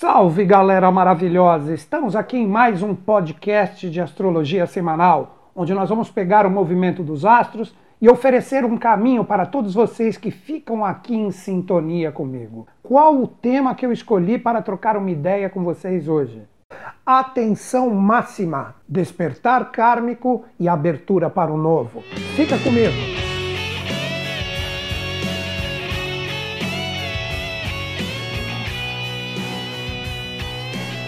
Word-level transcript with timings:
Salve 0.00 0.44
galera 0.44 0.92
maravilhosa! 0.92 1.74
Estamos 1.74 2.14
aqui 2.14 2.36
em 2.36 2.46
mais 2.46 2.84
um 2.84 2.94
podcast 2.94 3.90
de 3.90 4.00
astrologia 4.00 4.64
semanal, 4.64 5.50
onde 5.56 5.74
nós 5.74 5.88
vamos 5.88 6.08
pegar 6.08 6.46
o 6.46 6.50
movimento 6.50 7.02
dos 7.02 7.24
astros 7.24 7.74
e 8.00 8.08
oferecer 8.08 8.64
um 8.64 8.78
caminho 8.78 9.24
para 9.24 9.44
todos 9.44 9.74
vocês 9.74 10.16
que 10.16 10.30
ficam 10.30 10.84
aqui 10.84 11.16
em 11.16 11.32
sintonia 11.32 12.12
comigo. 12.12 12.68
Qual 12.80 13.16
o 13.16 13.26
tema 13.26 13.74
que 13.74 13.84
eu 13.84 13.90
escolhi 13.90 14.38
para 14.38 14.62
trocar 14.62 14.96
uma 14.96 15.10
ideia 15.10 15.50
com 15.50 15.64
vocês 15.64 16.06
hoje? 16.06 16.44
Atenção 17.04 17.90
máxima, 17.90 18.76
despertar 18.88 19.72
kármico 19.72 20.44
e 20.60 20.68
abertura 20.68 21.28
para 21.28 21.52
o 21.52 21.58
novo. 21.58 22.02
Fica 22.36 22.56
comigo! 22.60 23.27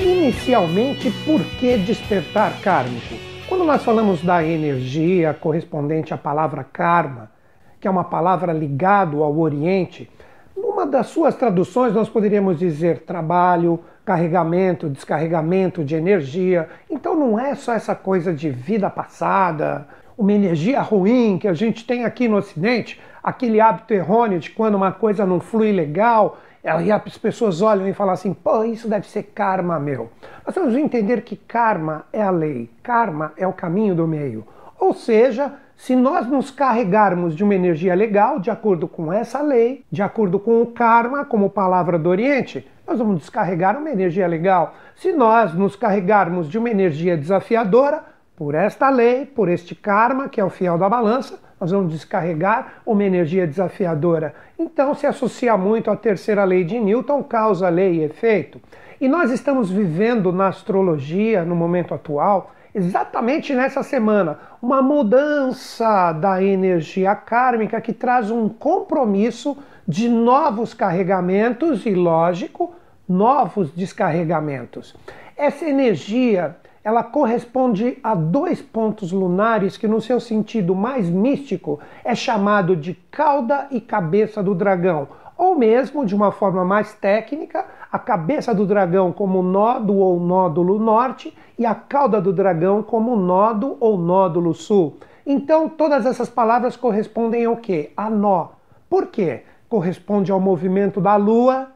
Inicialmente, 0.00 1.10
por 1.26 1.44
que 1.58 1.76
despertar 1.76 2.58
kármico? 2.62 3.14
Quando 3.46 3.64
nós 3.64 3.84
falamos 3.84 4.22
da 4.22 4.42
energia 4.42 5.34
correspondente 5.34 6.14
à 6.14 6.16
palavra 6.16 6.64
karma, 6.64 7.30
que 7.78 7.86
é 7.86 7.90
uma 7.90 8.04
palavra 8.04 8.50
ligada 8.50 9.18
ao 9.18 9.38
Oriente, 9.38 10.10
numa 10.56 10.86
das 10.86 11.08
suas 11.08 11.34
traduções 11.34 11.92
nós 11.92 12.08
poderíamos 12.08 12.58
dizer 12.58 13.00
trabalho, 13.00 13.78
carregamento, 14.02 14.88
descarregamento 14.88 15.84
de 15.84 15.94
energia. 15.94 16.66
Então 16.88 17.14
não 17.14 17.38
é 17.38 17.54
só 17.54 17.74
essa 17.74 17.94
coisa 17.94 18.32
de 18.32 18.48
vida 18.48 18.88
passada, 18.88 19.86
uma 20.16 20.32
energia 20.32 20.80
ruim 20.80 21.36
que 21.36 21.46
a 21.46 21.52
gente 21.52 21.84
tem 21.86 22.06
aqui 22.06 22.26
no 22.26 22.38
Ocidente, 22.38 22.98
aquele 23.22 23.60
hábito 23.60 23.92
errôneo 23.92 24.40
de 24.40 24.48
quando 24.48 24.76
uma 24.76 24.92
coisa 24.92 25.26
não 25.26 25.40
flui 25.40 25.72
legal, 25.72 26.38
Aí 26.64 26.92
as 26.92 27.16
pessoas 27.16 27.62
olham 27.62 27.88
e 27.88 27.94
falam 27.94 28.12
assim: 28.12 28.34
pô, 28.34 28.64
isso 28.64 28.88
deve 28.88 29.08
ser 29.08 29.24
karma 29.34 29.80
meu. 29.80 30.10
Nós 30.44 30.54
temos 30.54 30.74
que 30.74 30.80
entender 30.80 31.22
que 31.22 31.36
karma 31.36 32.04
é 32.12 32.22
a 32.22 32.30
lei, 32.30 32.70
karma 32.82 33.32
é 33.36 33.46
o 33.46 33.52
caminho 33.52 33.94
do 33.94 34.06
meio. 34.06 34.46
Ou 34.78 34.94
seja, 34.94 35.52
se 35.76 35.96
nós 35.96 36.26
nos 36.26 36.50
carregarmos 36.50 37.34
de 37.34 37.42
uma 37.42 37.54
energia 37.54 37.94
legal, 37.94 38.38
de 38.38 38.50
acordo 38.50 38.86
com 38.86 39.12
essa 39.12 39.40
lei, 39.40 39.84
de 39.90 40.02
acordo 40.02 40.38
com 40.38 40.60
o 40.60 40.66
karma, 40.66 41.24
como 41.24 41.48
palavra 41.48 41.98
do 41.98 42.08
Oriente, 42.08 42.66
nós 42.86 42.98
vamos 42.98 43.20
descarregar 43.20 43.78
uma 43.78 43.90
energia 43.90 44.26
legal. 44.26 44.74
Se 44.96 45.12
nós 45.12 45.54
nos 45.54 45.76
carregarmos 45.76 46.48
de 46.48 46.58
uma 46.58 46.68
energia 46.68 47.16
desafiadora, 47.16 48.04
por 48.36 48.54
esta 48.54 48.88
lei, 48.88 49.26
por 49.26 49.48
este 49.48 49.74
karma, 49.74 50.28
que 50.28 50.40
é 50.40 50.44
o 50.44 50.50
fiel 50.50 50.78
da 50.78 50.88
balança, 50.88 51.38
nós 51.60 51.70
vamos 51.70 51.92
descarregar 51.92 52.80
uma 52.86 53.04
energia 53.04 53.46
desafiadora. 53.46 54.34
Então 54.58 54.94
se 54.94 55.06
associa 55.06 55.56
muito 55.56 55.90
à 55.90 55.96
terceira 55.96 56.42
lei 56.44 56.64
de 56.64 56.80
Newton, 56.80 57.22
causa, 57.22 57.68
lei 57.68 57.96
e 57.96 58.04
efeito. 58.04 58.60
E 59.00 59.08
nós 59.08 59.30
estamos 59.30 59.70
vivendo 59.70 60.32
na 60.32 60.48
astrologia, 60.48 61.44
no 61.44 61.54
momento 61.54 61.92
atual, 61.92 62.52
exatamente 62.74 63.54
nessa 63.54 63.82
semana, 63.82 64.38
uma 64.62 64.80
mudança 64.80 66.12
da 66.12 66.42
energia 66.42 67.14
kármica 67.14 67.80
que 67.80 67.92
traz 67.92 68.30
um 68.30 68.48
compromisso 68.48 69.56
de 69.86 70.08
novos 70.08 70.72
carregamentos 70.72 71.84
e, 71.84 71.90
lógico, 71.90 72.74
novos 73.08 73.72
descarregamentos. 73.72 74.94
Essa 75.36 75.64
energia 75.64 76.56
ela 76.82 77.02
corresponde 77.02 77.98
a 78.02 78.14
dois 78.14 78.62
pontos 78.62 79.12
lunares 79.12 79.76
que, 79.76 79.86
no 79.86 80.00
seu 80.00 80.18
sentido 80.18 80.74
mais 80.74 81.10
místico, 81.10 81.78
é 82.02 82.14
chamado 82.14 82.74
de 82.74 82.94
cauda 83.10 83.66
e 83.70 83.80
cabeça 83.80 84.42
do 84.42 84.54
dragão, 84.54 85.08
ou 85.36 85.56
mesmo, 85.56 86.04
de 86.04 86.14
uma 86.14 86.32
forma 86.32 86.64
mais 86.64 86.94
técnica, 86.94 87.64
a 87.90 87.98
cabeça 87.98 88.54
do 88.54 88.66
dragão 88.66 89.12
como 89.12 89.42
nódo 89.42 89.96
ou 89.96 90.20
nódulo 90.20 90.78
norte 90.78 91.36
e 91.58 91.66
a 91.66 91.74
cauda 91.74 92.20
do 92.20 92.32
dragão 92.32 92.82
como 92.82 93.16
nódo 93.16 93.76
ou 93.80 93.98
nódulo 93.98 94.54
sul. 94.54 94.96
Então, 95.26 95.68
todas 95.68 96.06
essas 96.06 96.28
palavras 96.28 96.76
correspondem 96.76 97.44
ao 97.44 97.56
quê? 97.56 97.92
A 97.96 98.08
nó. 98.08 98.48
Por 98.88 99.06
quê? 99.06 99.44
Corresponde 99.68 100.32
ao 100.32 100.40
movimento 100.40 101.00
da 101.00 101.16
Lua, 101.16 101.68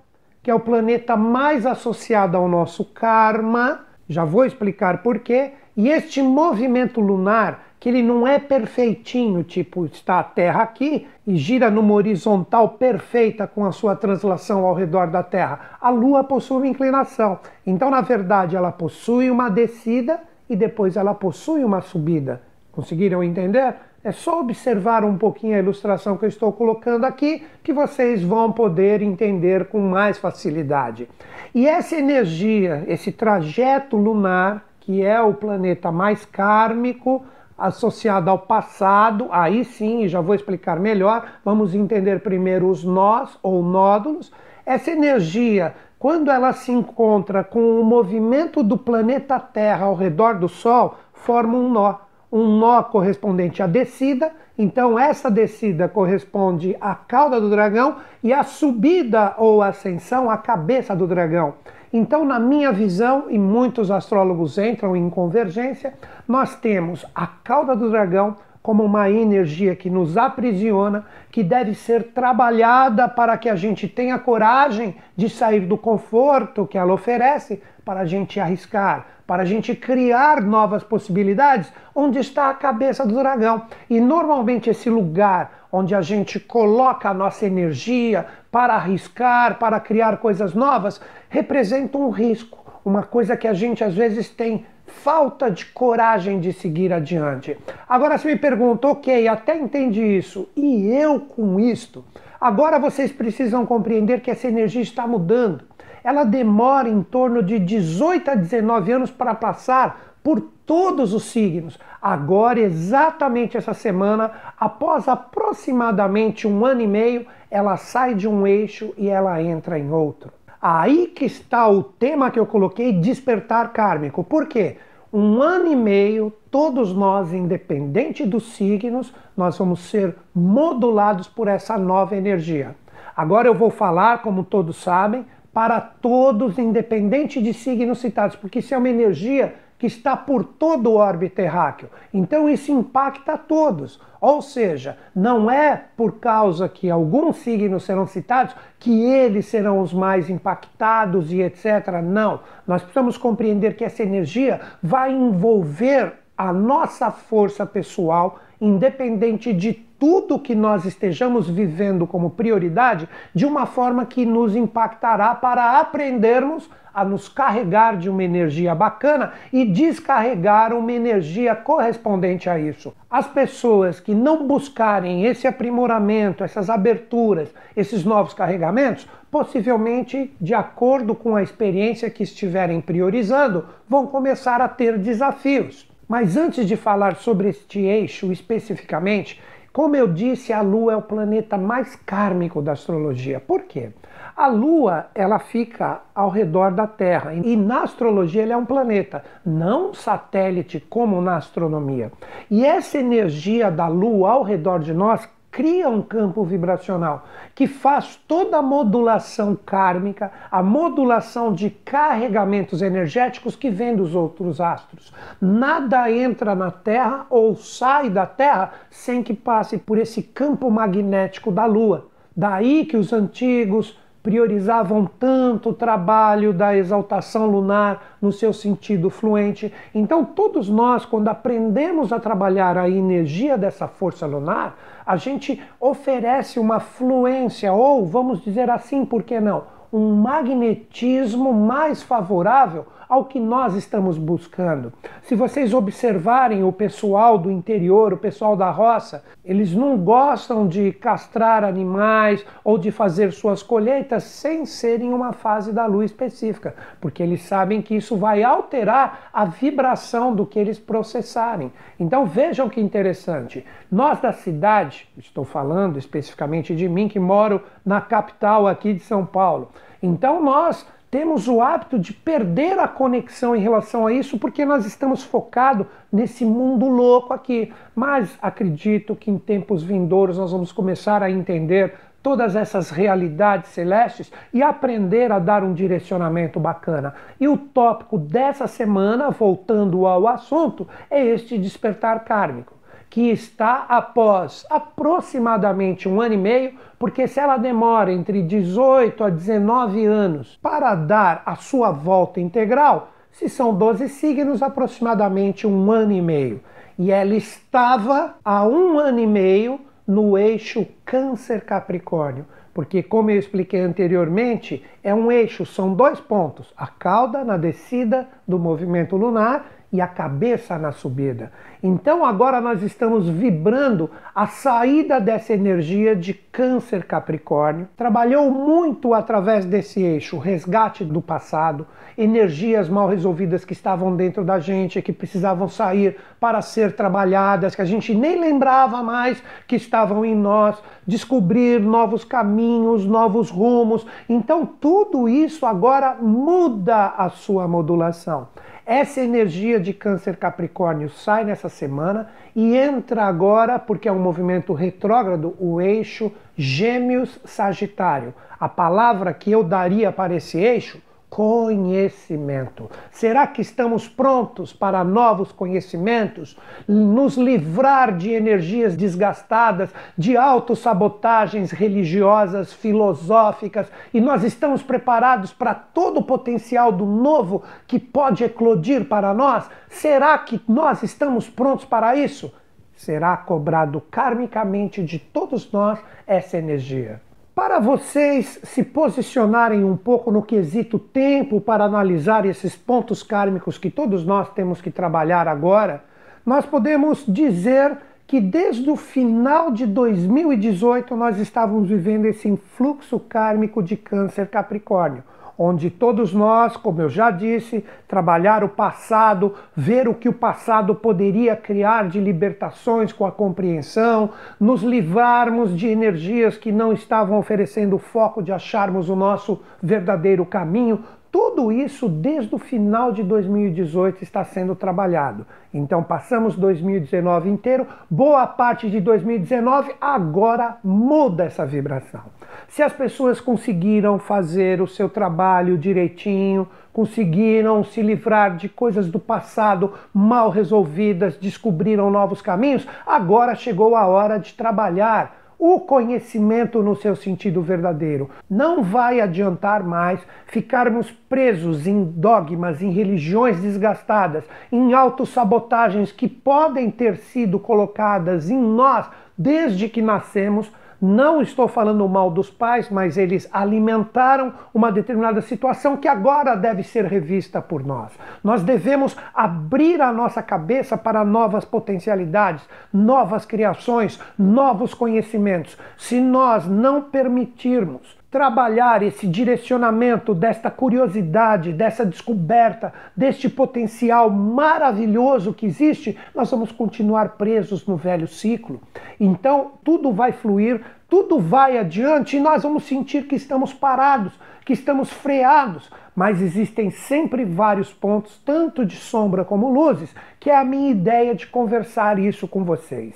que 0.43 0.51
é 0.51 0.55
o 0.55 0.61
planeta 0.61 1.17
mais 1.17 1.65
associado 1.65 2.37
ao 2.37 2.49
nosso 2.49 2.85
karma, 2.87 3.81
já 4.09 4.25
vou 4.25 4.45
explicar 4.45 5.03
por 5.03 5.19
quê. 5.19 5.53
E 5.77 5.89
este 5.89 6.23
movimento 6.23 7.01
lunar, 7.01 7.75
que 7.81 7.89
ele 7.89 8.03
não 8.03 8.27
é 8.27 8.39
perfeitinho, 8.39 9.43
tipo 9.43 9.85
está 9.87 10.21
a 10.21 10.25
Terra 10.25 10.63
aqui 10.63 11.07
e 11.27 11.37
gira 11.37 11.71
numa 11.71 11.95
horizontal 11.95 12.71
perfeita 12.71 13.47
com 13.47 13.65
a 13.65 13.73
sua 13.73 13.97
translação 13.97 14.65
ao 14.65 14.75
redor 14.75 15.09
da 15.09 15.23
Terra. 15.23 15.77
A 15.81 15.91
Lua 15.91 16.23
possui 16.23 16.59
uma 16.59 16.67
inclinação. 16.69 17.39
Então, 17.67 17.91
na 17.91 18.01
verdade, 18.01 18.57
ela 18.57 18.71
possui 18.71 19.31
uma 19.31 19.49
descida 19.49 20.21
e 20.49 20.55
depois 20.55 20.97
ela 20.97 21.15
possui 21.15 21.65
uma 21.65 21.81
subida. 21.81 22.41
Conseguiram 22.71 23.23
entender? 23.23 23.75
É 24.05 24.13
só 24.13 24.41
observar 24.41 25.03
um 25.03 25.17
pouquinho 25.17 25.57
a 25.57 25.61
ilustração 25.61 26.19
que 26.19 26.27
eu 26.27 26.29
estou 26.29 26.53
colocando 26.53 27.07
aqui 27.07 27.43
que 27.63 27.73
vocês 27.73 28.23
vão 28.23 28.53
poder 28.53 29.01
entender 29.01 29.65
com 29.69 29.81
mais 29.81 30.19
facilidade. 30.19 31.09
E 31.55 31.67
essa 31.67 31.97
energia, 31.97 32.85
esse 32.87 33.11
trajeto 33.11 33.97
lunar, 33.97 34.63
que 34.79 35.03
é 35.03 35.19
o 35.23 35.33
planeta 35.33 35.91
mais 35.91 36.27
kármico, 36.27 37.25
associado 37.57 38.29
ao 38.29 38.41
passado, 38.41 39.29
aí 39.31 39.65
sim, 39.65 40.07
já 40.07 40.21
vou 40.21 40.35
explicar 40.35 40.79
melhor, 40.79 41.27
vamos 41.43 41.75
entender 41.75 42.21
primeiro 42.21 42.69
os 42.69 42.85
nós 42.85 43.39
ou 43.43 43.63
nódulos. 43.63 44.31
Essa 44.67 44.91
energia, 44.91 45.75
quando 45.99 46.31
ela 46.31 46.53
se 46.53 46.71
encontra 46.71 47.43
com 47.43 47.81
o 47.81 47.85
movimento 47.85 48.63
do 48.63 48.77
planeta 48.77 49.41
Terra 49.41 49.87
ao 49.87 49.95
redor 49.95 50.35
do 50.35 50.49
Sol, 50.49 50.97
forma 51.15 51.57
um 51.57 51.71
nó 51.71 52.04
um 52.35 52.59
nó 52.59 52.83
correspondente 52.83 53.63
à 53.63 53.67
descida, 53.69 54.33
então 54.59 54.99
essa 54.99 55.31
descida 55.31 55.89
corresponde 55.89 56.77
à 56.81 56.93
cauda 56.93 57.41
do 57.41 57.49
dragão 57.49 57.99
e 58.25 58.33
a 58.33 58.43
subida 58.43 59.37
ou 59.39 59.63
ascensão 59.63 60.29
à 60.29 60.37
cabeça 60.37 60.97
do 60.97 61.07
dragão. 61.07 61.55
Então, 61.93 62.25
na 62.25 62.41
minha 62.41 62.73
visão, 62.73 63.27
e 63.31 63.39
muitos 63.39 63.89
astrólogos 63.89 64.59
entram 64.59 64.97
em 64.97 65.09
convergência, 65.09 65.95
nós 66.27 66.57
temos 66.57 67.07
a 67.15 67.25
cauda 67.25 67.77
do 67.77 67.89
dragão 67.89 68.37
como 68.61 68.83
uma 68.83 69.09
energia 69.09 69.77
que 69.77 69.89
nos 69.89 70.17
aprisiona, 70.17 71.05
que 71.31 71.45
deve 71.45 71.75
ser 71.75 72.15
trabalhada 72.15 73.07
para 73.07 73.37
que 73.37 73.49
a 73.49 73.55
gente 73.55 73.87
tenha 73.87 74.19
coragem 74.19 74.97
de 75.15 75.29
sair 75.29 75.61
do 75.61 75.77
conforto 75.77 76.67
que 76.67 76.79
ela 76.79 76.95
oferece, 76.95 77.63
para 77.85 78.01
a 78.01 78.05
gente 78.05 78.41
arriscar, 78.41 79.07
para 79.27 79.43
a 79.43 79.47
gente 79.47 79.75
criar 79.75 80.41
novas 80.41 80.83
possibilidades, 80.83 81.73
onde 81.95 82.19
está 82.19 82.49
a 82.49 82.55
cabeça 82.55 83.07
do 83.07 83.15
dragão. 83.15 83.67
E 83.89 84.01
normalmente 84.01 84.71
esse 84.71 84.89
lugar 84.89 85.67
onde 85.71 85.95
a 85.95 86.01
gente 86.01 86.39
coloca 86.39 87.09
a 87.09 87.15
nossa 87.15 87.47
energia 87.47 88.27
para 88.51 88.75
arriscar, 88.75 89.59
para 89.59 89.81
criar 89.81 90.19
coisas 90.19 90.55
novas, 90.55 91.01
representa 91.29 91.99
um 91.99 92.11
risco, 92.11 92.59
uma 92.85 93.03
coisa 93.03 93.37
que 93.37 93.49
a 93.49 93.55
gente 93.55 93.83
às 93.83 93.95
vezes 93.95 94.29
tem 94.29 94.65
falta 94.87 95.51
de 95.51 95.67
coragem 95.67 96.39
de 96.39 96.53
seguir 96.53 96.93
adiante. 96.93 97.57
Agora 97.89 98.17
você 98.17 98.29
me 98.29 98.37
pergunta, 98.37 98.87
ok, 98.89 99.27
até 99.27 99.57
entendi 99.57 100.03
isso, 100.03 100.49
e 100.55 100.87
eu 100.89 101.21
com 101.21 101.59
isto? 101.59 102.05
Agora 102.41 102.79
vocês 102.79 103.11
precisam 103.11 103.65
compreender 103.65 104.21
que 104.21 104.31
essa 104.31 104.47
energia 104.47 104.83
está 104.83 105.07
mudando 105.07 105.74
ela 106.05 106.23
demora 106.23 106.89
em 106.89 107.03
torno 107.03 107.43
de 107.43 107.59
18 107.59 108.31
a 108.31 108.35
19 108.35 108.93
anos 108.93 109.11
para 109.11 109.35
passar 109.35 110.15
por 110.23 110.41
todos 110.67 111.15
os 111.15 111.25
signos. 111.25 111.79
Agora, 112.01 112.61
exatamente 112.61 113.57
essa 113.57 113.73
semana, 113.73 114.31
após 114.61 115.09
aproximadamente 115.09 116.47
um 116.47 116.65
ano 116.65 116.83
e 116.83 116.87
meio, 116.87 117.27
ela 117.51 117.77
sai 117.79 118.15
de 118.15 118.29
um 118.29 118.47
eixo 118.47 118.93
e 118.99 119.09
ela 119.09 119.43
entra 119.43 119.79
em 119.79 119.91
outro. 119.91 120.31
Aí 120.61 121.07
que 121.07 121.25
está 121.25 121.69
o 121.69 121.83
tema 121.83 122.31
que 122.31 122.39
eu 122.39 122.47
coloquei, 122.47 122.93
despertar 122.93 123.73
kármico. 123.73 124.23
Por 124.23 124.47
quê? 124.47 124.77
Um 125.13 125.41
ano 125.41 125.71
e 125.71 125.77
meio, 125.77 126.33
todos 126.51 126.95
nós, 126.95 127.33
independente 127.33 128.27
dos 128.27 128.55
signos, 128.55 129.15
nós 129.37 129.57
vamos 129.57 129.81
ser 129.81 130.17
modulados 130.35 131.29
por 131.29 131.49
essa 131.49 131.79
nova 131.79 132.17
energia. 132.17 132.75
Agora 133.17 133.47
eu 133.47 133.55
vou 133.55 133.71
falar, 133.71 134.23
como 134.23 134.43
todos 134.43 134.77
sabem, 134.77 135.25
para 135.55 135.81
todos, 135.81 136.59
independente 136.59 137.41
de 137.41 137.55
signos 137.55 138.01
citados, 138.01 138.35
porque 138.35 138.59
isso 138.59 138.75
é 138.75 138.77
uma 138.77 138.89
energia 138.89 139.55
que 139.79 139.87
está 139.87 140.17
por 140.17 140.45
todo 140.45 140.91
o 140.91 140.97
orbe 140.97 141.29
terráqueo. 141.29 141.89
Então 142.13 142.49
isso 142.49 142.73
impacta 142.73 143.35
a 143.35 143.39
todos. 143.39 144.01
Ou 144.21 144.41
seja, 144.41 144.99
não 145.15 145.51
é 145.51 145.85
por 145.97 146.19
causa 146.19 146.69
que 146.69 146.91
alguns 146.91 147.37
signos 147.37 147.85
serão 147.85 148.07
citados 148.07 148.57
que 148.81 149.05
eles 149.05 149.47
serão 149.47 149.81
os 149.81 149.93
mais 149.93 150.29
impactados 150.29 151.33
e 151.33 151.41
etc. 151.43 152.01
Não. 152.03 152.41
Nós 152.67 152.83
precisamos 152.83 153.17
compreender 153.17 153.77
que 153.77 153.85
essa 153.85 154.03
energia 154.03 154.61
vai 154.83 155.13
envolver 155.13 156.15
a 156.37 156.53
nossa 156.53 157.11
força 157.11 157.65
pessoal 157.65 158.41
independente 158.61 159.53
de 159.53 159.75
tudo 160.05 160.39
que 160.39 160.55
nós 160.55 160.85
estejamos 160.85 161.49
vivendo 161.49 162.07
como 162.07 162.29
prioridade, 162.29 163.09
de 163.35 163.47
uma 163.47 163.65
forma 163.65 164.05
que 164.05 164.27
nos 164.27 164.55
impactará 164.55 165.35
para 165.35 165.81
aprendermos 165.81 166.69
a 166.93 167.03
nos 167.03 167.27
carregar 167.27 167.97
de 167.97 168.11
uma 168.11 168.23
energia 168.23 168.75
bacana 168.75 169.33
e 169.51 169.65
descarregar 169.65 170.75
uma 170.75 170.93
energia 170.93 171.57
correspondente 171.57 172.51
a 172.51 172.59
isso. 172.59 172.93
As 173.11 173.27
pessoas 173.27 173.99
que 173.99 174.15
não 174.15 174.47
buscarem 174.47 175.25
esse 175.25 175.47
aprimoramento, 175.47 176.45
essas 176.45 176.69
aberturas, 176.69 177.49
esses 177.75 178.05
novos 178.05 178.35
carregamentos, 178.35 179.09
possivelmente, 179.31 180.37
de 180.39 180.53
acordo 180.53 181.15
com 181.15 181.35
a 181.35 181.43
experiência 181.43 182.11
que 182.11 182.23
estiverem 182.23 182.79
priorizando, 182.79 183.65
vão 183.89 184.07
começar 184.07 184.61
a 184.61 184.69
ter 184.69 184.99
desafios. 184.99 185.89
Mas 186.07 186.37
antes 186.37 186.69
de 186.69 186.77
falar 186.77 187.17
sobre 187.17 187.49
este 187.49 187.81
eixo 187.81 188.31
especificamente, 188.31 189.41
como 189.75 189.97
eu 189.97 190.07
disse, 190.07 190.53
a 190.53 190.63
Lua 190.63 190.93
é 190.93 190.97
o 190.97 191.03
planeta 191.03 191.59
mais 191.59 191.97
kármico 191.97 192.63
da 192.63 192.73
astrologia. 192.73 193.41
Por 193.41 193.63
quê? 193.63 193.91
A 194.37 194.47
Lua, 194.47 195.07
ela 195.13 195.41
fica 195.41 196.01
ao 196.15 196.31
redor 196.31 196.71
da 196.71 196.87
Terra 196.87 197.35
e 197.35 197.57
na 197.57 197.83
astrologia 197.83 198.43
ele 198.43 198.53
é 198.53 198.57
um 198.57 198.65
planeta, 198.65 199.25
não 199.45 199.91
um 199.91 199.95
satélite 199.95 200.79
como 200.79 201.21
na 201.21 201.39
astronomia. 201.39 202.13
E 202.49 202.65
essa 202.65 202.99
energia 202.99 203.69
da 203.69 203.89
Lua 203.89 204.31
ao 204.31 204.45
redor 204.45 204.79
de 204.79 204.95
nós 204.95 205.29
cria 205.55 205.89
um 205.89 206.03
campo 206.03 206.43
vibracional 206.43 207.29
que 207.55 207.69
faz 207.69 208.17
toda 208.27 208.59
a 208.59 208.63
modulação 208.63 209.57
kármica, 209.65 210.33
a 210.51 210.61
modulação 210.61 211.53
de 211.53 211.71
carregamentos 211.71 212.83
energéticos 212.83 213.55
que 213.55 213.71
vem 213.71 213.95
dos 213.95 214.17
outros 214.17 214.61
astros. 214.61 215.13
Nada 215.41 216.11
entra 216.11 216.57
na 216.57 216.73
Terra 216.73 217.25
ou 217.31 217.55
sai 217.55 218.11
da 218.11 218.27
Terra 218.27 218.73
sem 218.91 219.23
que 219.23 219.33
passe 219.33 219.79
por 219.79 219.97
esse 219.97 220.25
campo 220.25 220.69
magnético 220.69 221.53
da 221.53 221.67
Lua. 221.67 222.09
Daí 222.37 222.85
que 222.85 222.97
os 222.97 223.13
antigos 223.13 223.97
priorizavam 224.25 225.05
tanto 225.05 225.69
o 225.69 225.75
trabalho 225.75 226.55
da 226.55 226.75
exaltação 226.75 227.45
lunar 227.45 228.17
no 228.23 228.33
seu 228.33 228.55
sentido 228.55 229.11
fluente. 229.11 229.71
Então, 229.95 230.25
todos 230.25 230.67
nós, 230.67 231.05
quando 231.05 231.29
aprendemos 231.29 232.11
a 232.11 232.19
trabalhar 232.19 232.79
a 232.79 232.89
energia 232.89 233.59
dessa 233.59 233.87
força 233.87 234.25
lunar, 234.27 234.79
a 235.05 235.19
gente 235.19 235.63
oferece 235.79 236.59
uma 236.59 236.81
fluência, 236.81 237.71
ou 237.75 238.07
vamos 238.07 238.43
dizer 238.43 238.71
assim, 238.71 239.05
por 239.05 239.23
que 239.23 239.39
não? 239.39 239.65
Um 239.93 240.15
magnetismo 240.15 241.53
mais 241.53 242.03
favorável 242.03 242.87
ao 243.15 243.27
que 243.27 243.39
nós 243.39 243.77
estamos 243.77 244.19
buscando. 244.19 244.93
Se 245.23 245.37
vocês 245.37 245.73
observarem 245.73 246.65
o 246.65 246.73
pessoal 246.73 247.39
do 247.39 247.49
interior, 247.49 248.13
o 248.13 248.19
pessoal 248.19 248.57
da 248.57 248.71
roça, 248.71 249.25
eles 249.45 249.73
não 249.73 249.97
gostam 249.97 250.67
de 250.67 250.91
castrar 250.93 251.63
animais 251.63 252.45
ou 252.65 252.77
de 252.77 252.91
fazer 252.91 253.33
suas 253.33 253.63
colheitas 253.63 254.25
sem 254.25 254.67
serem 254.67 255.13
uma 255.13 255.33
fase 255.33 255.73
da 255.73 255.87
lua 255.87 256.05
específica, 256.05 256.75
porque 257.01 257.23
eles 257.23 257.43
sabem 257.43 257.81
que 257.81 257.95
isso 257.95 258.17
vai 258.17 258.43
alterar 258.43 259.31
a 259.33 259.45
vibração 259.45 260.35
do 260.35 260.45
que 260.45 260.59
eles 260.59 260.81
processarem. 260.81 261.73
Então 262.01 262.27
vejam 262.27 262.69
que 262.69 262.81
interessante. 262.81 263.65
Nós 263.89 264.21
da 264.21 264.33
cidade, 264.33 265.09
estou 265.17 265.45
falando 265.45 266.01
especificamente 266.01 266.75
de 266.75 266.89
mim 266.89 267.07
que 267.07 267.21
moro 267.21 267.63
na 267.87 268.01
capital 268.01 268.67
aqui 268.67 268.93
de 268.93 269.01
São 269.01 269.25
Paulo. 269.25 269.71
Então 270.03 270.43
nós 270.43 270.85
temos 271.15 271.47
o 271.47 271.63
hábito 271.63 271.97
de 271.97 272.13
perder 272.13 272.77
a 272.77 272.89
conexão 272.89 273.55
em 273.55 273.61
relação 273.61 274.05
a 274.05 274.13
isso 274.13 274.37
porque 274.37 274.65
nós 274.65 274.85
estamos 274.85 275.23
focados 275.23 275.87
nesse 276.11 276.45
mundo 276.45 276.89
louco 276.89 277.33
aqui. 277.33 277.73
Mas 277.95 278.37
acredito 278.43 279.15
que 279.15 279.31
em 279.31 279.39
tempos 279.39 279.85
vindouros 279.85 280.39
nós 280.39 280.51
vamos 280.51 280.73
começar 280.73 281.23
a 281.23 281.31
entender 281.31 281.95
todas 282.21 282.57
essas 282.57 282.91
realidades 282.91 283.71
celestes 283.71 284.33
e 284.53 284.61
aprender 284.61 285.31
a 285.31 285.39
dar 285.39 285.63
um 285.63 285.73
direcionamento 285.73 286.59
bacana. 286.59 287.15
E 287.39 287.47
o 287.47 287.57
tópico 287.57 288.19
dessa 288.19 288.67
semana, 288.67 289.31
voltando 289.31 290.07
ao 290.07 290.27
assunto, 290.27 290.89
é 291.09 291.25
este 291.25 291.57
despertar 291.57 292.25
kármico 292.25 292.74
que 293.15 293.31
está 293.31 293.87
após 293.89 294.67
aproximadamente 294.69 296.09
um 296.09 296.21
ano 296.21 296.35
e 296.35 296.37
meio, 296.37 296.75
porque 296.99 297.29
se 297.29 297.39
ela 297.39 297.57
demora 297.57 298.13
entre 298.13 298.43
18 298.43 299.23
a 299.23 299.31
19 299.31 300.05
anos 300.05 300.59
para 300.61 300.97
dar 300.97 301.41
a 301.47 301.55
sua 301.55 301.93
volta 301.93 302.41
integral, 302.41 303.13
se 303.31 303.49
são 303.49 303.73
12 303.73 304.09
signos, 304.09 304.65
aproximadamente 304.65 305.65
um 305.65 305.93
ano 305.93 306.11
e 306.11 306.21
meio. 306.21 306.61
E 306.99 307.13
ela 307.13 307.37
estava 307.37 308.35
há 308.45 308.67
um 308.67 308.99
ano 308.99 309.21
e 309.21 309.29
meio 309.29 309.79
no 310.05 310.37
eixo 310.37 310.85
Câncer-Capricórnio, 311.05 312.47
porque, 312.75 313.01
como 313.01 313.31
eu 313.31 313.39
expliquei 313.39 313.79
anteriormente, 313.79 314.85
é 315.05 315.15
um 315.15 315.31
eixo, 315.31 315.65
são 315.65 315.95
dois 315.95 316.19
pontos: 316.19 316.75
a 316.77 316.89
cauda 316.89 317.45
na 317.45 317.57
descida 317.57 318.27
do 318.47 318.59
movimento 318.59 319.17
lunar 319.17 319.67
e 319.95 320.01
a 320.01 320.09
cabeça 320.09 320.77
na 320.77 320.91
subida. 320.91 321.53
Então 321.81 322.25
agora 322.25 322.61
nós 322.61 322.83
estamos 322.83 323.29
vibrando 323.29 324.11
a 324.35 324.45
saída 324.49 325.21
dessa 325.21 325.53
energia 325.53 326.17
de 326.17 326.35
Câncer 326.35 327.05
Capricórnio. 327.05 327.89
Trabalhou 327.97 328.51
muito 328.51 329.15
através 329.15 329.65
desse 329.65 330.03
eixo, 330.03 330.37
resgate 330.37 331.05
do 331.05 331.23
passado, 331.23 331.87
energias 332.19 332.89
mal 332.89 333.07
resolvidas 333.07 333.65
que 333.65 333.73
estavam 333.73 334.17
dentro 334.17 334.43
da 334.43 334.59
gente, 334.59 335.01
que 335.01 335.13
precisavam 335.13 335.69
sair 335.69 336.17
para 336.41 336.61
ser 336.61 336.97
trabalhadas, 336.97 337.77
que 337.77 337.83
a 337.83 337.85
gente 337.85 338.13
nem 338.13 338.41
lembrava 338.41 339.01
mais 339.01 339.41
que 339.69 339.77
estavam 339.77 340.25
em 340.25 340.35
nós, 340.35 340.83
descobrir 341.07 341.81
novos 341.81 342.25
caminhos, 342.25 343.07
novos 343.07 343.49
rumos. 343.49 344.05
Então 344.29 344.67
tudo 344.67 345.29
isso 345.29 345.65
agora 345.65 346.17
muda 346.21 347.15
a 347.17 347.31
sua 347.31 347.69
modulação. 347.69 348.49
Essa 348.87 349.23
energia 349.23 349.81
de 349.81 349.95
Câncer 349.95 350.37
Capricórnio 350.37 351.09
sai 351.09 351.43
nessa 351.43 351.71
semana 351.71 352.29
e 352.55 352.77
entra 352.77 353.25
agora, 353.25 353.79
porque 353.79 354.07
é 354.07 354.13
um 354.13 354.19
movimento 354.19 354.75
retrógrado, 354.75 355.57
o 355.59 355.81
eixo 355.81 356.31
Gêmeos 356.55 357.41
Sagitário. 357.47 358.35
A 358.61 358.69
palavra 358.69 359.33
que 359.33 359.51
eu 359.51 359.65
daria 359.65 360.13
para 360.13 360.35
esse 360.35 360.59
eixo 360.59 361.01
conhecimento. 361.35 362.89
Será 363.11 363.45
que 363.49 363.61
estamos 363.61 364.07
prontos 364.07 364.73
para 364.73 365.03
novos 365.03 365.51
conhecimentos? 365.51 366.57
Nos 366.87 367.37
livrar 367.37 368.17
de 368.17 368.31
energias 368.31 368.95
desgastadas, 368.95 369.91
de 370.17 370.37
autossabotagens 370.37 371.73
religiosas, 371.73 372.73
filosóficas, 372.73 373.91
e 374.13 374.21
nós 374.21 374.45
estamos 374.45 374.81
preparados 374.81 375.53
para 375.53 375.75
todo 375.75 376.21
o 376.21 376.25
potencial 376.25 376.93
do 376.93 377.05
novo 377.05 377.65
que 377.89 377.99
pode 377.99 378.45
eclodir 378.45 379.07
para 379.07 379.35
nós? 379.35 379.69
Será 379.89 380.39
que 380.39 380.63
nós 380.69 381.03
estamos 381.03 381.51
prontos 381.51 381.85
para 381.85 382.15
isso? 382.15 382.55
Será 382.95 383.37
cobrado 383.37 384.01
karmicamente 384.09 385.03
de 385.03 385.19
todos 385.19 385.73
nós 385.73 385.99
essa 386.29 386.57
energia. 386.59 387.21
Para 387.55 387.79
vocês 387.79 388.59
se 388.65 388.83
posicionarem 388.83 389.85
um 389.85 389.97
pouco 389.97 390.29
no 390.33 390.43
quesito 390.43 390.99
tempo 390.99 391.61
para 391.61 391.85
analisar 391.85 392.45
esses 392.45 392.75
pontos 392.75 393.23
kármicos 393.23 393.79
que 393.79 393.91
todos 393.91 394.25
nós 394.25 394.53
temos 394.55 394.81
que 394.81 394.91
trabalhar 394.91 395.47
agora, 395.47 396.03
nós 396.45 396.67
podemos 396.67 397.25
dizer 397.29 397.97
que 398.27 398.41
desde 398.41 398.91
o 398.91 398.97
final 398.97 399.71
de 399.71 399.87
2018 399.87 401.15
nós 401.15 401.39
estávamos 401.39 401.89
vivendo 401.89 402.25
esse 402.25 402.49
influxo 402.49 403.21
kármico 403.21 403.81
de 403.85 403.97
Câncer 403.97 404.49
Capricórnio 404.49 405.23
onde 405.59 405.91
todos 405.91 406.33
nós, 406.33 406.77
como 406.77 407.01
eu 407.01 407.09
já 407.09 407.31
disse, 407.31 407.85
trabalhar 408.09 408.65
o 408.65 408.69
passado, 408.69 409.55
ver 409.77 410.09
o 410.09 410.15
que 410.15 410.29
o 410.29 410.33
passado 410.33 410.95
poderia 410.95 411.57
criar 411.57 412.09
de 412.09 412.21
libertações 412.21 413.13
com 413.13 413.25
a 413.25 413.33
compreensão, 413.33 414.31
nos 414.59 414.83
livrarmos 414.83 415.77
de 415.77 415.89
energias 415.89 416.57
que 416.57 416.73
não 416.73 416.93
estavam 416.93 417.39
oferecendo 417.39 417.99
foco 417.99 418.43
de 418.43 418.53
acharmos 418.53 419.09
o 419.09 419.17
nosso 419.17 419.61
verdadeiro 419.83 420.45
caminho, 420.45 421.05
tudo 421.35 421.73
isso, 421.73 422.09
desde 422.09 422.55
o 422.55 422.59
final 422.59 423.11
de 423.11 423.25
2018, 423.25 424.23
está 424.23 424.45
sendo 424.45 424.77
trabalhado. 424.77 425.45
Então, 425.73 426.01
passamos 426.01 426.55
2019 426.55 427.51
inteiro, 427.51 427.89
boa 428.09 428.47
parte 428.47 428.89
de 428.89 429.01
2019, 429.01 429.97
agora 430.01 430.79
muda 430.85 431.43
essa 431.43 431.67
vibração. 431.67 432.21
Se 432.69 432.85
as 432.85 432.93
pessoas 432.93 433.41
conseguiram 433.41 434.17
fazer 434.17 434.81
o 434.81 434.87
seu 434.87 435.09
trabalho 435.09 435.77
direitinho, 435.77 436.69
conseguiram 436.93 437.83
se 437.83 438.01
livrar 438.01 438.57
de 438.57 438.69
coisas 438.69 439.09
do 439.09 439.19
passado 439.19 439.93
mal 440.15 440.51
resolvidas, 440.51 441.37
descobriram 441.37 442.13
novos 442.13 442.41
caminhos, 442.41 442.87
agora 443.05 443.57
chegou 443.57 443.97
a 443.97 444.07
hora 444.07 444.39
de 444.39 444.55
trabalhar 444.55 445.44
o 445.67 445.81
conhecimento 445.81 446.83
no 446.83 446.95
seu 446.95 447.17
sentido 447.17 447.63
verdadeiro. 447.63 448.29
Não 448.51 448.83
vai 448.83 449.19
adiantar 449.19 449.83
mais 449.83 450.21
ficarmos 450.45 451.11
presos 451.11 451.87
em 451.87 452.05
dogmas, 452.05 452.83
em 452.83 452.91
religiões 452.91 453.59
desgastadas, 453.59 454.45
em 454.71 454.93
autossabotagens 454.93 456.13
que 456.13 456.29
podem 456.29 456.91
ter 456.91 457.17
sido 457.17 457.59
colocadas 457.59 458.51
em 458.51 458.61
nós 458.61 459.09
desde 459.39 459.89
que 459.89 460.03
nascemos 460.03 460.71
não 461.01 461.43
estou 461.43 461.69
falando 461.69 462.09
mal 462.09 462.31
dos 462.31 462.51
pais, 462.51 462.89
mas 462.91 463.17
eles 463.17 463.49
alimentaram 463.53 464.53
uma 464.73 464.91
determinada 464.91 465.41
situação 465.41 465.97
que 465.97 466.09
agora 466.09 466.55
deve 466.55 466.83
ser 466.83 467.05
revista 467.05 467.61
por 467.61 467.85
nós. 467.85 468.13
Nós 468.43 468.63
devemos 468.63 469.17
abrir 469.35 470.01
a 470.01 470.13
nossa 470.13 470.43
cabeça 470.43 470.97
para 470.97 471.25
novas 471.25 471.65
potencialidades, 471.65 472.67
novas 472.93 473.45
criações, 473.45 474.21
novos 474.39 474.95
conhecimentos. 474.95 475.77
Se 475.97 476.21
nós 476.21 476.67
não 476.67 477.03
permitirmos 477.03 478.24
trabalhar 478.35 479.01
esse 479.01 479.29
direcionamento 479.29 480.35
desta 480.35 480.69
curiosidade, 480.69 481.73
dessa 481.73 482.05
descoberta, 482.05 482.93
deste 483.17 483.49
potencial 483.49 484.29
maravilhoso 484.29 485.55
que 485.55 485.65
existe, 485.65 486.19
nós 486.35 486.51
vamos 486.51 486.73
continuar 486.73 487.37
presos 487.37 487.87
no 487.87 487.97
velho 487.97 488.27
ciclo. 488.27 488.83
Então, 489.21 489.75
tudo 489.85 490.11
vai 490.11 490.33
fluir, 490.33 490.81
tudo 491.09 491.39
vai 491.39 491.79
adiante 491.79 492.37
e 492.37 492.41
nós 492.41 492.65
vamos 492.65 492.83
sentir 492.83 493.29
que 493.29 493.37
estamos 493.37 493.73
parados, 493.73 494.33
que 494.67 494.73
estamos 494.73 495.13
freados, 495.13 495.89
mas 496.13 496.43
existem 496.43 496.91
sempre 496.91 497.45
vários 497.45 497.93
pontos, 497.93 498.43
tanto 498.45 498.85
de 498.85 498.97
sombra 498.97 499.45
como 499.45 499.73
luzes, 499.73 500.13
que 500.41 500.51
é 500.51 500.57
a 500.57 500.65
minha 500.65 500.91
ideia 500.91 501.37
de 501.37 501.47
conversar 501.47 502.19
isso 502.19 502.49
com 502.49 502.65
vocês. 502.65 503.15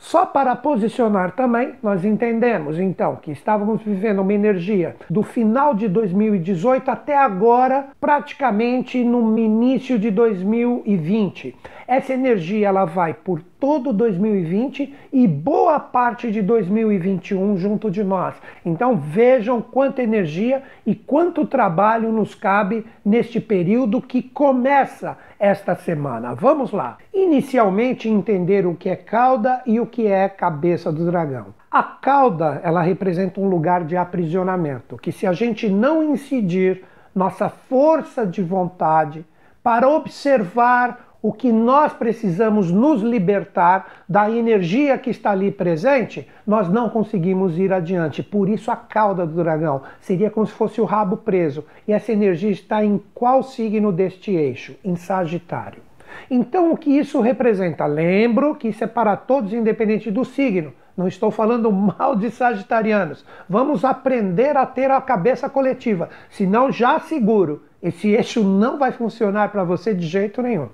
Só 0.00 0.24
para 0.24 0.56
posicionar 0.56 1.32
também, 1.32 1.74
nós 1.82 2.06
entendemos 2.06 2.78
então 2.78 3.16
que 3.16 3.30
estávamos 3.30 3.82
vivendo 3.82 4.22
uma 4.22 4.32
energia 4.32 4.96
do 5.10 5.22
final 5.22 5.74
de 5.74 5.88
2018 5.88 6.90
até 6.90 7.14
agora, 7.14 7.88
praticamente 8.00 9.04
no 9.04 9.38
início 9.38 9.98
de 9.98 10.10
2020. 10.10 11.54
Essa 11.90 12.14
energia 12.14 12.68
ela 12.68 12.84
vai 12.84 13.12
por 13.12 13.42
todo 13.58 13.92
2020 13.92 14.94
e 15.12 15.26
boa 15.26 15.80
parte 15.80 16.30
de 16.30 16.40
2021 16.40 17.56
junto 17.56 17.90
de 17.90 18.04
nós. 18.04 18.36
Então 18.64 18.96
vejam 18.96 19.60
quanta 19.60 20.00
energia 20.00 20.62
e 20.86 20.94
quanto 20.94 21.44
trabalho 21.44 22.12
nos 22.12 22.32
cabe 22.32 22.86
neste 23.04 23.40
período 23.40 24.00
que 24.00 24.22
começa 24.22 25.18
esta 25.36 25.74
semana. 25.74 26.32
Vamos 26.32 26.70
lá. 26.70 26.96
Inicialmente 27.12 28.08
entender 28.08 28.66
o 28.66 28.76
que 28.76 28.88
é 28.88 28.94
cauda 28.94 29.60
e 29.66 29.80
o 29.80 29.86
que 29.86 30.06
é 30.06 30.28
cabeça 30.28 30.92
do 30.92 31.04
dragão. 31.04 31.46
A 31.68 31.82
cauda, 31.82 32.60
ela 32.62 32.82
representa 32.82 33.40
um 33.40 33.48
lugar 33.48 33.82
de 33.82 33.96
aprisionamento, 33.96 34.96
que 34.96 35.10
se 35.10 35.26
a 35.26 35.32
gente 35.32 35.68
não 35.68 36.04
incidir 36.04 36.84
nossa 37.12 37.48
força 37.48 38.24
de 38.24 38.44
vontade 38.44 39.26
para 39.60 39.88
observar 39.88 41.09
o 41.22 41.32
que 41.32 41.52
nós 41.52 41.92
precisamos 41.92 42.70
nos 42.70 43.02
libertar 43.02 44.04
da 44.08 44.30
energia 44.30 44.96
que 44.96 45.10
está 45.10 45.32
ali 45.32 45.50
presente, 45.50 46.26
nós 46.46 46.68
não 46.68 46.88
conseguimos 46.88 47.58
ir 47.58 47.72
adiante. 47.72 48.22
Por 48.22 48.48
isso 48.48 48.70
a 48.70 48.76
cauda 48.76 49.26
do 49.26 49.42
dragão 49.42 49.82
seria 50.00 50.30
como 50.30 50.46
se 50.46 50.52
fosse 50.52 50.80
o 50.80 50.84
rabo 50.84 51.18
preso. 51.18 51.64
E 51.86 51.92
essa 51.92 52.12
energia 52.12 52.50
está 52.50 52.84
em 52.84 53.02
qual 53.14 53.42
signo 53.42 53.92
deste 53.92 54.30
eixo? 54.30 54.74
Em 54.82 54.96
Sagitário. 54.96 55.82
Então 56.30 56.72
o 56.72 56.76
que 56.76 56.90
isso 56.90 57.20
representa? 57.20 57.86
Lembro 57.86 58.54
que 58.54 58.68
isso 58.68 58.82
é 58.82 58.86
para 58.86 59.16
todos, 59.16 59.52
independente 59.52 60.10
do 60.10 60.24
signo. 60.24 60.72
Não 60.96 61.06
estou 61.06 61.30
falando 61.30 61.70
mal 61.70 62.16
de 62.16 62.30
sagitarianos. 62.30 63.24
Vamos 63.48 63.84
aprender 63.84 64.56
a 64.56 64.66
ter 64.66 64.90
a 64.90 65.00
cabeça 65.00 65.48
coletiva. 65.48 66.08
Senão, 66.28 66.70
já 66.70 66.98
seguro, 66.98 67.62
esse 67.82 68.08
eixo 68.10 68.42
não 68.42 68.78
vai 68.78 68.92
funcionar 68.92 69.50
para 69.50 69.64
você 69.64 69.94
de 69.94 70.06
jeito 70.06 70.42
nenhum. 70.42 70.68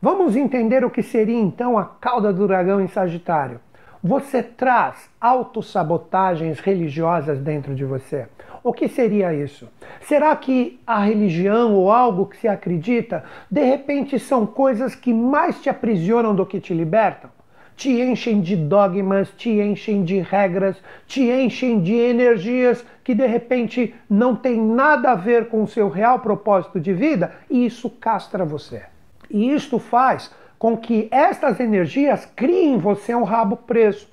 Vamos 0.00 0.36
entender 0.36 0.84
o 0.84 0.90
que 0.90 1.02
seria 1.02 1.40
então 1.40 1.78
a 1.78 1.84
cauda 1.84 2.30
do 2.30 2.46
dragão 2.46 2.82
em 2.82 2.86
Sagitário. 2.86 3.60
Você 4.04 4.42
traz 4.42 5.08
autossabotagens 5.18 6.60
religiosas 6.60 7.40
dentro 7.40 7.74
de 7.74 7.82
você. 7.84 8.26
O 8.62 8.74
que 8.74 8.88
seria 8.88 9.32
isso? 9.32 9.66
Será 10.02 10.36
que 10.36 10.78
a 10.86 11.00
religião 11.00 11.74
ou 11.74 11.90
algo 11.90 12.26
que 12.26 12.36
se 12.36 12.46
acredita, 12.46 13.24
de 13.50 13.64
repente 13.64 14.18
são 14.18 14.44
coisas 14.44 14.94
que 14.94 15.14
mais 15.14 15.62
te 15.62 15.70
aprisionam 15.70 16.34
do 16.34 16.44
que 16.44 16.60
te 16.60 16.74
libertam? 16.74 17.30
Te 17.74 17.90
enchem 18.02 18.42
de 18.42 18.54
dogmas, 18.54 19.30
te 19.36 19.50
enchem 19.60 20.04
de 20.04 20.20
regras, 20.20 20.76
te 21.06 21.30
enchem 21.30 21.80
de 21.80 21.94
energias 21.94 22.84
que 23.02 23.14
de 23.14 23.26
repente 23.26 23.94
não 24.10 24.36
tem 24.36 24.60
nada 24.60 25.12
a 25.12 25.14
ver 25.14 25.48
com 25.48 25.62
o 25.62 25.68
seu 25.68 25.88
real 25.88 26.18
propósito 26.18 26.78
de 26.78 26.92
vida 26.92 27.32
e 27.48 27.64
isso 27.64 27.88
castra 27.88 28.44
você. 28.44 28.82
E 29.30 29.52
isto 29.52 29.78
faz 29.78 30.32
com 30.58 30.76
que 30.76 31.08
estas 31.10 31.60
energias 31.60 32.26
criem 32.36 32.74
em 32.74 32.78
você 32.78 33.14
um 33.14 33.24
rabo 33.24 33.56
preso. 33.56 34.08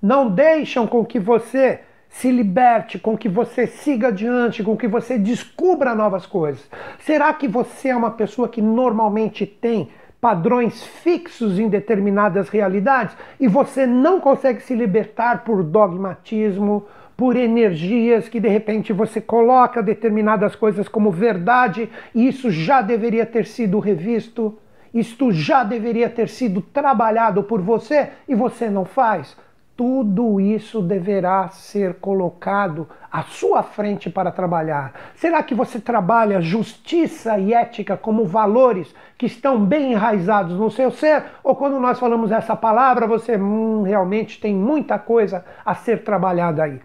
Não 0.00 0.28
deixam 0.28 0.86
com 0.86 1.04
que 1.04 1.18
você 1.18 1.80
se 2.08 2.30
liberte, 2.30 2.98
com 2.98 3.16
que 3.16 3.28
você 3.28 3.66
siga 3.66 4.08
adiante, 4.08 4.62
com 4.62 4.76
que 4.76 4.88
você 4.88 5.18
descubra 5.18 5.94
novas 5.94 6.24
coisas. 6.24 6.68
Será 7.00 7.32
que 7.34 7.48
você 7.48 7.88
é 7.88 7.96
uma 7.96 8.10
pessoa 8.10 8.48
que 8.48 8.62
normalmente 8.62 9.44
tem 9.44 9.90
padrões 10.20 10.82
fixos 10.82 11.58
em 11.58 11.68
determinadas 11.68 12.48
realidades 12.48 13.16
e 13.38 13.46
você 13.46 13.86
não 13.86 14.18
consegue 14.18 14.60
se 14.60 14.74
libertar 14.74 15.44
por 15.44 15.62
dogmatismo, 15.62 16.86
por 17.16 17.34
energias 17.34 18.28
que 18.28 18.38
de 18.38 18.48
repente 18.48 18.92
você 18.92 19.20
coloca 19.20 19.82
determinadas 19.82 20.54
coisas 20.54 20.86
como 20.86 21.10
verdade 21.10 21.88
e 22.14 22.28
isso 22.28 22.50
já 22.50 22.82
deveria 22.82 23.24
ter 23.24 23.46
sido 23.46 23.78
revisto, 23.78 24.58
isto 24.92 25.32
já 25.32 25.64
deveria 25.64 26.10
ter 26.10 26.28
sido 26.28 26.60
trabalhado 26.60 27.42
por 27.42 27.60
você 27.62 28.10
e 28.28 28.34
você 28.34 28.68
não 28.68 28.84
faz. 28.84 29.36
Tudo 29.76 30.40
isso 30.40 30.80
deverá 30.80 31.48
ser 31.48 31.96
colocado 31.96 32.88
à 33.12 33.22
sua 33.24 33.62
frente 33.62 34.08
para 34.08 34.30
trabalhar. 34.30 34.94
Será 35.14 35.42
que 35.42 35.54
você 35.54 35.78
trabalha 35.78 36.40
justiça 36.40 37.38
e 37.38 37.52
ética 37.52 37.94
como 37.94 38.24
valores 38.24 38.94
que 39.18 39.26
estão 39.26 39.62
bem 39.62 39.92
enraizados 39.92 40.58
no 40.58 40.70
seu 40.70 40.90
ser? 40.90 41.24
Ou 41.44 41.54
quando 41.54 41.78
nós 41.78 41.98
falamos 41.98 42.32
essa 42.32 42.56
palavra, 42.56 43.06
você 43.06 43.36
hum, 43.36 43.82
realmente 43.82 44.40
tem 44.40 44.54
muita 44.54 44.98
coisa 44.98 45.44
a 45.62 45.74
ser 45.74 46.02
trabalhada 46.04 46.62
aí? 46.62 46.80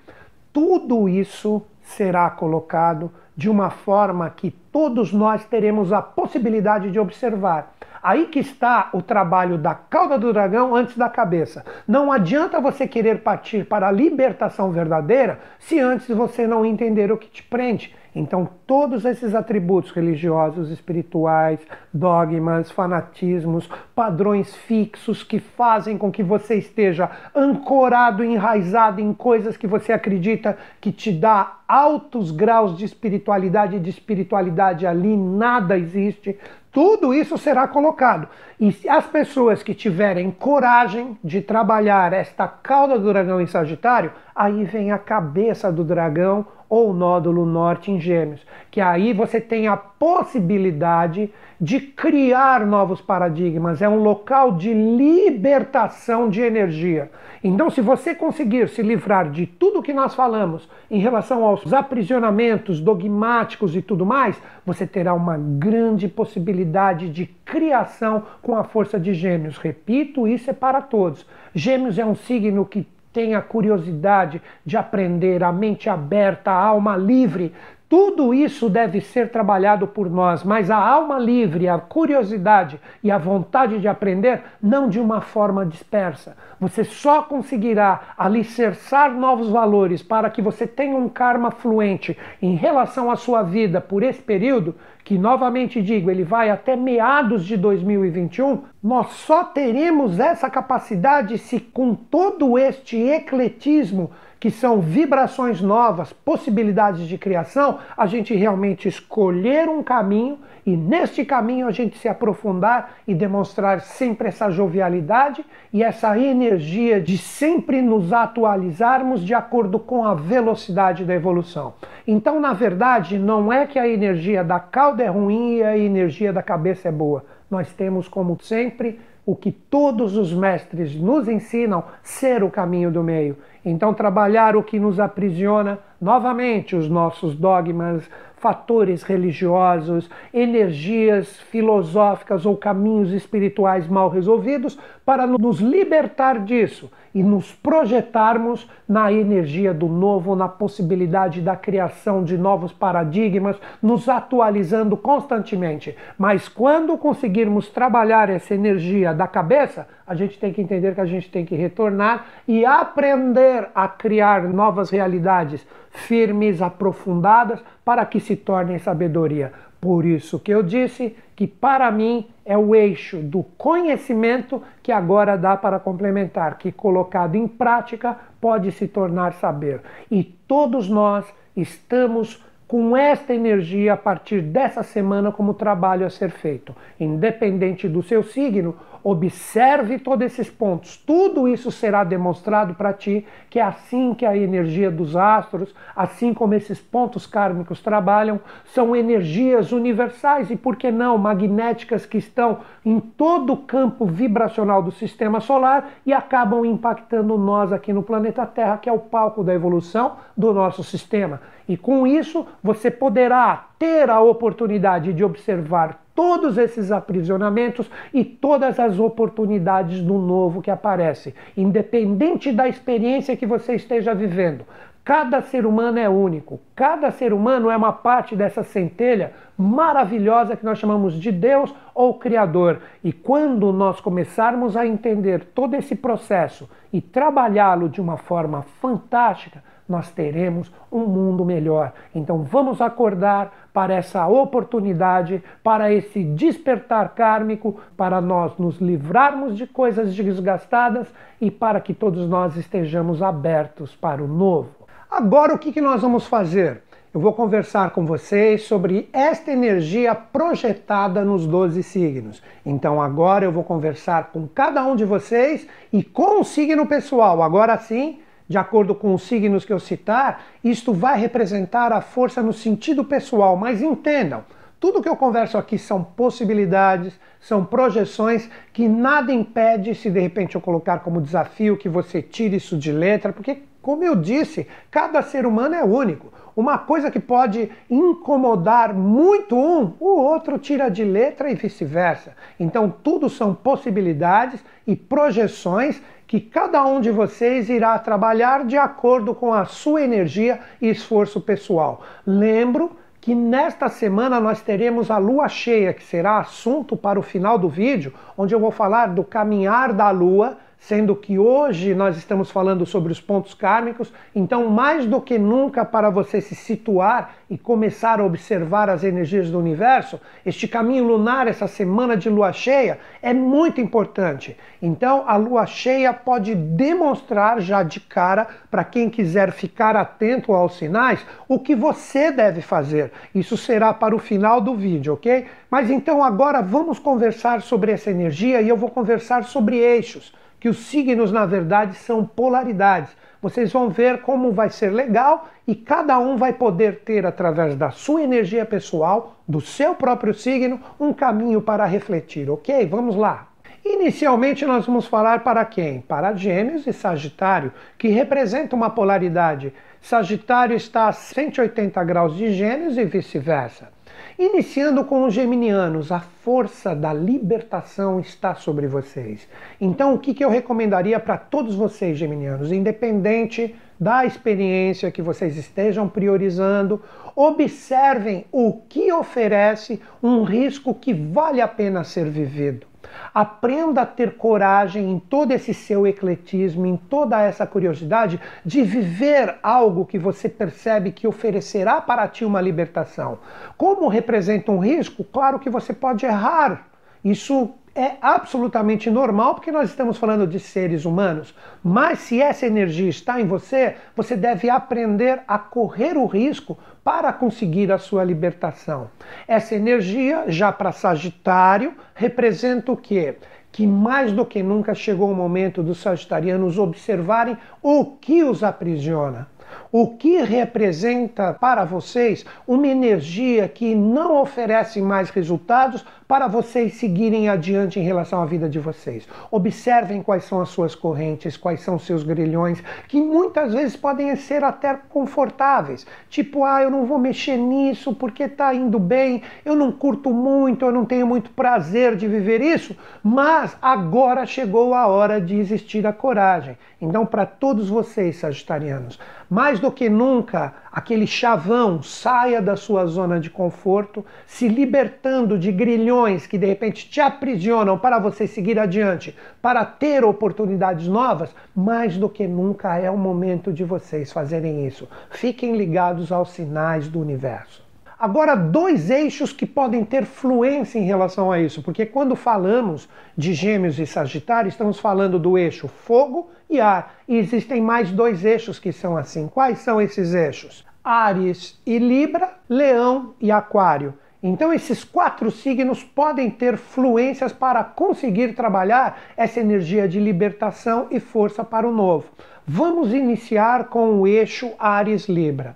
Tudo 0.53 1.07
isso 1.07 1.63
será 1.81 2.29
colocado 2.29 3.11
de 3.35 3.49
uma 3.49 3.69
forma 3.69 4.29
que 4.29 4.51
todos 4.51 5.11
nós 5.11 5.45
teremos 5.45 5.91
a 5.91 6.01
possibilidade 6.01 6.91
de 6.91 6.99
observar. 6.99 7.73
Aí 8.03 8.25
que 8.25 8.39
está 8.39 8.89
o 8.93 9.01
trabalho 9.01 9.57
da 9.57 9.75
cauda 9.75 10.17
do 10.17 10.33
dragão 10.33 10.75
antes 10.75 10.97
da 10.97 11.07
cabeça. 11.07 11.63
Não 11.87 12.11
adianta 12.11 12.59
você 12.59 12.87
querer 12.87 13.21
partir 13.21 13.65
para 13.65 13.87
a 13.87 13.91
libertação 13.91 14.71
verdadeira 14.71 15.39
se 15.59 15.79
antes 15.79 16.07
você 16.07 16.47
não 16.47 16.65
entender 16.65 17.11
o 17.11 17.17
que 17.17 17.29
te 17.29 17.43
prende. 17.43 17.95
Então, 18.13 18.49
todos 18.67 19.05
esses 19.05 19.33
atributos 19.33 19.91
religiosos, 19.91 20.69
espirituais, 20.69 21.59
dogmas, 21.93 22.69
fanatismos, 22.69 23.69
padrões 23.95 24.53
fixos 24.53 25.23
que 25.23 25.39
fazem 25.39 25.97
com 25.97 26.11
que 26.11 26.21
você 26.21 26.55
esteja 26.55 27.09
ancorado, 27.33 28.23
enraizado 28.23 28.99
em 28.99 29.13
coisas 29.13 29.55
que 29.55 29.65
você 29.65 29.93
acredita 29.93 30.57
que 30.81 30.91
te 30.91 31.09
dá 31.09 31.59
altos 31.65 32.31
graus 32.31 32.77
de 32.77 32.83
espiritualidade 32.83 33.77
e 33.77 33.79
de 33.79 33.89
espiritualidade 33.89 34.85
ali 34.85 35.15
nada 35.15 35.77
existe. 35.77 36.37
Tudo 36.69 37.13
isso 37.13 37.37
será 37.37 37.65
colocado. 37.67 38.27
E 38.59 38.73
as 38.89 39.05
pessoas 39.05 39.63
que 39.63 39.73
tiverem 39.73 40.31
coragem 40.31 41.17
de 41.23 41.41
trabalhar 41.41 42.11
esta 42.11 42.47
cauda 42.47 42.99
do 42.99 43.07
dragão 43.07 43.39
em 43.39 43.47
Sagitário, 43.47 44.11
aí 44.35 44.65
vem 44.65 44.91
a 44.91 44.97
cabeça 44.97 45.71
do 45.71 45.83
dragão 45.83 46.45
ou 46.71 46.93
nódulo 46.93 47.45
norte 47.45 47.91
em 47.91 47.99
Gêmeos, 47.99 48.47
que 48.71 48.79
aí 48.79 49.11
você 49.11 49.41
tem 49.41 49.67
a 49.67 49.75
possibilidade 49.75 51.29
de 51.59 51.81
criar 51.81 52.65
novos 52.65 53.01
paradigmas, 53.01 53.81
é 53.81 53.89
um 53.89 54.01
local 54.01 54.53
de 54.53 54.73
libertação 54.73 56.29
de 56.29 56.39
energia. 56.39 57.11
Então, 57.43 57.69
se 57.69 57.81
você 57.81 58.15
conseguir 58.15 58.69
se 58.69 58.81
livrar 58.81 59.29
de 59.29 59.45
tudo 59.45 59.83
que 59.83 59.91
nós 59.91 60.15
falamos 60.15 60.69
em 60.89 60.99
relação 60.99 61.43
aos 61.43 61.73
aprisionamentos 61.73 62.79
dogmáticos 62.79 63.75
e 63.75 63.81
tudo 63.81 64.05
mais, 64.05 64.41
você 64.65 64.87
terá 64.87 65.13
uma 65.13 65.37
grande 65.37 66.07
possibilidade 66.07 67.09
de 67.09 67.25
criação 67.25 68.23
com 68.41 68.55
a 68.55 68.63
força 68.63 68.97
de 68.97 69.13
Gêmeos. 69.13 69.57
Repito, 69.57 70.25
isso 70.25 70.49
é 70.49 70.53
para 70.53 70.81
todos. 70.81 71.27
Gêmeos 71.53 71.99
é 71.99 72.05
um 72.05 72.15
signo 72.15 72.65
que 72.65 72.87
tem 73.13 73.35
a 73.35 73.41
curiosidade 73.41 74.41
de 74.65 74.77
aprender, 74.77 75.43
a 75.43 75.51
mente 75.51 75.89
aberta, 75.89 76.51
a 76.51 76.65
alma 76.65 76.95
livre, 76.95 77.53
Tudo 77.91 78.33
isso 78.33 78.69
deve 78.69 79.01
ser 79.01 79.31
trabalhado 79.31 79.85
por 79.85 80.09
nós, 80.09 80.45
mas 80.45 80.71
a 80.71 80.77
alma 80.77 81.19
livre, 81.19 81.67
a 81.67 81.77
curiosidade 81.77 82.79
e 83.03 83.11
a 83.11 83.17
vontade 83.17 83.79
de 83.79 83.87
aprender, 83.89 84.41
não 84.63 84.87
de 84.87 84.97
uma 84.97 85.19
forma 85.19 85.65
dispersa. 85.65 86.37
Você 86.57 86.85
só 86.85 87.23
conseguirá 87.23 88.13
alicerçar 88.17 89.13
novos 89.13 89.49
valores 89.49 90.01
para 90.01 90.29
que 90.29 90.41
você 90.41 90.65
tenha 90.65 90.95
um 90.95 91.09
karma 91.09 91.51
fluente 91.51 92.17
em 92.41 92.55
relação 92.55 93.11
à 93.11 93.17
sua 93.17 93.43
vida 93.43 93.81
por 93.81 94.03
esse 94.03 94.21
período, 94.21 94.73
que 95.03 95.17
novamente 95.17 95.81
digo, 95.81 96.09
ele 96.09 96.23
vai 96.23 96.49
até 96.49 96.75
meados 96.75 97.45
de 97.45 97.57
2021. 97.57 98.63
Nós 98.83 99.07
só 99.13 99.43
teremos 99.43 100.19
essa 100.19 100.49
capacidade 100.49 101.37
se, 101.37 101.59
com 101.59 101.95
todo 101.95 102.57
este 102.57 102.97
ecletismo 102.97 104.11
que 104.39 104.49
são 104.49 104.81
vibrações 104.81 105.61
novas, 105.61 106.11
possibilidades 106.11 107.07
de 107.07 107.15
criação, 107.15 107.77
a 107.95 108.07
gente 108.07 108.33
realmente 108.33 108.87
escolher 108.87 109.69
um 109.69 109.83
caminho 109.83 110.39
e 110.65 110.75
neste 110.75 111.25
caminho 111.25 111.67
a 111.67 111.71
gente 111.71 111.97
se 111.97 112.07
aprofundar 112.07 112.93
e 113.07 113.13
demonstrar 113.13 113.81
sempre 113.81 114.27
essa 114.27 114.49
jovialidade 114.49 115.45
e 115.73 115.83
essa 115.83 116.17
energia 116.17 117.01
de 117.01 117.17
sempre 117.17 117.81
nos 117.81 118.13
atualizarmos 118.13 119.25
de 119.25 119.33
acordo 119.33 119.79
com 119.79 120.05
a 120.05 120.13
velocidade 120.13 121.03
da 121.03 121.15
evolução. 121.15 121.73
Então, 122.07 122.39
na 122.39 122.53
verdade, 122.53 123.17
não 123.17 123.51
é 123.51 123.65
que 123.65 123.79
a 123.79 123.87
energia 123.87 124.43
da 124.43 124.59
cauda 124.59 125.03
é 125.03 125.07
ruim 125.07 125.57
e 125.57 125.63
a 125.63 125.77
energia 125.77 126.31
da 126.31 126.43
cabeça 126.43 126.89
é 126.89 126.91
boa. 126.91 127.25
Nós 127.49 127.71
temos, 127.73 128.07
como 128.07 128.37
sempre, 128.41 128.99
o 129.25 129.35
que 129.35 129.51
todos 129.51 130.17
os 130.17 130.33
mestres 130.33 130.95
nos 130.95 131.27
ensinam 131.27 131.83
ser 132.01 132.43
o 132.43 132.49
caminho 132.49 132.91
do 132.91 133.03
meio. 133.03 133.37
Então, 133.63 133.93
trabalhar 133.93 134.55
o 134.55 134.63
que 134.63 134.79
nos 134.79 134.99
aprisiona, 134.99 135.79
novamente, 135.99 136.75
os 136.75 136.89
nossos 136.89 137.35
dogmas, 137.35 138.09
fatores 138.41 139.03
religiosos, 139.03 140.09
energias 140.33 141.39
filosóficas 141.51 142.43
ou 142.43 142.57
caminhos 142.57 143.11
espirituais 143.11 143.87
mal 143.87 144.09
resolvidos, 144.09 144.79
para 145.11 145.27
nos 145.27 145.59
libertar 145.59 146.39
disso 146.39 146.89
e 147.13 147.21
nos 147.21 147.51
projetarmos 147.51 148.65
na 148.87 149.11
energia 149.11 149.73
do 149.73 149.89
novo, 149.89 150.37
na 150.37 150.47
possibilidade 150.47 151.41
da 151.41 151.53
criação 151.53 152.23
de 152.23 152.37
novos 152.37 152.71
paradigmas, 152.71 153.57
nos 153.83 154.07
atualizando 154.07 154.95
constantemente. 154.95 155.97
Mas 156.17 156.47
quando 156.47 156.97
conseguirmos 156.97 157.67
trabalhar 157.67 158.29
essa 158.29 158.55
energia 158.55 159.13
da 159.13 159.27
cabeça, 159.27 159.85
a 160.07 160.15
gente 160.15 160.39
tem 160.39 160.53
que 160.53 160.61
entender 160.61 160.95
que 160.95 161.01
a 161.01 161.05
gente 161.05 161.29
tem 161.29 161.43
que 161.43 161.55
retornar 161.55 162.27
e 162.47 162.65
aprender 162.65 163.67
a 163.75 163.89
criar 163.89 164.43
novas 164.43 164.89
realidades 164.89 165.67
firmes, 165.89 166.61
aprofundadas, 166.61 167.61
para 167.83 168.05
que 168.05 168.21
se 168.21 168.37
tornem 168.37 168.79
sabedoria. 168.79 169.51
Por 169.81 170.05
isso 170.05 170.39
que 170.39 170.51
eu 170.51 170.61
disse 170.61 171.17
que 171.35 171.47
para 171.47 171.89
mim 171.89 172.27
é 172.45 172.55
o 172.55 172.75
eixo 172.75 173.17
do 173.17 173.41
conhecimento 173.57 174.61
que 174.83 174.91
agora 174.91 175.35
dá 175.35 175.57
para 175.57 175.79
complementar, 175.79 176.59
que 176.59 176.71
colocado 176.71 177.33
em 177.35 177.47
prática 177.47 178.15
pode 178.39 178.71
se 178.71 178.87
tornar 178.87 179.33
saber. 179.33 179.81
E 180.11 180.23
todos 180.23 180.87
nós 180.87 181.25
estamos 181.57 182.45
com 182.67 182.95
esta 182.95 183.33
energia 183.33 183.93
a 183.93 183.97
partir 183.97 184.41
dessa 184.41 184.83
semana 184.83 185.31
como 185.31 185.55
trabalho 185.55 186.05
a 186.05 186.09
ser 186.11 186.29
feito, 186.29 186.75
independente 186.99 187.89
do 187.89 188.03
seu 188.03 188.23
signo 188.23 188.75
Observe 189.03 189.97
todos 189.99 190.25
esses 190.25 190.49
pontos. 190.49 190.97
Tudo 190.97 191.47
isso 191.47 191.71
será 191.71 192.03
demonstrado 192.03 192.73
para 192.75 192.93
ti 192.93 193.25
que 193.49 193.59
é 193.59 193.63
assim 193.63 194.13
que 194.13 194.25
a 194.25 194.37
energia 194.37 194.89
dos 194.89 195.15
astros, 195.15 195.73
assim 195.95 196.33
como 196.33 196.53
esses 196.53 196.79
pontos 196.79 197.25
kármicos 197.25 197.81
trabalham, 197.81 198.39
são 198.65 198.95
energias 198.95 199.71
universais 199.71 200.49
e, 200.49 200.55
por 200.55 200.75
que 200.75 200.91
não, 200.91 201.17
magnéticas 201.17 202.05
que 202.05 202.17
estão 202.17 202.59
em 202.85 202.99
todo 202.99 203.53
o 203.53 203.57
campo 203.57 204.05
vibracional 204.05 204.81
do 204.81 204.91
sistema 204.91 205.39
solar 205.39 205.89
e 206.05 206.13
acabam 206.13 206.65
impactando 206.65 207.37
nós 207.37 207.73
aqui 207.73 207.91
no 207.91 208.03
planeta 208.03 208.45
Terra, 208.45 208.77
que 208.77 208.89
é 208.89 208.93
o 208.93 208.99
palco 208.99 209.43
da 209.43 209.53
evolução 209.53 210.17
do 210.37 210.53
nosso 210.53 210.83
sistema. 210.83 211.41
E 211.67 211.75
com 211.77 212.05
isso, 212.05 212.45
você 212.63 212.91
poderá 212.91 213.67
ter 213.77 214.09
a 214.09 214.19
oportunidade 214.19 215.13
de 215.13 215.23
observar 215.23 216.01
todos 216.21 216.55
esses 216.59 216.91
aprisionamentos 216.91 217.89
e 218.13 218.23
todas 218.23 218.79
as 218.79 218.99
oportunidades 218.99 220.03
do 220.03 220.19
novo 220.19 220.61
que 220.61 220.69
aparece, 220.69 221.33
independente 221.57 222.51
da 222.51 222.67
experiência 222.67 223.35
que 223.35 223.47
você 223.47 223.73
esteja 223.73 224.13
vivendo. 224.13 224.63
Cada 225.03 225.41
ser 225.41 225.65
humano 225.65 225.97
é 225.97 226.07
único, 226.07 226.59
cada 226.75 227.09
ser 227.09 227.33
humano 227.33 227.71
é 227.71 227.75
uma 227.75 227.91
parte 227.91 228.35
dessa 228.35 228.61
centelha 228.61 229.33
maravilhosa 229.57 230.55
que 230.55 230.63
nós 230.63 230.77
chamamos 230.77 231.15
de 231.15 231.31
Deus 231.31 231.73
ou 231.95 232.13
Criador. 232.13 232.81
E 233.03 233.11
quando 233.11 233.73
nós 233.73 233.99
começarmos 233.99 234.77
a 234.77 234.85
entender 234.85 235.45
todo 235.55 235.73
esse 235.73 235.95
processo 235.95 236.69
e 236.93 237.01
trabalhá-lo 237.01 237.89
de 237.89 237.99
uma 237.99 238.17
forma 238.17 238.61
fantástica, 238.79 239.63
nós 239.91 240.09
teremos 240.09 240.71
um 240.91 241.05
mundo 241.05 241.45
melhor. 241.45 241.93
Então 242.15 242.41
vamos 242.43 242.81
acordar 242.81 243.67
para 243.73 243.93
essa 243.93 244.27
oportunidade, 244.27 245.43
para 245.61 245.93
esse 245.93 246.23
despertar 246.23 247.13
kármico, 247.13 247.79
para 247.95 248.19
nós 248.19 248.57
nos 248.57 248.79
livrarmos 248.79 249.55
de 249.55 249.67
coisas 249.67 250.15
desgastadas 250.15 251.07
e 251.39 251.51
para 251.51 251.79
que 251.79 251.93
todos 251.93 252.27
nós 252.27 252.55
estejamos 252.55 253.21
abertos 253.21 253.95
para 253.95 254.23
o 254.23 254.27
novo. 254.27 254.69
Agora 255.09 255.53
o 255.53 255.59
que, 255.59 255.71
que 255.71 255.81
nós 255.81 256.01
vamos 256.01 256.25
fazer? 256.25 256.81
Eu 257.13 257.19
vou 257.19 257.33
conversar 257.33 257.89
com 257.89 258.05
vocês 258.05 258.61
sobre 258.63 259.09
esta 259.11 259.51
energia 259.51 260.15
projetada 260.15 261.25
nos 261.25 261.45
12 261.45 261.83
signos. 261.83 262.41
Então 262.65 263.01
agora 263.01 263.43
eu 263.43 263.51
vou 263.51 263.65
conversar 263.65 264.31
com 264.31 264.47
cada 264.47 264.81
um 264.85 264.95
de 264.95 265.03
vocês 265.03 265.67
e 265.91 266.01
com 266.01 266.39
o 266.39 266.45
signo 266.45 266.85
pessoal. 266.85 267.43
Agora 267.43 267.77
sim, 267.77 268.19
de 268.51 268.57
acordo 268.57 268.93
com 268.93 269.13
os 269.13 269.23
signos 269.23 269.63
que 269.63 269.71
eu 269.71 269.79
citar, 269.79 270.43
isto 270.61 270.93
vai 270.93 271.17
representar 271.17 271.93
a 271.93 272.01
força 272.01 272.43
no 272.43 272.51
sentido 272.51 273.03
pessoal, 273.03 273.55
mas 273.55 273.81
entendam, 273.81 274.43
tudo 274.77 275.01
que 275.01 275.07
eu 275.07 275.15
converso 275.15 275.57
aqui 275.57 275.77
são 275.77 276.03
possibilidades, 276.03 277.17
são 277.39 277.63
projeções 277.63 278.49
que 278.73 278.89
nada 278.89 279.31
impede 279.31 279.95
se 279.95 280.09
de 280.09 280.19
repente 280.19 280.55
eu 280.55 280.61
colocar 280.61 280.99
como 280.99 281.21
desafio 281.21 281.77
que 281.77 281.87
você 281.87 282.21
tire 282.21 282.57
isso 282.57 282.77
de 282.77 282.91
letra, 282.91 283.31
porque 283.31 283.63
como 283.81 284.03
eu 284.03 284.15
disse, 284.15 284.67
cada 284.91 285.21
ser 285.23 285.45
humano 285.45 285.73
é 285.73 285.83
único. 285.83 286.31
Uma 286.55 286.77
coisa 286.77 287.09
que 287.09 287.19
pode 287.19 287.71
incomodar 287.89 288.93
muito 288.93 289.55
um, 289.55 289.93
o 289.99 290.19
outro 290.19 290.59
tira 290.59 290.89
de 290.89 291.03
letra 291.03 291.49
e 291.49 291.55
vice-versa. 291.55 292.35
Então, 292.59 292.93
tudo 293.03 293.29
são 293.29 293.55
possibilidades 293.55 294.63
e 294.85 294.95
projeções 294.95 296.01
que 296.31 296.39
cada 296.39 296.81
um 296.85 297.01
de 297.01 297.11
vocês 297.11 297.69
irá 297.69 297.99
trabalhar 297.99 298.63
de 298.63 298.77
acordo 298.77 299.35
com 299.35 299.53
a 299.53 299.65
sua 299.65 300.01
energia 300.01 300.61
e 300.81 300.87
esforço 300.87 301.41
pessoal. 301.41 302.03
Lembro 302.25 302.95
que 303.19 303.35
nesta 303.35 303.89
semana 303.89 304.39
nós 304.39 304.61
teremos 304.61 305.11
a 305.11 305.17
lua 305.17 305.49
cheia, 305.49 305.93
que 305.93 306.01
será 306.01 306.39
assunto 306.39 306.95
para 306.95 307.19
o 307.19 307.21
final 307.21 307.57
do 307.57 307.67
vídeo, 307.67 308.13
onde 308.37 308.55
eu 308.55 308.61
vou 308.61 308.71
falar 308.71 309.07
do 309.07 309.25
caminhar 309.25 309.91
da 309.91 310.09
lua 310.09 310.57
sendo 310.81 311.15
que 311.15 311.37
hoje 311.37 311.93
nós 311.93 312.17
estamos 312.17 312.49
falando 312.49 312.87
sobre 312.87 313.11
os 313.11 313.21
pontos 313.21 313.53
kármicos, 313.53 314.11
então 314.33 314.67
mais 314.67 315.05
do 315.05 315.21
que 315.21 315.37
nunca 315.37 315.85
para 315.85 316.09
você 316.09 316.41
se 316.41 316.55
situar 316.55 317.35
e 317.47 317.55
começar 317.55 318.19
a 318.19 318.25
observar 318.25 318.89
as 318.89 319.03
energias 319.03 319.51
do 319.51 319.59
universo, 319.59 320.19
este 320.43 320.67
caminho 320.67 321.03
lunar, 321.03 321.47
essa 321.47 321.67
semana 321.67 322.17
de 322.17 322.31
lua 322.31 322.51
cheia, 322.51 322.97
é 323.21 323.31
muito 323.31 323.79
importante. 323.79 324.57
Então 324.81 325.23
a 325.27 325.37
lua 325.37 325.67
cheia 325.67 326.11
pode 326.13 326.55
demonstrar 326.55 327.61
já 327.61 327.83
de 327.83 327.99
cara 327.99 328.47
para 328.71 328.83
quem 328.83 329.07
quiser 329.07 329.51
ficar 329.51 329.95
atento 329.95 330.51
aos 330.51 330.77
sinais, 330.77 331.23
o 331.47 331.59
que 331.59 331.75
você 331.75 332.31
deve 332.31 332.59
fazer. 332.59 333.11
Isso 333.35 333.55
será 333.55 333.93
para 333.93 334.15
o 334.15 334.19
final 334.19 334.59
do 334.59 334.73
vídeo, 334.73 335.13
ok? 335.13 335.45
Mas 335.69 335.91
então 335.91 336.23
agora 336.23 336.59
vamos 336.59 336.97
conversar 336.97 337.61
sobre 337.61 337.91
essa 337.91 338.09
energia 338.09 338.63
e 338.63 338.67
eu 338.67 338.75
vou 338.75 338.89
conversar 338.89 339.43
sobre 339.43 339.77
eixos 339.77 340.40
que 340.61 340.69
os 340.69 340.77
signos, 340.77 341.31
na 341.31 341.43
verdade, 341.43 341.95
são 341.95 342.23
polaridades. 342.23 343.09
Vocês 343.41 343.73
vão 343.73 343.89
ver 343.89 344.21
como 344.21 344.51
vai 344.51 344.69
ser 344.69 344.91
legal 344.91 345.49
e 345.67 345.73
cada 345.73 346.19
um 346.19 346.37
vai 346.37 346.53
poder 346.53 346.99
ter, 346.99 347.25
através 347.25 347.75
da 347.75 347.89
sua 347.89 348.21
energia 348.21 348.63
pessoal, 348.63 349.37
do 349.47 349.59
seu 349.59 349.95
próprio 349.95 350.35
signo, 350.35 350.79
um 350.99 351.11
caminho 351.11 351.63
para 351.63 351.83
refletir, 351.85 352.47
ok? 352.47 352.85
Vamos 352.85 353.15
lá! 353.15 353.47
Inicialmente, 353.83 354.63
nós 354.63 354.85
vamos 354.85 355.07
falar 355.07 355.43
para 355.43 355.65
quem? 355.65 356.01
Para 356.01 356.35
Gêmeos 356.35 356.85
e 356.85 356.93
Sagitário, 356.93 357.73
que 357.97 358.09
representam 358.09 358.77
uma 358.77 358.91
polaridade. 358.91 359.73
Sagitário 359.99 360.75
está 360.75 361.07
a 361.07 361.11
180 361.11 362.03
graus 362.03 362.37
de 362.37 362.53
Gêmeos 362.53 362.99
e 362.99 363.03
vice-versa. 363.03 363.89
Iniciando 364.37 365.03
com 365.05 365.23
os 365.25 365.33
geminianos, 365.33 366.11
a 366.11 366.19
força 366.19 366.95
da 366.95 367.13
libertação 367.13 368.19
está 368.19 368.55
sobre 368.55 368.87
vocês. 368.87 369.47
Então, 369.79 370.13
o 370.13 370.19
que, 370.19 370.43
eu 370.43 370.49
recomendaria 370.49 371.19
para 371.19 371.37
todos 371.37 371.75
vocês, 371.75 372.17
geminianos, 372.17 372.71
independente 372.71 373.75
da 373.99 374.25
experiência 374.25 375.11
que 375.11 375.21
vocês 375.21 375.55
estejam 375.57 376.09
priorizando. 376.09 377.01
Observem 377.35 378.45
o 378.51 378.73
que 378.89 379.11
oferece 379.13 380.01
um 380.23 380.43
risco 380.43 380.93
que 380.93 381.13
vale 381.13 381.61
a 381.61 381.67
pena 381.67 382.03
ser 382.03 382.29
vivido. 382.29 382.90
Aprenda 383.33 384.01
a 384.01 384.05
ter 384.05 384.35
coragem 384.35 385.11
em 385.11 385.19
todo 385.19 385.51
esse 385.51 385.73
seu 385.73 386.05
ecletismo, 386.05 386.85
em 386.85 386.97
toda 386.97 387.41
essa 387.41 387.65
curiosidade 387.65 388.39
de 388.65 388.81
viver 388.83 389.55
algo 389.63 390.05
que 390.05 390.19
você 390.19 390.49
percebe 390.49 391.11
que 391.11 391.27
oferecerá 391.27 392.01
para 392.01 392.27
ti 392.27 392.43
uma 392.43 392.61
libertação. 392.61 393.39
Como 393.77 394.07
representa 394.07 394.71
um 394.71 394.79
risco, 394.79 395.23
claro 395.23 395.59
que 395.59 395.69
você 395.69 395.93
pode 395.93 396.25
errar. 396.25 396.87
Isso 397.23 397.73
é 397.93 398.13
absolutamente 398.21 399.09
normal 399.09 399.55
porque 399.55 399.71
nós 399.71 399.89
estamos 399.89 400.17
falando 400.17 400.47
de 400.47 400.59
seres 400.59 401.05
humanos. 401.05 401.53
Mas 401.83 402.19
se 402.19 402.41
essa 402.41 402.65
energia 402.65 403.09
está 403.09 403.39
em 403.39 403.45
você, 403.45 403.95
você 404.15 404.35
deve 404.35 404.69
aprender 404.69 405.41
a 405.47 405.59
correr 405.59 406.17
o 406.17 406.25
risco 406.25 406.77
para 407.03 407.33
conseguir 407.33 407.91
a 407.91 407.97
sua 407.97 408.23
libertação. 408.23 409.09
Essa 409.47 409.75
energia, 409.75 410.45
já 410.47 410.71
para 410.71 410.91
Sagitário, 410.91 411.95
representa 412.13 412.91
o 412.91 412.97
quê? 412.97 413.37
Que 413.71 413.87
mais 413.87 414.31
do 414.31 414.45
que 414.45 414.61
nunca 414.61 414.93
chegou 414.93 415.31
o 415.31 415.35
momento 415.35 415.81
dos 415.81 415.99
sagitarianos 415.99 416.77
observarem 416.77 417.57
o 417.81 418.05
que 418.05 418.43
os 418.43 418.63
aprisiona. 418.63 419.47
O 419.91 420.15
que 420.17 420.41
representa 420.41 421.53
para 421.53 421.85
vocês 421.85 422.45
uma 422.67 422.87
energia 422.87 423.67
que 423.67 423.95
não 423.95 424.41
oferece 424.41 425.01
mais 425.01 425.29
resultados 425.29 426.05
para 426.31 426.47
vocês 426.47 426.93
seguirem 426.93 427.49
adiante 427.49 427.99
em 427.99 428.03
relação 428.03 428.41
à 428.41 428.45
vida 428.45 428.69
de 428.69 428.79
vocês. 428.79 429.27
Observem 429.51 430.23
quais 430.23 430.45
são 430.45 430.61
as 430.61 430.69
suas 430.69 430.95
correntes, 430.95 431.57
quais 431.57 431.81
são 431.81 431.99
seus 431.99 432.23
grilhões, 432.23 432.81
que 433.09 433.19
muitas 433.19 433.73
vezes 433.73 433.97
podem 433.97 434.33
ser 434.37 434.63
até 434.63 434.97
confortáveis. 435.09 436.07
Tipo, 436.29 436.63
ah, 436.63 436.81
eu 436.81 436.89
não 436.89 437.05
vou 437.05 437.19
mexer 437.19 437.57
nisso 437.57 438.15
porque 438.15 438.43
está 438.43 438.73
indo 438.73 438.97
bem, 438.97 439.43
eu 439.65 439.75
não 439.75 439.91
curto 439.91 440.29
muito, 440.29 440.85
eu 440.85 440.91
não 440.93 441.03
tenho 441.03 441.27
muito 441.27 441.49
prazer 441.49 442.15
de 442.15 442.29
viver 442.29 442.61
isso, 442.61 442.95
mas 443.21 443.75
agora 443.81 444.45
chegou 444.45 444.93
a 444.93 445.07
hora 445.07 445.41
de 445.41 445.57
existir 445.57 446.07
a 446.07 446.13
coragem. 446.13 446.77
Então, 447.01 447.25
para 447.25 447.45
todos 447.45 447.89
vocês, 447.89 448.37
sagitarianos, 448.37 449.19
mais 449.49 449.81
do 449.81 449.91
que 449.91 450.07
nunca, 450.07 450.73
aquele 450.91 451.27
chavão 451.27 452.01
saia 452.01 452.61
da 452.61 452.77
sua 452.77 453.05
zona 453.05 453.37
de 453.37 453.49
conforto, 453.49 454.23
se 454.45 454.67
libertando 454.69 455.59
de 455.59 455.71
grilhões 455.71 456.20
que 456.47 456.57
de 456.57 456.65
repente 456.65 457.09
te 457.09 457.19
aprisionam 457.19 457.97
para 457.97 458.19
você 458.19 458.45
seguir 458.45 458.77
adiante, 458.77 459.35
para 459.61 459.83
ter 459.83 460.23
oportunidades 460.23 461.07
novas, 461.07 461.55
mais 461.75 462.17
do 462.17 462.29
que 462.29 462.47
nunca 462.47 462.97
é 462.97 463.09
o 463.09 463.17
momento 463.17 463.73
de 463.73 463.83
vocês 463.83 464.31
fazerem 464.31 464.85
isso. 464.85 465.07
Fiquem 465.29 465.75
ligados 465.75 466.31
aos 466.31 466.51
sinais 466.51 467.07
do 467.07 467.19
universo. 467.19 467.83
Agora, 468.19 468.53
dois 468.53 469.09
eixos 469.09 469.51
que 469.51 469.65
podem 469.65 470.05
ter 470.05 470.25
fluência 470.25 470.99
em 470.99 471.05
relação 471.05 471.51
a 471.51 471.59
isso, 471.59 471.81
porque 471.81 472.05
quando 472.05 472.35
falamos 472.35 473.09
de 473.35 473.51
Gêmeos 473.51 473.97
e 473.97 474.05
Sagitário, 474.05 474.69
estamos 474.69 474.99
falando 474.99 475.39
do 475.39 475.57
eixo 475.57 475.87
fogo 475.87 476.51
e 476.69 476.79
ar. 476.79 477.15
E 477.27 477.35
existem 477.35 477.81
mais 477.81 478.11
dois 478.11 478.45
eixos 478.45 478.77
que 478.77 478.91
são 478.91 479.17
assim. 479.17 479.47
Quais 479.47 479.79
são 479.79 479.99
esses 479.99 480.35
eixos? 480.35 480.85
Ares 481.03 481.81
e 481.83 481.97
Libra, 481.97 482.53
Leão 482.69 483.33
e 483.41 483.51
Aquário. 483.51 484.13
Então, 484.43 484.73
esses 484.73 485.03
quatro 485.03 485.51
signos 485.51 486.03
podem 486.03 486.49
ter 486.49 486.75
fluências 486.75 487.53
para 487.53 487.83
conseguir 487.83 488.55
trabalhar 488.55 489.21
essa 489.37 489.59
energia 489.59 490.07
de 490.07 490.19
libertação 490.19 491.07
e 491.11 491.19
força 491.19 491.63
para 491.63 491.87
o 491.87 491.93
novo. 491.93 492.25
Vamos 492.65 493.13
iniciar 493.13 493.85
com 493.85 494.19
o 494.19 494.27
eixo 494.27 494.71
Ares-Libra. 494.79 495.75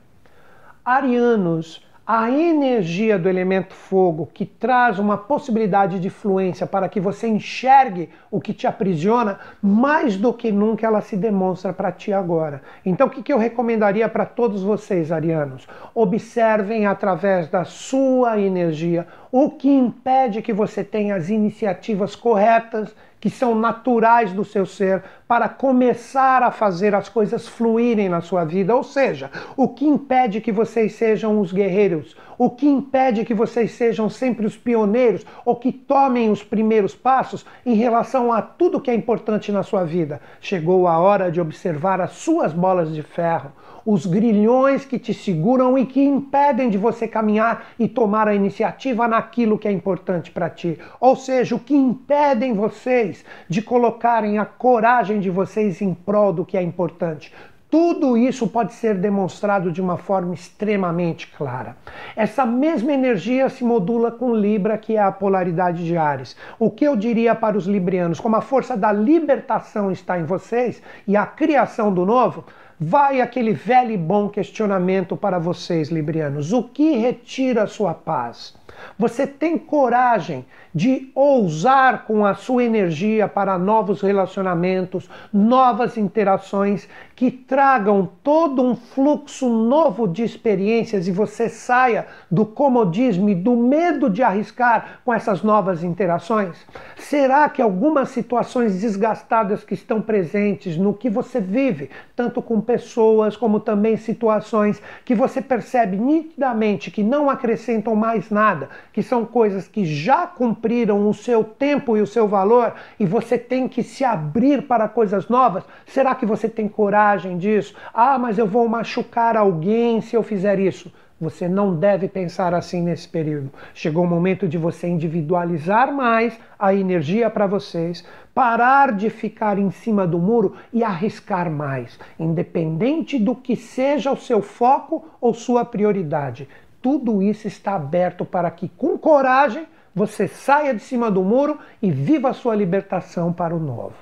Arianos 0.84 1.86
a 2.08 2.30
energia 2.30 3.18
do 3.18 3.28
elemento 3.28 3.74
fogo 3.74 4.30
que 4.32 4.46
traz 4.46 5.00
uma 5.00 5.18
possibilidade 5.18 6.00
de 6.00 6.10
fluência 6.12 6.68
para 6.68 6.88
que 6.88 7.00
você 7.00 7.28
enxergue 7.28 8.10
o 8.30 8.40
que 8.40 8.54
te 8.54 8.68
aprisiona, 8.68 9.40
mais 9.60 10.16
do 10.16 10.32
que 10.32 10.52
nunca 10.52 10.86
ela 10.86 11.02
se 11.02 11.18
demonstra 11.18 11.74
para 11.74 11.92
ti 11.92 12.14
agora. 12.14 12.62
Então, 12.86 13.08
o 13.08 13.10
que 13.10 13.34
eu 13.34 13.40
recomendaria 13.40 14.08
para 14.08 14.26
todos 14.26 14.62
vocês, 14.62 15.12
arianos? 15.12 15.68
Observem 15.96 16.86
através 16.86 17.48
da 17.48 17.64
sua 17.64 18.40
energia 18.40 19.08
o 19.38 19.50
que 19.50 19.68
impede 19.68 20.42
que 20.42 20.54
você 20.54 20.82
tenha 20.82 21.14
as 21.14 21.28
iniciativas 21.28 22.16
corretas 22.16 22.96
que 23.20 23.30
são 23.30 23.54
naturais 23.54 24.32
do 24.32 24.46
seu 24.46 24.66
ser 24.66 25.04
para 25.28 25.50
começar 25.50 26.42
a 26.42 26.52
fazer 26.52 26.96
as 26.96 27.10
coisas 27.10 27.46
fluírem 27.46 28.08
na 28.08 28.22
sua 28.22 28.46
vida. 28.46 28.74
Ou 28.74 28.82
seja, 28.82 29.30
o 29.58 29.68
que 29.68 29.84
impede 29.84 30.40
que 30.40 30.54
vocês 30.54 30.94
sejam 30.94 31.42
os 31.42 31.52
guerreiros, 31.52 32.16
o 32.38 32.50
que 32.50 32.66
impede 32.66 33.26
que 33.26 33.34
vocês 33.34 33.72
sejam 33.72 34.10
sempre 34.10 34.46
os 34.46 34.56
pioneiros 34.56 35.26
ou 35.44 35.58
que 35.58 35.74
tomem 35.74 36.32
os 36.32 36.42
primeiros 36.42 36.96
passos 36.96 37.46
em 37.66 37.74
relação 37.74 38.32
a 38.32 38.42
tudo 38.42 38.80
que 38.80 38.90
é 38.90 38.96
importante 38.96 39.52
na 39.52 39.64
sua 39.64 39.84
vida. 39.84 40.22
Chegou 40.40 40.88
a 40.88 40.98
hora 40.98 41.30
de 41.30 41.42
observar 41.42 42.00
as 42.00 42.12
suas 42.12 42.54
bolas 42.54 42.94
de 42.94 43.04
ferro, 43.04 43.52
os 43.86 44.06
grilhões 44.06 44.84
que 44.84 44.98
te 44.98 45.14
seguram 45.14 45.78
e 45.78 45.86
que 45.86 46.04
impedem 46.04 46.70
de 46.70 46.78
você 46.78 47.08
caminhar 47.08 47.68
e 47.78 47.88
tomar 47.88 48.28
a 48.28 48.34
iniciativa 48.34 49.08
naquilo 49.08 49.60
que 49.60 49.68
é 49.68 49.72
importante 49.72 50.32
para 50.32 50.50
ti. 50.50 50.80
Ou 51.00 51.16
seja, 51.16 51.56
o 51.56 51.60
que 51.60 51.76
impedem 51.76 52.54
vocês 52.54 53.24
de 53.48 53.62
colocarem 53.62 54.40
a 54.40 54.46
coragem 54.46 55.20
de 55.20 55.30
vocês 55.30 55.82
em 55.82 55.94
prol 55.94 56.34
do 56.34 56.46
que 56.46 56.58
é 56.58 56.64
importante. 56.64 57.32
Tudo 57.70 58.16
isso 58.16 58.48
pode 58.48 58.74
ser 58.74 58.96
demonstrado 58.96 59.72
de 59.72 59.82
uma 59.82 59.98
forma 59.98 60.34
extremamente 60.34 61.28
clara. 61.28 61.76
Essa 62.16 62.46
mesma 62.46 62.94
energia 62.94 63.50
se 63.50 63.66
modula 63.66 64.12
com 64.12 64.34
Libra, 64.34 64.78
que 64.78 64.96
é 64.96 65.02
a 65.02 65.12
polaridade 65.12 65.84
de 65.84 65.98
Ares. 65.98 66.38
O 66.58 66.70
que 66.70 66.86
eu 66.86 66.96
diria 66.96 67.36
para 67.36 67.58
os 67.58 67.66
librianos, 67.66 68.20
como 68.20 68.36
a 68.36 68.42
força 68.42 68.78
da 68.78 68.94
libertação 68.94 69.92
está 69.92 70.18
em 70.18 70.24
vocês 70.24 70.82
e 71.08 71.18
a 71.18 71.26
criação 71.26 71.94
do 71.94 72.06
novo, 72.06 72.46
vai 72.80 73.22
aquele 73.22 73.54
velho 73.54 73.92
e 73.92 73.98
bom 73.98 74.30
questionamento 74.30 75.16
para 75.16 75.40
vocês, 75.40 75.90
librianos: 75.90 76.52
o 76.52 76.64
que 76.64 76.98
retira 76.98 77.64
a 77.64 77.68
sua 77.68 77.94
paz? 77.94 78.56
Você 78.98 79.26
tem 79.26 79.58
coragem 79.58 80.46
de 80.76 81.10
ousar 81.16 82.04
com 82.04 82.26
a 82.26 82.34
sua 82.36 82.66
energia 82.66 83.30
para 83.30 83.58
novos 83.58 84.02
relacionamentos, 84.02 85.10
novas 85.32 85.96
interações 85.96 86.90
que 87.16 87.32
tragam 87.32 88.10
todo 88.22 88.62
um 88.62 88.76
fluxo 88.76 89.48
novo 89.48 90.06
de 90.06 90.22
experiências 90.22 91.08
e 91.08 91.14
você 91.14 91.48
saia 91.48 92.08
do 92.30 92.46
comodismo 92.46 93.30
e 93.30 93.36
do 93.36 93.56
medo 93.56 94.10
de 94.10 94.22
arriscar 94.22 95.00
com 95.06 95.14
essas 95.14 95.42
novas 95.42 95.82
interações? 95.82 96.58
Será 96.98 97.48
que 97.48 97.62
algumas 97.62 98.10
situações 98.10 98.82
desgastadas 98.82 99.64
que 99.64 99.76
estão 99.76 100.02
presentes 100.02 100.76
no 100.76 100.94
que 100.94 101.10
você 101.10 101.40
vive, 101.40 101.90
tanto 102.14 102.42
com 102.42 102.60
pessoas 102.60 103.38
como 103.38 103.62
também 103.62 103.96
situações 103.96 104.82
que 105.06 105.16
você 105.16 105.42
percebe 105.42 105.96
nitidamente 105.96 106.92
que 106.92 107.02
não 107.02 107.30
acrescentam 107.30 107.96
mais 107.96 108.30
nada, 108.30 108.68
que 108.92 109.02
são 109.02 109.26
coisas 109.26 109.70
que 109.70 109.86
já 109.86 110.28
cumpriram 110.28 110.65
o 110.94 111.14
seu 111.14 111.44
tempo 111.44 111.96
e 111.96 112.02
o 112.02 112.08
seu 112.08 112.28
valor 112.28 112.74
e 113.00 113.06
você 113.06 113.38
tem 113.38 113.68
que 113.68 113.84
se 113.84 114.04
abrir 114.04 114.64
para 114.64 114.88
coisas 114.88 115.30
novas? 115.30 115.64
Será 115.86 116.16
que 116.16 116.26
você 116.26 116.50
tem 116.50 116.68
coragem 116.68 117.38
disso? 117.38 117.76
Ah, 117.94 118.18
mas 118.18 118.38
eu 118.38 118.48
vou 118.48 118.68
machucar 118.68 119.38
alguém 119.38 120.02
se 120.02 120.16
eu 120.16 120.24
fizer 120.24 120.60
isso. 120.60 120.92
Você 121.22 121.48
não 121.48 121.74
deve 121.76 122.10
pensar 122.10 122.54
assim 122.54 122.82
nesse 122.82 123.08
período. 123.08 123.50
Chegou 123.74 124.04
o 124.04 124.08
momento 124.08 124.48
de 124.48 124.58
você 124.58 124.88
individualizar 124.88 125.94
mais 125.94 126.38
a 126.60 126.74
energia 126.74 127.30
para 127.30 127.48
vocês, 127.48 128.04
parar 128.34 128.92
de 128.92 129.10
ficar 129.10 129.58
em 129.58 129.72
cima 129.72 130.06
do 130.06 130.20
muro 130.20 130.56
e 130.74 130.84
arriscar 130.84 131.50
mais, 131.50 131.98
independente 132.20 133.18
do 133.18 133.34
que 133.34 133.56
seja 133.56 134.12
o 134.12 134.18
seu 134.18 134.42
foco 134.42 135.06
ou 135.22 135.34
sua 135.34 135.64
prioridade 135.64 136.50
tudo 136.86 137.20
isso 137.20 137.48
está 137.48 137.74
aberto 137.74 138.24
para 138.24 138.52
que, 138.52 138.70
com 138.70 138.96
coragem, 138.96 139.66
você 139.96 140.28
saia 140.28 140.74
de 140.74 140.82
cima 140.82 141.10
do 141.10 141.24
muro 141.24 141.58
e 141.82 141.90
viva 141.90 142.30
a 142.30 142.34
sua 142.34 142.54
libertação 142.54 143.32
para 143.32 143.56
o 143.56 143.60
novo. 143.60 143.96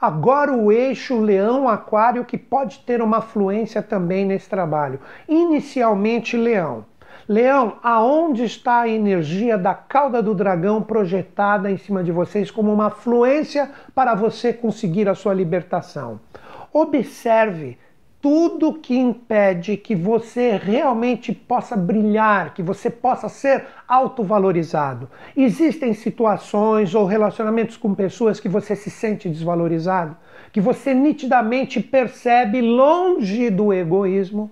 Agora 0.00 0.52
o 0.52 0.72
eixo 0.72 1.20
Leão-Aquário 1.20 2.24
que 2.24 2.36
pode 2.36 2.80
ter 2.80 3.00
uma 3.00 3.20
fluência 3.20 3.80
também 3.80 4.24
nesse 4.24 4.48
trabalho. 4.48 5.00
Inicialmente 5.28 6.36
Leão. 6.36 6.84
Leão, 7.28 7.76
aonde 7.82 8.44
está 8.44 8.80
a 8.80 8.88
energia 8.88 9.56
da 9.58 9.74
cauda 9.74 10.22
do 10.22 10.34
dragão 10.34 10.82
projetada 10.82 11.70
em 11.70 11.76
cima 11.76 12.02
de 12.02 12.10
vocês 12.10 12.50
como 12.50 12.72
uma 12.72 12.90
fluência 12.90 13.70
para 13.94 14.14
você 14.14 14.52
conseguir 14.52 15.08
a 15.08 15.14
sua 15.14 15.34
libertação? 15.34 16.18
Observe 16.72 17.78
tudo 18.20 18.74
que 18.74 18.96
impede 18.96 19.76
que 19.76 19.94
você 19.94 20.56
realmente 20.56 21.32
possa 21.32 21.76
brilhar, 21.76 22.52
que 22.52 22.62
você 22.62 22.90
possa 22.90 23.28
ser 23.28 23.66
autovalorizado. 23.86 25.08
Existem 25.36 25.94
situações 25.94 26.94
ou 26.94 27.06
relacionamentos 27.06 27.76
com 27.76 27.94
pessoas 27.94 28.40
que 28.40 28.48
você 28.48 28.74
se 28.74 28.90
sente 28.90 29.28
desvalorizado, 29.28 30.16
que 30.52 30.60
você 30.60 30.92
nitidamente 30.92 31.80
percebe 31.80 32.60
longe 32.60 33.50
do 33.50 33.72
egoísmo, 33.72 34.50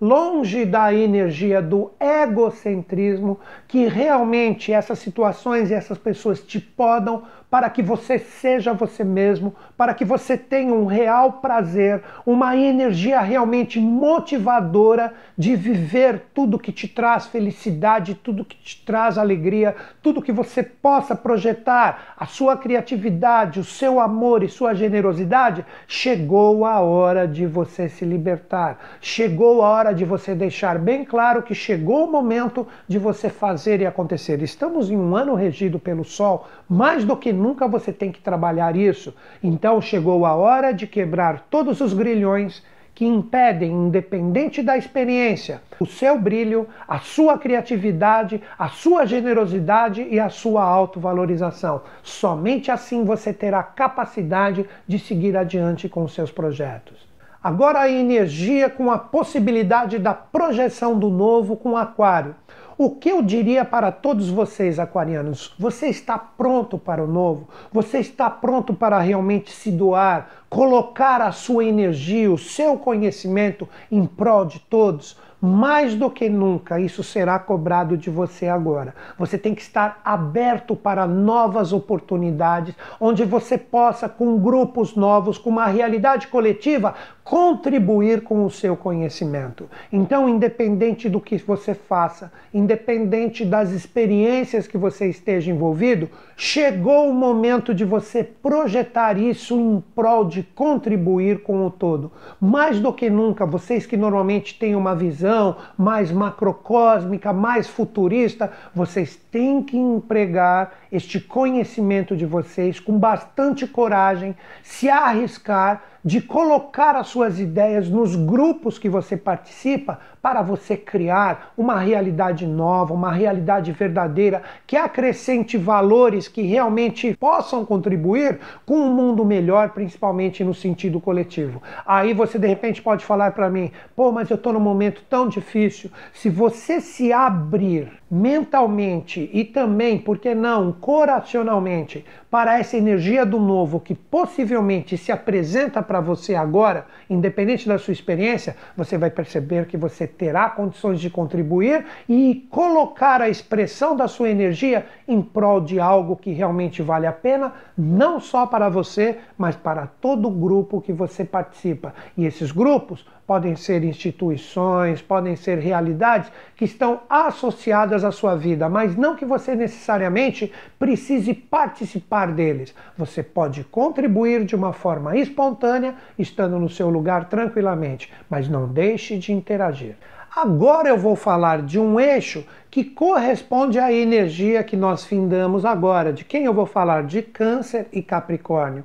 longe 0.00 0.64
da 0.64 0.92
energia 0.92 1.62
do 1.62 1.92
egocentrismo, 2.00 3.38
que 3.68 3.86
realmente 3.86 4.72
essas 4.72 4.98
situações 4.98 5.70
e 5.70 5.74
essas 5.74 5.98
pessoas 5.98 6.40
te 6.40 6.58
podam 6.58 7.22
para 7.54 7.70
que 7.70 7.84
você 7.84 8.18
seja 8.18 8.72
você 8.72 9.04
mesmo, 9.04 9.54
para 9.76 9.94
que 9.94 10.04
você 10.04 10.36
tenha 10.36 10.74
um 10.74 10.86
real 10.86 11.34
prazer, 11.34 12.02
uma 12.26 12.56
energia 12.56 13.20
realmente 13.20 13.78
motivadora 13.78 15.14
de 15.38 15.54
viver 15.54 16.30
tudo 16.34 16.58
que 16.58 16.72
te 16.72 16.88
traz 16.88 17.26
felicidade, 17.26 18.16
tudo 18.16 18.44
que 18.44 18.56
te 18.56 18.84
traz 18.84 19.16
alegria, 19.16 19.76
tudo 20.02 20.20
que 20.20 20.32
você 20.32 20.64
possa 20.64 21.14
projetar, 21.14 22.14
a 22.16 22.26
sua 22.26 22.56
criatividade, 22.56 23.60
o 23.60 23.64
seu 23.64 24.00
amor 24.00 24.42
e 24.42 24.48
sua 24.48 24.74
generosidade. 24.74 25.64
Chegou 25.86 26.66
a 26.66 26.80
hora 26.80 27.24
de 27.24 27.46
você 27.46 27.88
se 27.88 28.04
libertar. 28.04 28.80
Chegou 29.00 29.62
a 29.62 29.68
hora 29.68 29.94
de 29.94 30.04
você 30.04 30.34
deixar 30.34 30.76
bem 30.76 31.04
claro 31.04 31.44
que 31.44 31.54
chegou 31.54 32.04
o 32.04 32.10
momento 32.10 32.66
de 32.88 32.98
você 32.98 33.28
fazer 33.28 33.80
e 33.80 33.86
acontecer. 33.86 34.42
Estamos 34.42 34.90
em 34.90 34.96
um 34.96 35.14
ano 35.14 35.36
regido 35.36 35.78
pelo 35.78 36.02
Sol, 36.04 36.48
mais 36.68 37.04
do 37.04 37.16
que 37.16 37.32
nunca 37.32 37.43
você 37.68 37.92
tem 37.92 38.10
que 38.10 38.20
trabalhar 38.20 38.74
isso. 38.74 39.14
Então 39.42 39.80
chegou 39.82 40.24
a 40.24 40.34
hora 40.34 40.72
de 40.72 40.86
quebrar 40.86 41.46
todos 41.50 41.80
os 41.80 41.92
grilhões 41.92 42.62
que 42.94 43.04
impedem, 43.04 43.72
independente 43.72 44.62
da 44.62 44.76
experiência, 44.78 45.60
o 45.80 45.86
seu 45.86 46.16
brilho, 46.16 46.68
a 46.86 47.00
sua 47.00 47.36
criatividade, 47.36 48.40
a 48.56 48.68
sua 48.68 49.04
generosidade 49.04 50.06
e 50.08 50.20
a 50.20 50.28
sua 50.28 50.62
autovalorização. 50.62 51.82
Somente 52.02 52.70
assim 52.70 53.04
você 53.04 53.32
terá 53.32 53.62
capacidade 53.62 54.64
de 54.86 54.98
seguir 54.98 55.36
adiante 55.36 55.88
com 55.88 56.04
os 56.04 56.14
seus 56.14 56.30
projetos. 56.30 57.04
Agora 57.42 57.80
a 57.80 57.90
energia 57.90 58.70
com 58.70 58.90
a 58.90 58.96
possibilidade 58.96 59.98
da 59.98 60.14
projeção 60.14 60.98
do 60.98 61.10
novo 61.10 61.56
com 61.56 61.76
aquário. 61.76 62.34
O 62.76 62.90
que 62.90 63.08
eu 63.08 63.22
diria 63.22 63.64
para 63.64 63.92
todos 63.92 64.28
vocês, 64.28 64.80
aquarianos? 64.80 65.54
Você 65.56 65.86
está 65.86 66.18
pronto 66.18 66.76
para 66.76 67.04
o 67.04 67.06
novo? 67.06 67.48
Você 67.72 67.98
está 67.98 68.28
pronto 68.28 68.74
para 68.74 68.98
realmente 68.98 69.52
se 69.52 69.70
doar, 69.70 70.28
colocar 70.50 71.20
a 71.20 71.30
sua 71.30 71.64
energia, 71.64 72.32
o 72.32 72.36
seu 72.36 72.76
conhecimento 72.76 73.68
em 73.92 74.04
prol 74.04 74.44
de 74.44 74.58
todos? 74.58 75.16
mais 75.44 75.94
do 75.94 76.10
que 76.10 76.26
nunca 76.26 76.80
isso 76.80 77.02
será 77.04 77.38
cobrado 77.38 77.98
de 77.98 78.08
você 78.08 78.48
agora. 78.48 78.94
Você 79.18 79.36
tem 79.36 79.54
que 79.54 79.60
estar 79.60 80.00
aberto 80.02 80.74
para 80.74 81.06
novas 81.06 81.70
oportunidades, 81.70 82.74
onde 82.98 83.26
você 83.26 83.58
possa, 83.58 84.08
com 84.08 84.38
grupos 84.38 84.96
novos, 84.96 85.36
com 85.36 85.50
uma 85.50 85.66
realidade 85.66 86.28
coletiva, 86.28 86.94
contribuir 87.24 88.20
com 88.20 88.44
o 88.44 88.50
seu 88.50 88.76
conhecimento. 88.76 89.66
Então, 89.90 90.28
independente 90.28 91.08
do 91.08 91.18
que 91.18 91.38
você 91.38 91.72
faça, 91.72 92.30
independente 92.52 93.46
das 93.46 93.70
experiências 93.70 94.66
que 94.66 94.76
você 94.76 95.08
esteja 95.08 95.50
envolvido, 95.50 96.10
chegou 96.36 97.08
o 97.08 97.14
momento 97.14 97.74
de 97.74 97.82
você 97.82 98.22
projetar 98.22 99.16
isso 99.16 99.58
em 99.58 99.82
prol 99.94 100.26
de 100.26 100.42
contribuir 100.42 101.42
com 101.42 101.66
o 101.66 101.70
todo. 101.70 102.12
Mais 102.38 102.78
do 102.78 102.92
que 102.92 103.08
nunca, 103.08 103.46
vocês 103.46 103.86
que 103.86 103.96
normalmente 103.96 104.58
têm 104.58 104.76
uma 104.76 104.94
visão 104.94 105.56
mais 105.78 106.12
macrocósmica, 106.12 107.32
mais 107.32 107.66
futurista, 107.66 108.52
vocês 108.74 109.16
têm 109.32 109.62
que 109.62 109.78
empregar 109.78 110.74
este 110.92 111.18
conhecimento 111.18 112.14
de 112.14 112.26
vocês 112.26 112.78
com 112.78 112.98
bastante 112.98 113.66
coragem, 113.66 114.36
se 114.62 114.90
arriscar 114.90 115.93
de 116.04 116.20
colocar 116.20 116.94
as 116.96 117.06
suas 117.06 117.40
ideias 117.40 117.88
nos 117.88 118.14
grupos 118.14 118.78
que 118.78 118.88
você 118.90 119.16
participa 119.16 119.98
para 120.24 120.40
você 120.40 120.74
criar 120.74 121.52
uma 121.54 121.78
realidade 121.78 122.46
nova, 122.46 122.94
uma 122.94 123.12
realidade 123.12 123.70
verdadeira 123.72 124.42
que 124.66 124.74
acrescente 124.74 125.58
valores 125.58 126.28
que 126.28 126.40
realmente 126.40 127.14
possam 127.20 127.62
contribuir 127.62 128.38
com 128.64 128.74
um 128.74 128.90
mundo 128.90 129.22
melhor, 129.22 129.68
principalmente 129.72 130.42
no 130.42 130.54
sentido 130.54 130.98
coletivo. 130.98 131.62
Aí 131.84 132.14
você 132.14 132.38
de 132.38 132.46
repente 132.46 132.80
pode 132.80 133.04
falar 133.04 133.32
para 133.32 133.50
mim: 133.50 133.70
"Pô, 133.94 134.10
mas 134.10 134.30
eu 134.30 134.36
estou 134.36 134.54
num 134.54 134.60
momento 134.60 135.02
tão 135.10 135.28
difícil". 135.28 135.90
Se 136.14 136.30
você 136.30 136.80
se 136.80 137.12
abrir 137.12 137.92
mentalmente 138.10 139.28
e 139.32 139.44
também, 139.44 139.98
por 139.98 140.18
que 140.18 140.34
não, 140.36 140.72
coracionalmente, 140.72 142.04
para 142.30 142.58
essa 142.58 142.76
energia 142.76 143.26
do 143.26 143.40
novo 143.40 143.80
que 143.80 143.94
possivelmente 143.94 144.96
se 144.96 145.10
apresenta 145.10 145.82
para 145.82 146.00
você 146.00 146.34
agora, 146.36 146.86
independente 147.10 147.66
da 147.66 147.76
sua 147.76 147.92
experiência, 147.92 148.56
você 148.76 148.96
vai 148.96 149.10
perceber 149.10 149.66
que 149.66 149.76
você 149.76 150.06
terá 150.16 150.48
condições 150.50 151.00
de 151.00 151.10
contribuir 151.10 151.84
e 152.08 152.46
colocar 152.50 153.20
a 153.20 153.28
expressão 153.28 153.96
da 153.96 154.08
sua 154.08 154.30
energia 154.30 154.86
em 155.06 155.20
prol 155.20 155.60
de 155.60 155.78
algo 155.78 156.16
que 156.16 156.32
realmente 156.32 156.82
vale 156.82 157.06
a 157.06 157.12
pena, 157.12 157.52
não 157.76 158.20
só 158.20 158.46
para 158.46 158.68
você, 158.68 159.18
mas 159.36 159.56
para 159.56 159.86
todo 159.86 160.28
o 160.28 160.30
grupo 160.30 160.80
que 160.80 160.92
você 160.92 161.24
participa. 161.24 161.94
E 162.16 162.24
esses 162.24 162.52
grupos 162.52 163.06
podem 163.26 163.56
ser 163.56 163.82
instituições, 163.84 165.00
podem 165.00 165.34
ser 165.36 165.58
realidades 165.58 166.30
que 166.56 166.64
estão 166.64 167.00
associadas 167.08 168.04
à 168.04 168.12
sua 168.12 168.36
vida, 168.36 168.68
mas 168.68 168.96
não 168.96 169.16
que 169.16 169.24
você 169.24 169.54
necessariamente 169.54 170.52
precise 170.78 171.32
participar 171.32 172.32
deles. 172.32 172.74
Você 172.96 173.22
pode 173.22 173.64
contribuir 173.64 174.44
de 174.44 174.54
uma 174.54 174.72
forma 174.72 175.16
espontânea, 175.16 175.94
estando 176.18 176.58
no 176.58 176.68
seu 176.68 176.90
lugar 176.90 177.28
tranquilamente, 177.28 178.12
mas 178.28 178.48
não 178.48 178.68
deixe 178.68 179.16
de 179.16 179.32
interagir. 179.32 179.96
Agora 180.36 180.88
eu 180.88 180.98
vou 180.98 181.14
falar 181.14 181.62
de 181.62 181.78
um 181.78 182.00
eixo 182.00 182.44
que 182.68 182.82
corresponde 182.82 183.78
à 183.78 183.92
energia 183.92 184.64
que 184.64 184.76
nós 184.76 185.04
findamos 185.04 185.64
agora. 185.64 186.12
De 186.12 186.24
quem 186.24 186.44
eu 186.44 186.52
vou 186.52 186.66
falar? 186.66 187.04
De 187.04 187.22
Câncer 187.22 187.86
e 187.92 188.02
Capricórnio. 188.02 188.84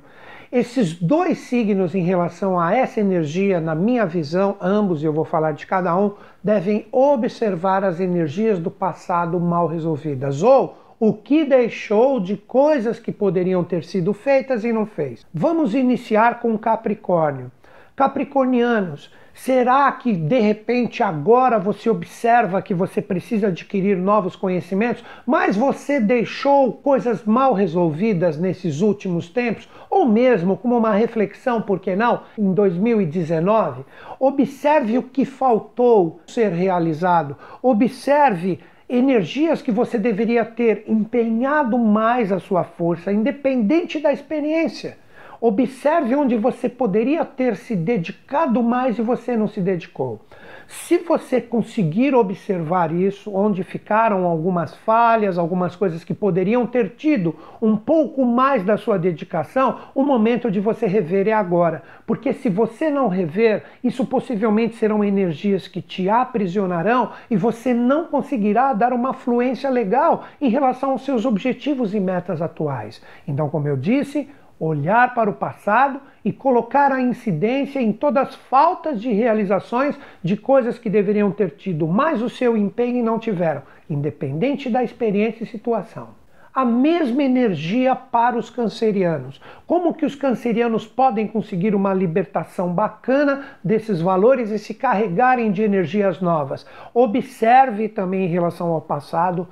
Esses 0.52 0.94
dois 0.94 1.38
signos, 1.38 1.94
em 1.94 2.02
relação 2.02 2.58
a 2.58 2.74
essa 2.74 2.98
energia, 2.98 3.60
na 3.60 3.72
minha 3.72 4.04
visão, 4.04 4.56
ambos, 4.60 5.00
e 5.00 5.06
eu 5.06 5.12
vou 5.12 5.24
falar 5.24 5.52
de 5.52 5.64
cada 5.64 5.96
um, 5.96 6.14
devem 6.42 6.86
observar 6.90 7.84
as 7.84 8.00
energias 8.00 8.58
do 8.58 8.68
passado 8.68 9.38
mal 9.38 9.68
resolvidas 9.68 10.42
ou 10.42 10.76
o 10.98 11.12
que 11.12 11.44
deixou 11.44 12.18
de 12.18 12.36
coisas 12.36 12.98
que 12.98 13.12
poderiam 13.12 13.62
ter 13.62 13.84
sido 13.84 14.12
feitas 14.12 14.64
e 14.64 14.72
não 14.72 14.86
fez. 14.86 15.24
Vamos 15.32 15.72
iniciar 15.72 16.40
com 16.40 16.58
Capricórnio. 16.58 17.52
Capricornianos, 17.94 19.08
Será 19.34 19.90
que 19.92 20.12
de 20.12 20.38
repente 20.38 21.02
agora 21.02 21.58
você 21.58 21.88
observa 21.88 22.60
que 22.60 22.74
você 22.74 23.00
precisa 23.00 23.46
adquirir 23.48 23.96
novos 23.96 24.36
conhecimentos, 24.36 25.04
mas 25.26 25.56
você 25.56 25.98
deixou 26.00 26.72
coisas 26.72 27.24
mal 27.24 27.54
resolvidas 27.54 28.36
nesses 28.36 28.80
últimos 28.80 29.28
tempos? 29.28 29.68
Ou 29.88 30.06
mesmo 30.06 30.56
como 30.56 30.76
uma 30.76 30.92
reflexão, 30.92 31.62
por 31.62 31.80
que 31.80 31.96
não, 31.96 32.22
em 32.36 32.52
2019? 32.52 33.84
Observe 34.18 34.98
o 34.98 35.02
que 35.02 35.24
faltou 35.24 36.20
ser 36.26 36.50
realizado. 36.52 37.36
Observe 37.62 38.58
energias 38.88 39.62
que 39.62 39.70
você 39.70 39.96
deveria 39.96 40.44
ter 40.44 40.84
empenhado 40.88 41.78
mais 41.78 42.32
a 42.32 42.40
sua 42.40 42.64
força, 42.64 43.12
independente 43.12 44.00
da 44.00 44.12
experiência. 44.12 44.98
Observe 45.40 46.14
onde 46.14 46.36
você 46.36 46.68
poderia 46.68 47.24
ter 47.24 47.56
se 47.56 47.74
dedicado 47.74 48.62
mais 48.62 48.98
e 48.98 49.02
você 49.02 49.36
não 49.36 49.48
se 49.48 49.60
dedicou. 49.60 50.20
Se 50.68 50.98
você 50.98 51.40
conseguir 51.40 52.14
observar 52.14 52.92
isso, 52.92 53.34
onde 53.34 53.64
ficaram 53.64 54.24
algumas 54.24 54.74
falhas, 54.76 55.38
algumas 55.38 55.74
coisas 55.74 56.04
que 56.04 56.14
poderiam 56.14 56.64
ter 56.66 56.90
tido 56.90 57.34
um 57.60 57.76
pouco 57.76 58.24
mais 58.24 58.62
da 58.62 58.76
sua 58.76 58.98
dedicação, 58.98 59.78
o 59.94 60.04
momento 60.04 60.50
de 60.50 60.60
você 60.60 60.86
rever 60.86 61.26
é 61.26 61.32
agora. 61.32 61.82
Porque 62.06 62.32
se 62.32 62.48
você 62.48 62.88
não 62.88 63.08
rever, 63.08 63.64
isso 63.82 64.04
possivelmente 64.06 64.76
serão 64.76 65.02
energias 65.02 65.66
que 65.66 65.82
te 65.82 66.08
aprisionarão 66.08 67.10
e 67.30 67.36
você 67.36 67.74
não 67.74 68.04
conseguirá 68.04 68.72
dar 68.72 68.92
uma 68.92 69.12
fluência 69.12 69.70
legal 69.70 70.24
em 70.40 70.50
relação 70.50 70.92
aos 70.92 71.04
seus 71.04 71.24
objetivos 71.24 71.94
e 71.94 72.00
metas 72.00 72.40
atuais. 72.40 73.02
Então, 73.26 73.48
como 73.48 73.66
eu 73.66 73.76
disse, 73.76 74.28
olhar 74.60 75.14
para 75.14 75.30
o 75.30 75.34
passado 75.34 75.98
e 76.22 76.30
colocar 76.30 76.92
a 76.92 77.00
incidência 77.00 77.80
em 77.80 77.94
todas 77.94 78.28
as 78.28 78.34
faltas 78.34 79.00
de 79.00 79.10
realizações 79.10 79.98
de 80.22 80.36
coisas 80.36 80.78
que 80.78 80.90
deveriam 80.90 81.32
ter 81.32 81.52
tido 81.52 81.88
mais 81.88 82.20
o 82.20 82.28
seu 82.28 82.54
empenho 82.58 82.98
e 82.98 83.02
não 83.02 83.18
tiveram, 83.18 83.62
independente 83.88 84.68
da 84.68 84.84
experiência 84.84 85.44
e 85.44 85.46
situação. 85.46 86.20
a 86.52 86.64
mesma 86.64 87.22
energia 87.22 87.94
para 87.94 88.36
os 88.36 88.50
cancerianos. 88.50 89.40
Como 89.66 89.94
que 89.94 90.04
os 90.04 90.16
cancerianos 90.16 90.84
podem 90.84 91.28
conseguir 91.28 91.76
uma 91.76 91.94
libertação 91.94 92.72
bacana 92.72 93.44
desses 93.62 94.00
valores 94.00 94.50
e 94.50 94.58
se 94.58 94.74
carregarem 94.74 95.52
de 95.52 95.62
energias 95.62 96.20
novas? 96.20 96.66
Observe 96.92 97.88
também 97.88 98.24
em 98.24 98.28
relação 98.28 98.72
ao 98.72 98.80
passado 98.80 99.46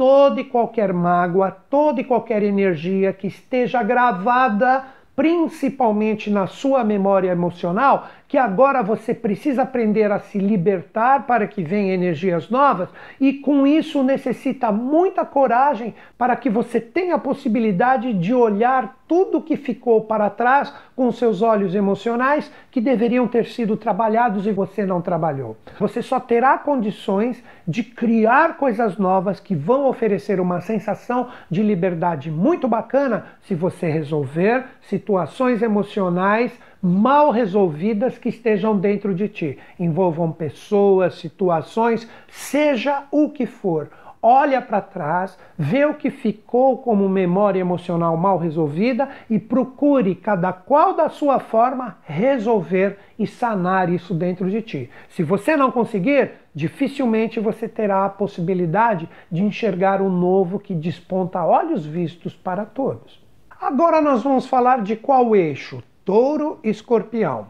toda 0.00 0.40
e 0.40 0.44
qualquer 0.44 0.94
mágoa, 0.94 1.50
toda 1.50 2.00
e 2.00 2.04
qualquer 2.04 2.42
energia 2.42 3.12
que 3.12 3.26
esteja 3.26 3.82
gravada 3.82 4.82
principalmente 5.14 6.30
na 6.30 6.46
sua 6.46 6.82
memória 6.82 7.30
emocional, 7.30 8.08
que 8.30 8.38
agora 8.38 8.80
você 8.80 9.12
precisa 9.12 9.62
aprender 9.62 10.12
a 10.12 10.20
se 10.20 10.38
libertar 10.38 11.26
para 11.26 11.48
que 11.48 11.64
venham 11.64 11.92
energias 11.92 12.48
novas 12.48 12.88
e 13.20 13.32
com 13.32 13.66
isso 13.66 14.04
necessita 14.04 14.70
muita 14.70 15.24
coragem 15.24 15.96
para 16.16 16.36
que 16.36 16.48
você 16.48 16.80
tenha 16.80 17.16
a 17.16 17.18
possibilidade 17.18 18.12
de 18.14 18.32
olhar 18.32 19.00
tudo 19.08 19.42
que 19.42 19.56
ficou 19.56 20.02
para 20.02 20.30
trás 20.30 20.72
com 20.94 21.10
seus 21.10 21.42
olhos 21.42 21.74
emocionais 21.74 22.48
que 22.70 22.80
deveriam 22.80 23.26
ter 23.26 23.46
sido 23.46 23.76
trabalhados 23.76 24.46
e 24.46 24.52
você 24.52 24.86
não 24.86 25.02
trabalhou. 25.02 25.56
Você 25.80 26.00
só 26.00 26.20
terá 26.20 26.56
condições 26.56 27.42
de 27.66 27.82
criar 27.82 28.56
coisas 28.56 28.96
novas 28.96 29.40
que 29.40 29.56
vão 29.56 29.86
oferecer 29.86 30.38
uma 30.38 30.60
sensação 30.60 31.30
de 31.50 31.64
liberdade 31.64 32.30
muito 32.30 32.68
bacana 32.68 33.26
se 33.42 33.56
você 33.56 33.88
resolver 33.88 34.66
situações 34.82 35.60
emocionais 35.60 36.56
mal 36.82 37.30
resolvidas 37.30 38.16
que 38.18 38.28
estejam 38.28 38.78
dentro 38.78 39.14
de 39.14 39.28
ti. 39.28 39.58
Envolvam 39.78 40.32
pessoas, 40.32 41.14
situações, 41.14 42.08
seja 42.28 43.04
o 43.10 43.30
que 43.30 43.46
for. 43.46 43.90
Olha 44.22 44.60
para 44.60 44.82
trás, 44.82 45.38
vê 45.56 45.86
o 45.86 45.94
que 45.94 46.10
ficou 46.10 46.76
como 46.76 47.08
memória 47.08 47.58
emocional 47.58 48.18
mal 48.18 48.36
resolvida 48.36 49.08
e 49.30 49.38
procure, 49.38 50.14
cada 50.14 50.52
qual 50.52 50.92
da 50.92 51.08
sua 51.08 51.38
forma, 51.38 51.96
resolver 52.04 52.98
e 53.18 53.26
sanar 53.26 53.88
isso 53.88 54.12
dentro 54.12 54.50
de 54.50 54.60
ti. 54.60 54.90
Se 55.08 55.22
você 55.22 55.56
não 55.56 55.70
conseguir, 55.70 56.32
dificilmente 56.54 57.40
você 57.40 57.66
terá 57.66 58.04
a 58.04 58.10
possibilidade 58.10 59.08
de 59.32 59.42
enxergar 59.42 60.02
o 60.02 60.10
novo 60.10 60.58
que 60.58 60.74
desponta 60.74 61.42
olhos 61.42 61.86
vistos 61.86 62.34
para 62.34 62.66
todos. 62.66 63.24
Agora 63.58 64.02
nós 64.02 64.22
vamos 64.22 64.46
falar 64.46 64.82
de 64.82 64.96
qual 64.96 65.34
eixo? 65.34 65.82
Touro 66.04 66.58
Escorpião. 66.64 67.48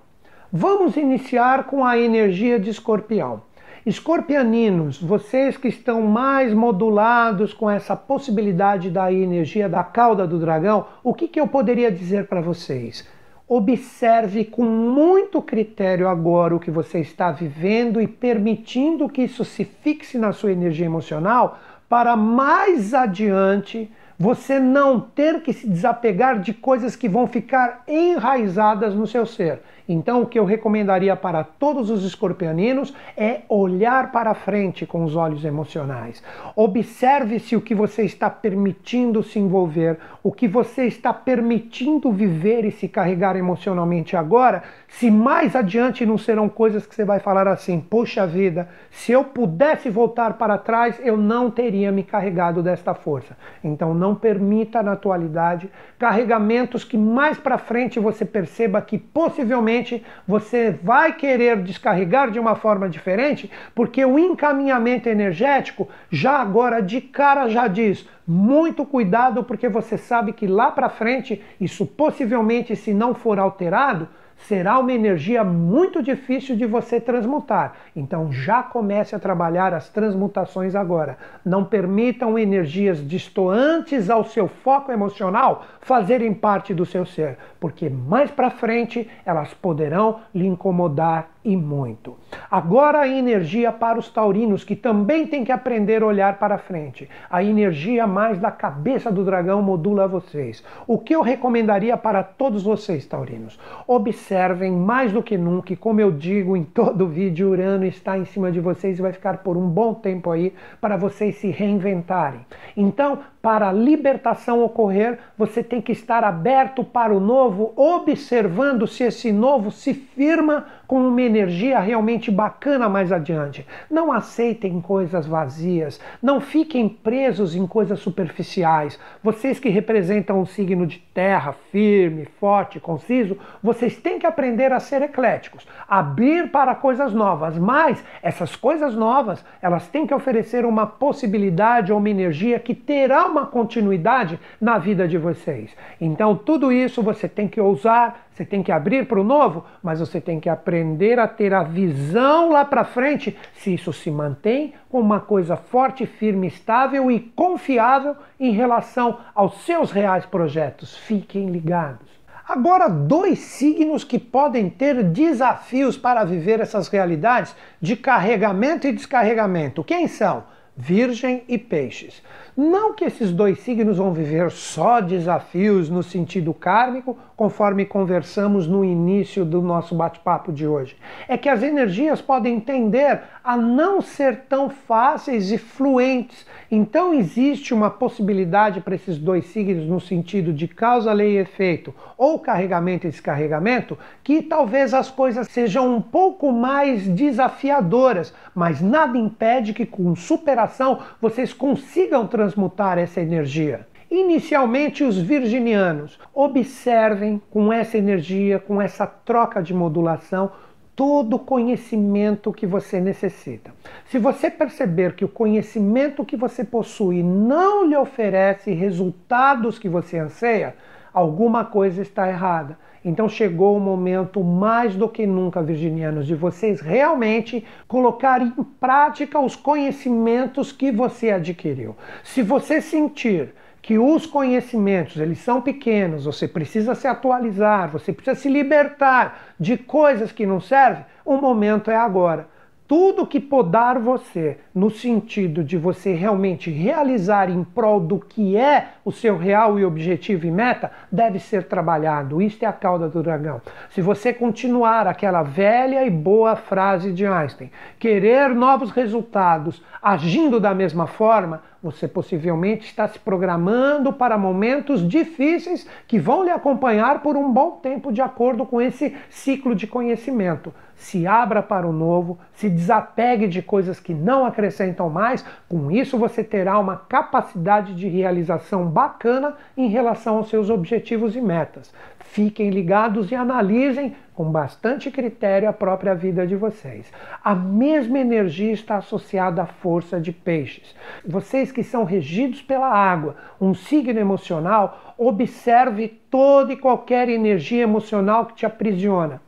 Vamos 0.53 0.97
iniciar 0.97 1.65
com 1.65 1.85
a 1.85 1.97
energia 1.97 2.59
de 2.59 2.69
Escorpião. 2.69 3.43
Escorpianinos, 3.87 5.01
vocês 5.01 5.57
que 5.57 5.69
estão 5.69 6.03
mais 6.03 6.53
modulados 6.53 7.55
com 7.55 7.71
essa 7.71 7.95
possibilidade 7.95 8.91
da 8.91 9.13
energia 9.13 9.69
da 9.69 9.85
cauda 9.85 10.27
do 10.27 10.39
dragão, 10.39 10.87
o 11.05 11.15
que, 11.15 11.29
que 11.29 11.41
eu 11.41 11.47
poderia 11.47 11.93
dizer 11.93 12.27
para 12.27 12.41
vocês? 12.41 13.09
Observe 13.47 14.45
com 14.45 14.65
muito 14.65 15.41
critério 15.41 16.09
agora 16.09 16.55
o 16.55 16.61
que 16.61 16.73
você 16.73 16.99
está 16.99 17.31
vivendo 17.31 18.01
e 18.01 18.09
permitindo 18.09 19.09
que 19.09 19.23
isso 19.23 19.45
se 19.45 19.65
fixe 19.65 20.19
na 20.19 20.33
sua 20.33 20.51
energia 20.51 20.87
emocional 20.87 21.59
para 21.89 22.17
mais 22.17 22.95
adiante 22.95 23.91
você 24.21 24.61
não 24.61 25.01
ter 25.01 25.41
que 25.41 25.51
se 25.51 25.67
desapegar 25.67 26.41
de 26.41 26.53
coisas 26.53 26.95
que 26.95 27.09
vão 27.09 27.27
ficar 27.27 27.83
enraizadas 27.89 28.95
no 28.95 29.07
seu 29.07 29.25
ser. 29.25 29.63
Então, 29.89 30.21
o 30.21 30.27
que 30.27 30.39
eu 30.39 30.45
recomendaria 30.45 31.17
para 31.17 31.43
todos 31.43 31.89
os 31.89 32.05
escorpianinos 32.05 32.95
é 33.17 33.41
olhar 33.49 34.13
para 34.13 34.35
frente 34.35 34.85
com 34.85 35.05
os 35.05 35.17
olhos 35.17 35.43
emocionais. 35.45 36.23
Observe 36.55 37.41
se 37.41 37.57
o 37.57 37.63
que 37.63 37.75
você 37.75 38.03
está 38.03 38.29
permitindo 38.29 39.23
se 39.23 39.39
envolver, 39.39 39.99
o 40.23 40.31
que 40.31 40.47
você 40.47 40.85
está 40.85 41.15
permitindo 41.15 42.13
viver 42.13 42.67
e 42.67 42.71
se 42.71 42.89
carregar 42.89 43.37
emocionalmente 43.37 44.17
agora, 44.17 44.63
se 44.91 45.09
mais 45.09 45.55
adiante 45.55 46.05
não 46.05 46.19
serão 46.19 46.49
coisas 46.49 46.85
que 46.85 46.95
você 46.95 47.05
vai 47.05 47.21
falar 47.21 47.47
assim: 47.47 47.81
poxa 47.81 48.27
vida, 48.27 48.69
se 48.91 49.13
eu 49.13 49.25
pudesse 49.25 49.89
voltar 49.89 50.35
para 50.35 50.59
trás, 50.59 51.01
eu 51.03 51.17
não 51.17 51.51
teria 51.51 51.93
me 51.93 52.03
carregado 52.03 52.63
desta 52.63 52.93
força. 52.93 53.37
Então, 53.63 53.95
não 53.95 54.15
permita 54.15 54.83
na 54.83 54.93
atualidade 54.93 55.71
carregamentos 55.99 56.83
que 56.83 56.99
mais 56.99 57.39
para 57.39 57.57
frente 57.57 58.01
você 58.01 58.25
perceba 58.25 58.83
que 58.83 58.99
possivelmente 58.99 60.05
você 60.27 60.71
vai 60.83 61.15
querer 61.15 61.63
descarregar 61.63 62.31
de 62.31 62.41
uma 62.41 62.57
forma 62.57 62.89
diferente, 62.89 63.51
porque 63.75 64.05
o 64.05 64.19
encaminhamento 64.19 65.09
energético 65.09 65.89
já 66.11 66.41
agora 66.41 66.83
de 66.83 67.01
cara 67.01 67.49
já 67.49 67.69
diz: 67.69 68.07
muito 68.27 68.85
cuidado, 68.85 69.45
porque 69.45 69.69
você 69.69 69.97
sabe 69.97 70.33
que 70.33 70.49
lá 70.49 70.71
para 70.71 70.89
frente, 70.89 71.41
isso 71.61 71.87
possivelmente, 71.87 72.75
se 72.75 72.93
não 72.93 73.15
for 73.15 73.39
alterado, 73.39 74.09
será 74.47 74.79
uma 74.79 74.93
energia 74.93 75.45
muito 75.45 76.03
difícil 76.03 76.57
de 76.57 76.67
você 76.67 77.01
transmutar. 77.01 77.75
Então 77.95 78.33
já 78.33 78.63
comece 78.63 79.15
a 79.15 79.19
trabalhar 79.19 79.73
as 79.75 79.89
transmutações 79.89 80.75
agora. 80.75 81.19
Não 81.45 81.65
permitam 81.65 82.39
energias 82.39 83.07
distoantes 83.07 84.11
ao 84.11 84.25
seu 84.25 84.49
foco 84.49 84.91
emocional 84.91 85.65
fazerem 85.81 86.33
parte 86.33 86.75
do 86.75 86.87
seu 86.87 87.05
ser, 87.05 87.39
porque 87.59 87.89
mais 87.89 88.31
para 88.31 88.51
frente 88.51 89.09
elas 89.25 89.53
poderão 89.55 90.21
lhe 90.35 90.47
incomodar 90.47 91.29
e 91.45 91.57
muito. 91.57 92.17
Agora 92.51 93.01
a 93.01 93.09
energia 93.09 93.73
para 93.73 93.99
os 93.99 94.11
taurinos, 94.11 94.65
que 94.65 94.77
também 94.77 95.27
tem 95.27 95.45
que 95.45 95.53
aprender 95.53 96.03
a 96.03 96.07
olhar 96.07 96.39
para 96.39 96.59
frente. 96.59 97.09
A 97.31 97.43
energia 97.43 98.07
mais 98.07 98.39
da 98.39 98.51
cabeça 98.51 99.11
do 99.11 99.25
dragão 99.25 99.63
modula 99.63 100.07
vocês. 100.07 100.63
O 100.87 100.99
que 100.99 101.15
eu 101.15 101.23
recomendaria 101.23 101.97
para 101.97 102.23
todos 102.23 102.63
vocês, 102.63 103.07
taurinos? 103.07 103.59
Observem 103.87 104.73
mais 104.73 105.13
do 105.13 105.23
que 105.23 105.39
nunca, 105.39 105.73
e 105.73 105.77
como 105.77 106.01
eu 106.01 106.11
digo 106.11 106.57
em 106.57 106.65
todo 106.65 107.07
vídeo, 107.07 107.51
Urano 107.51 107.85
está 107.85 108.19
em 108.19 108.25
cima 108.25 108.53
de 108.53 108.61
vocês 108.61 108.99
e 108.99 109.03
vai 109.03 109.13
ficar 109.13 109.39
por 109.39 109.57
um 109.57 109.69
bom 109.69 109.95
tempo 109.95 110.31
aí 110.31 110.53
para 110.81 110.97
vocês 110.97 111.37
se 111.37 111.49
reinventarem. 111.49 112.41
Então, 112.77 113.19
para 113.43 113.71
a 113.71 113.73
libertação 113.73 114.63
ocorrer, 114.63 115.19
você 115.37 115.63
tem 115.63 115.81
que 115.81 115.93
estar 115.93 116.23
aberto 116.25 116.85
para 116.85 117.15
o 117.15 117.21
novo, 117.21 117.73
observando 117.75 118.87
se 118.87 119.05
esse 119.05 119.33
novo 119.33 119.71
se 119.71 119.95
firma 119.95 120.67
com 120.87 121.07
uma 121.07 121.23
energia 121.23 121.79
realmente 121.79 122.31
bacana 122.31 122.89
mais 122.89 123.13
adiante. 123.13 123.67
Não 123.89 124.13
aceitem 124.13 124.81
coisas 124.81 125.27
vazias, 125.27 126.01
não 126.21 126.41
fiquem 126.41 126.89
presos 126.89 127.55
em 127.55 127.67
coisas 127.67 128.01
superficiais. 128.01 128.99
Vocês 129.23 129.59
que 129.59 129.69
representam 129.69 130.41
um 130.41 130.45
signo 130.45 130.87
de 130.87 130.99
terra, 131.15 131.55
firme, 131.71 132.27
forte, 132.41 132.81
conciso, 132.81 133.39
vocês 133.63 133.97
têm 133.97 134.19
que 134.19 134.27
aprender 134.27 134.73
a 134.73 134.81
ser 134.81 135.01
ecléticos, 135.03 135.67
abrir 135.89 136.51
para 136.51 136.75
coisas 136.75 137.15
novas, 137.15 137.57
mas 137.57 138.05
essas 138.21 138.57
coisas 138.57 138.95
novas, 138.95 139.45
elas 139.63 139.87
têm 139.87 140.07
que 140.07 140.15
oferecer 140.15 140.67
uma 140.67 140.87
possibilidade 140.87 141.93
ou 141.93 141.99
uma 141.99 142.11
energia 142.11 142.59
que 142.59 142.75
terá 142.75 143.30
uma 143.31 143.47
continuidade 143.47 144.39
na 144.61 144.77
vida 144.77 145.09
de 145.09 145.17
vocês. 145.17 145.71
Então, 146.01 146.37
tudo 146.37 146.71
isso 146.73 147.03
você 147.03 147.29
tem 147.29 147.49
que 147.49 147.61
ousar, 147.61 148.27
você 148.33 148.45
tem 148.45 148.63
que 148.63 148.73
abrir 148.73 149.07
para 149.07 149.21
o 149.21 149.25
novo, 149.25 149.65
mas 149.83 150.01
você 150.01 150.21
tem 150.21 150.41
que 150.41 150.49
aprender 150.49 151.19
a 151.19 151.27
ter 151.27 151.55
a 151.55 151.63
visão 151.63 152.51
lá 152.51 152.65
para 152.65 152.85
frente 152.85 153.37
se 153.55 153.73
isso 153.73 153.93
se 153.93 154.11
mantém 154.11 154.75
como 154.89 155.05
uma 155.05 155.21
coisa 155.21 155.57
forte, 155.57 156.07
firme, 156.07 156.49
estável 156.49 157.11
e 157.11 157.21
confiável 157.21 158.17
em 158.39 158.53
relação 158.53 159.19
aos 159.35 159.63
seus 159.63 159.91
reais 159.91 160.27
projetos. 160.27 160.97
Fiquem 160.97 161.51
ligados. 161.51 162.11
Agora, 162.51 162.89
dois 162.89 163.39
signos 163.39 164.03
que 164.03 164.19
podem 164.19 164.69
ter 164.69 165.05
desafios 165.05 165.97
para 165.97 166.25
viver 166.25 166.59
essas 166.59 166.89
realidades 166.89 167.55
de 167.81 167.95
carregamento 167.95 168.89
e 168.89 168.93
descarregamento. 168.93 169.85
Quem 169.85 170.09
são? 170.09 170.43
Virgem 170.77 171.45
e 171.47 171.57
Peixes. 171.57 172.21
Não 172.63 172.93
que 172.93 173.07
esses 173.07 173.33
dois 173.33 173.59
signos 173.61 173.97
vão 173.97 174.13
viver 174.13 174.51
só 174.51 175.01
desafios 175.01 175.89
no 175.89 176.03
sentido 176.03 176.53
kármico, 176.53 177.17
conforme 177.41 177.87
conversamos 177.87 178.67
no 178.67 178.85
início 178.85 179.47
do 179.47 179.63
nosso 179.63 179.95
bate-papo 179.95 180.53
de 180.53 180.67
hoje. 180.67 180.95
É 181.27 181.39
que 181.39 181.49
as 181.49 181.63
energias 181.63 182.21
podem 182.21 182.61
tender 182.61 183.23
a 183.43 183.57
não 183.57 184.03
ser 184.03 184.41
tão 184.47 184.69
fáceis 184.69 185.51
e 185.51 185.57
fluentes. 185.57 186.47
Então 186.71 187.15
existe 187.15 187.73
uma 187.73 187.89
possibilidade 187.89 188.83
para 188.83 188.95
esses 188.95 189.17
dois 189.17 189.47
signos 189.47 189.87
no 189.87 189.99
sentido 189.99 190.53
de 190.53 190.69
causa, 190.69 191.15
lei 191.15 191.37
e 191.37 191.39
efeito, 191.39 191.95
ou 192.15 192.39
carregamento 192.39 193.07
e 193.07 193.11
descarregamento, 193.11 193.97
que 194.23 194.43
talvez 194.43 194.93
as 194.93 195.11
coisas 195.11 195.49
sejam 195.49 195.97
um 195.97 196.03
pouco 196.03 196.53
mais 196.53 197.09
desafiadoras, 197.09 198.35
mas 198.55 198.83
nada 198.83 199.17
impede 199.17 199.73
que 199.73 199.87
com 199.87 200.15
superação 200.15 200.99
vocês 201.19 201.55
consigam 201.55 202.27
transmutar 202.27 202.99
essa 202.99 203.19
energia. 203.19 203.89
Inicialmente, 204.11 205.05
os 205.05 205.17
virginianos 205.17 206.19
observem 206.35 207.41
com 207.49 207.73
essa 207.73 207.97
energia, 207.97 208.59
com 208.59 208.83
essa 208.83 209.07
troca 209.07 209.63
de 209.63 209.73
modulação, 209.73 210.51
todo 210.97 211.37
o 211.37 211.39
conhecimento 211.39 212.53
que 212.53 212.67
você 212.67 213.01
necessita. 213.01 213.73
Se 214.07 214.19
você 214.19 214.51
perceber 214.51 215.15
que 215.15 215.25
o 215.25 215.29
conhecimento 215.29 216.25
que 216.25 216.37
você 216.37 216.65
possui 216.65 217.23
não 217.23 217.87
lhe 217.87 217.97
oferece 217.97 218.73
resultados 218.73 219.79
que 219.79 219.89
você 219.89 220.19
anseia, 220.19 220.75
alguma 221.15 221.65
coisa 221.65 222.03
está 222.03 222.29
errada. 222.29 222.77
Então 223.05 223.29
chegou 223.29 223.77
o 223.77 223.81
momento, 223.81 224.43
mais 224.43 224.95
do 224.95 225.09
que 225.09 225.25
nunca, 225.25 225.63
virginianos, 225.63 226.27
de 226.27 226.35
vocês 226.35 226.81
realmente 226.81 227.65
colocarem 227.87 228.53
em 228.59 228.65
prática 228.65 229.39
os 229.39 229.55
conhecimentos 229.55 230.73
que 230.73 230.91
você 230.91 231.31
adquiriu. 231.31 231.97
Se 232.23 232.43
você 232.43 232.81
sentir 232.81 233.55
que 233.83 233.99
os 233.99 234.27
conhecimentos 234.27 235.17
eles 235.17 235.39
são 235.39 235.61
pequenos, 235.61 236.25
você 236.25 236.47
precisa 236.47 236.95
se 236.95 237.07
atualizar, 237.07 237.89
você 237.89 238.13
precisa 238.13 238.39
se 238.39 238.49
libertar 238.49 239.55
de 239.59 239.77
coisas 239.77 240.33
que 240.33 240.45
não 240.45 240.61
servem, 240.61 241.05
o 241.25 241.37
momento 241.37 241.91
é 241.91 241.97
agora 241.97 242.49
tudo 242.91 243.25
que 243.25 243.39
podar 243.39 244.01
você 244.01 244.59
no 244.75 244.91
sentido 244.91 245.63
de 245.63 245.79
você 245.79 246.13
realmente 246.13 246.73
realizar 246.73 247.49
em 247.49 247.63
prol 247.63 248.01
do 248.01 248.19
que 248.19 248.57
é 248.57 248.95
o 249.05 249.13
seu 249.13 249.39
real 249.39 249.79
e 249.79 249.85
objetivo 249.85 250.45
e 250.45 250.51
meta 250.51 250.91
deve 251.13 251.39
ser 251.39 251.69
trabalhado. 251.69 252.43
Isto 252.43 252.65
é 252.65 252.67
a 252.67 252.73
cauda 252.73 253.09
do 253.09 253.23
dragão. 253.23 253.63
Se 253.91 254.03
você 254.03 254.33
continuar 254.33 255.07
aquela 255.07 255.45
velha 255.45 256.05
e 256.05 256.11
boa 256.11 256.57
frase 256.57 257.13
de 257.13 257.25
Einstein, 257.25 257.71
querer 257.97 258.53
novos 258.57 258.91
resultados 258.91 259.81
agindo 260.03 260.59
da 260.59 260.75
mesma 260.75 261.07
forma, 261.07 261.63
você 261.81 262.09
possivelmente 262.09 262.87
está 262.87 263.07
se 263.07 263.21
programando 263.21 264.13
para 264.13 264.37
momentos 264.37 265.07
difíceis 265.07 265.89
que 266.09 266.19
vão 266.19 266.43
lhe 266.43 266.51
acompanhar 266.51 267.23
por 267.23 267.37
um 267.37 267.53
bom 267.53 267.71
tempo 267.71 268.13
de 268.13 268.21
acordo 268.21 268.67
com 268.67 268.81
esse 268.83 269.17
ciclo 269.31 269.77
de 269.77 269.87
conhecimento 269.87 270.75
se 271.01 271.27
abra 271.27 271.63
para 271.63 271.89
o 271.89 271.93
novo, 271.93 272.39
se 272.53 272.69
desapegue 272.69 273.49
de 273.49 273.63
coisas 273.63 273.99
que 273.99 274.13
não 274.13 274.45
acrescentam 274.45 275.09
mais. 275.09 275.43
Com 275.67 275.91
isso, 275.91 276.19
você 276.19 276.45
terá 276.45 276.79
uma 276.79 276.95
capacidade 276.95 277.95
de 277.95 278.07
realização 278.07 278.85
bacana 278.87 279.57
em 279.79 279.89
relação 279.89 280.37
aos 280.37 280.51
seus 280.51 280.69
objetivos 280.69 281.35
e 281.35 281.41
metas. 281.41 281.91
Fiquem 282.19 282.69
ligados 282.69 283.33
e 283.33 283.35
analisem 283.35 284.15
com 284.35 284.53
bastante 284.53 285.11
critério 285.11 285.71
a 285.71 285.73
própria 285.73 286.15
vida 286.15 286.47
de 286.47 286.55
vocês. 286.55 287.11
A 287.43 287.55
mesma 287.55 288.19
energia 288.19 288.71
está 288.71 288.99
associada 288.99 289.63
à 289.63 289.67
força 289.67 290.21
de 290.21 290.33
peixes. 290.33 290.95
Vocês 291.27 291.73
que 291.73 291.83
são 291.83 292.05
regidos 292.05 292.61
pela 292.61 292.89
água, 292.89 293.37
um 293.59 293.73
signo 293.73 294.21
emocional, 294.21 295.15
observe 295.17 296.09
toda 296.31 296.75
e 296.75 296.77
qualquer 296.77 297.31
energia 297.31 297.83
emocional 297.83 298.45
que 298.45 298.55
te 298.55 298.67
aprisiona 298.67 299.41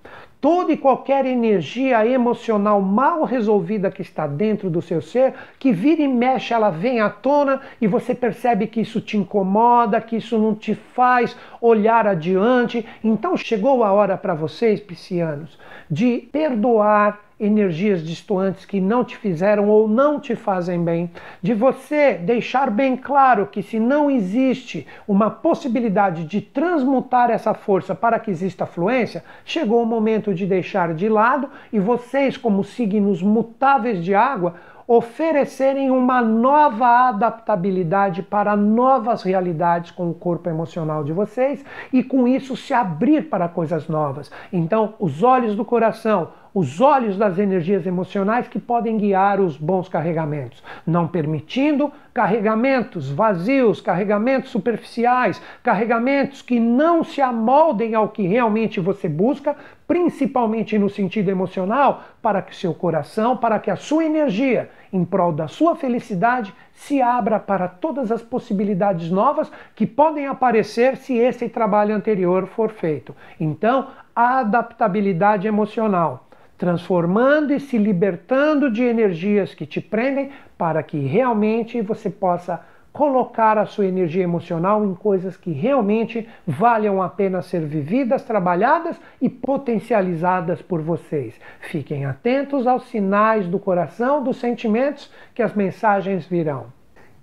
toda 0.43 0.73
e 0.73 0.77
qualquer 0.77 1.25
energia 1.25 2.05
emocional 2.05 2.83
mal 2.83 3.23
resolvida 3.23 3.93
que 3.93 4.03
está 4.03 4.27
dentro 4.27 4.69
do 4.69 4.83
seu 4.83 5.01
ser, 5.01 5.35
que 5.57 5.73
vira 5.73 6.03
e 6.03 6.09
mexe, 6.09 6.53
ela 6.53 6.69
vem 6.69 7.01
à 7.01 7.09
tona 7.09 7.61
e 7.81 7.87
você 7.87 8.13
percebe 8.13 8.67
que 8.67 8.81
isso 8.81 9.01
te 9.01 9.17
incomoda, 9.17 10.01
que 10.01 10.17
isso 10.17 10.37
não 10.37 10.53
te 10.53 10.75
faz 10.75 11.37
olhar 11.61 12.09
adiante. 12.09 12.85
Então 13.05 13.37
chegou 13.37 13.85
a 13.85 13.93
hora 13.93 14.17
para 14.17 14.35
vocês, 14.35 14.81
piscianos, 14.81 15.57
de 15.93 16.27
perdoar 16.33 17.21
energias 17.39 18.03
distantes 18.03 18.65
que 18.65 18.81
não 18.81 19.05
te 19.05 19.15
fizeram 19.15 19.69
ou 19.69 19.87
não 19.87 20.19
te 20.19 20.35
fazem 20.35 20.83
bem, 20.83 21.11
de 21.43 21.53
você 21.53 22.15
deixar 22.15 22.71
bem 22.71 22.97
claro 22.97 23.47
que 23.47 23.63
se 23.63 23.79
não 23.79 24.11
existe 24.11 24.87
uma 25.07 25.29
possibilidade 25.29 26.25
de 26.25 26.41
transmutar 26.41 27.31
essa 27.31 27.53
força 27.53 27.95
para 27.95 28.19
que 28.19 28.31
exista 28.31 28.65
fluência, 28.65 29.23
chegou 29.45 29.83
o 29.83 29.87
momento 29.87 30.33
de 30.33 30.47
deixar 30.47 30.95
de 30.95 31.11
lado 31.11 31.51
e 31.71 31.79
vocês, 31.79 32.39
como 32.39 32.65
signos 32.65 33.21
mutáveis 33.21 34.03
de 34.03 34.15
água, 34.15 34.55
oferecerem 34.87 35.91
uma 35.91 36.21
nova 36.21 37.09
adaptabilidade 37.09 38.23
para 38.23 38.57
novas 38.57 39.23
realidades 39.23 39.91
com 39.91 40.11
o 40.11 40.15
corpo 40.15 40.49
emocional 40.49 41.05
de 41.05 41.13
vocês 41.13 41.65
e 41.93 42.03
com 42.03 42.27
isso 42.27 42.57
se 42.57 42.75
abrir 42.75 43.29
para 43.29 43.49
coisas 43.49 43.89
novas. 43.89 44.31
Então, 44.53 44.95
os 44.99 45.23
olhos 45.23 45.55
do 45.55 45.65
coração, 45.65 46.29
os 46.55 46.81
olhos 46.81 47.17
das 47.17 47.39
energias 47.39 47.87
emocionais 47.87 48.47
que 48.47 48.59
podem 48.59 48.99
guiar 48.99 49.41
os 49.41 49.57
bons 49.57 49.89
carregamentos, 49.89 50.63
não 50.87 51.09
permitindo 51.09 51.91
carregamentos 52.13 53.09
vazios, 53.11 53.81
carregamentos 53.81 54.51
superficiais, 54.51 55.41
carregamentos 55.63 56.43
que 56.43 56.61
não 56.61 57.03
se 57.03 57.23
amoldem 57.23 57.95
ao 57.95 58.11
que 58.11 58.27
realmente 58.27 58.81
você 58.81 59.09
busca, 59.09 59.57
principalmente 59.89 60.79
no 60.79 60.91
sentido 60.91 61.31
emocional, 61.31 62.03
para 62.21 62.43
que 62.43 62.55
seu 62.55 62.75
coração, 62.75 63.37
para 63.37 63.59
que 63.59 63.71
a 63.71 63.77
sua 63.77 64.05
energia 64.05 64.71
em 64.93 65.05
prol 65.07 65.33
da 65.33 65.49
sua 65.49 65.75
felicidade 65.75 66.53
se 66.75 67.01
abra 67.01 67.41
para 67.41 67.67
todas 67.67 68.13
as 68.13 68.21
possibilidades 68.21 69.11
novas 69.11 69.51
que 69.75 69.87
podem 69.87 70.27
aparecer 70.27 70.97
se 70.97 71.17
esse 71.17 71.49
trabalho 71.49 71.95
anterior 71.95 72.47
for 72.47 72.71
feito. 72.71 73.17
Então, 73.41 73.89
adaptabilidade 74.15 75.49
emocional 75.49 76.27
transformando 76.63 77.53
e 77.53 77.59
se 77.59 77.77
libertando 77.77 78.71
de 78.71 78.85
energias 78.85 79.53
que 79.53 79.67
te 79.67 79.81
prendem 79.81 80.31
para 80.57 80.81
que 80.81 80.97
realmente 80.97 81.83
você 81.83 82.09
possa 82.09 82.61
colocar 82.93 83.59
a 83.59 83.67
sua 83.67 83.87
energia 83.87 84.23
emocional 84.23 84.85
em 84.85 84.95
coisas 84.95 85.37
que 85.37 85.51
realmente 85.51 86.29
valham 86.47 87.03
a 87.03 87.09
pena 87.09 87.43
ser 87.43 87.63
vividas, 87.63 88.23
trabalhadas 88.23 88.97
e 89.21 89.29
potencializadas 89.29 90.63
por 90.63 90.81
vocês. 90.81 91.35
Fiquem 91.59 92.05
atentos 92.05 92.65
aos 92.65 92.85
sinais 92.91 93.49
do 93.49 93.59
coração, 93.59 94.23
dos 94.23 94.37
sentimentos 94.37 95.11
que 95.35 95.43
as 95.43 95.55
mensagens 95.55 96.27
virão. 96.27 96.67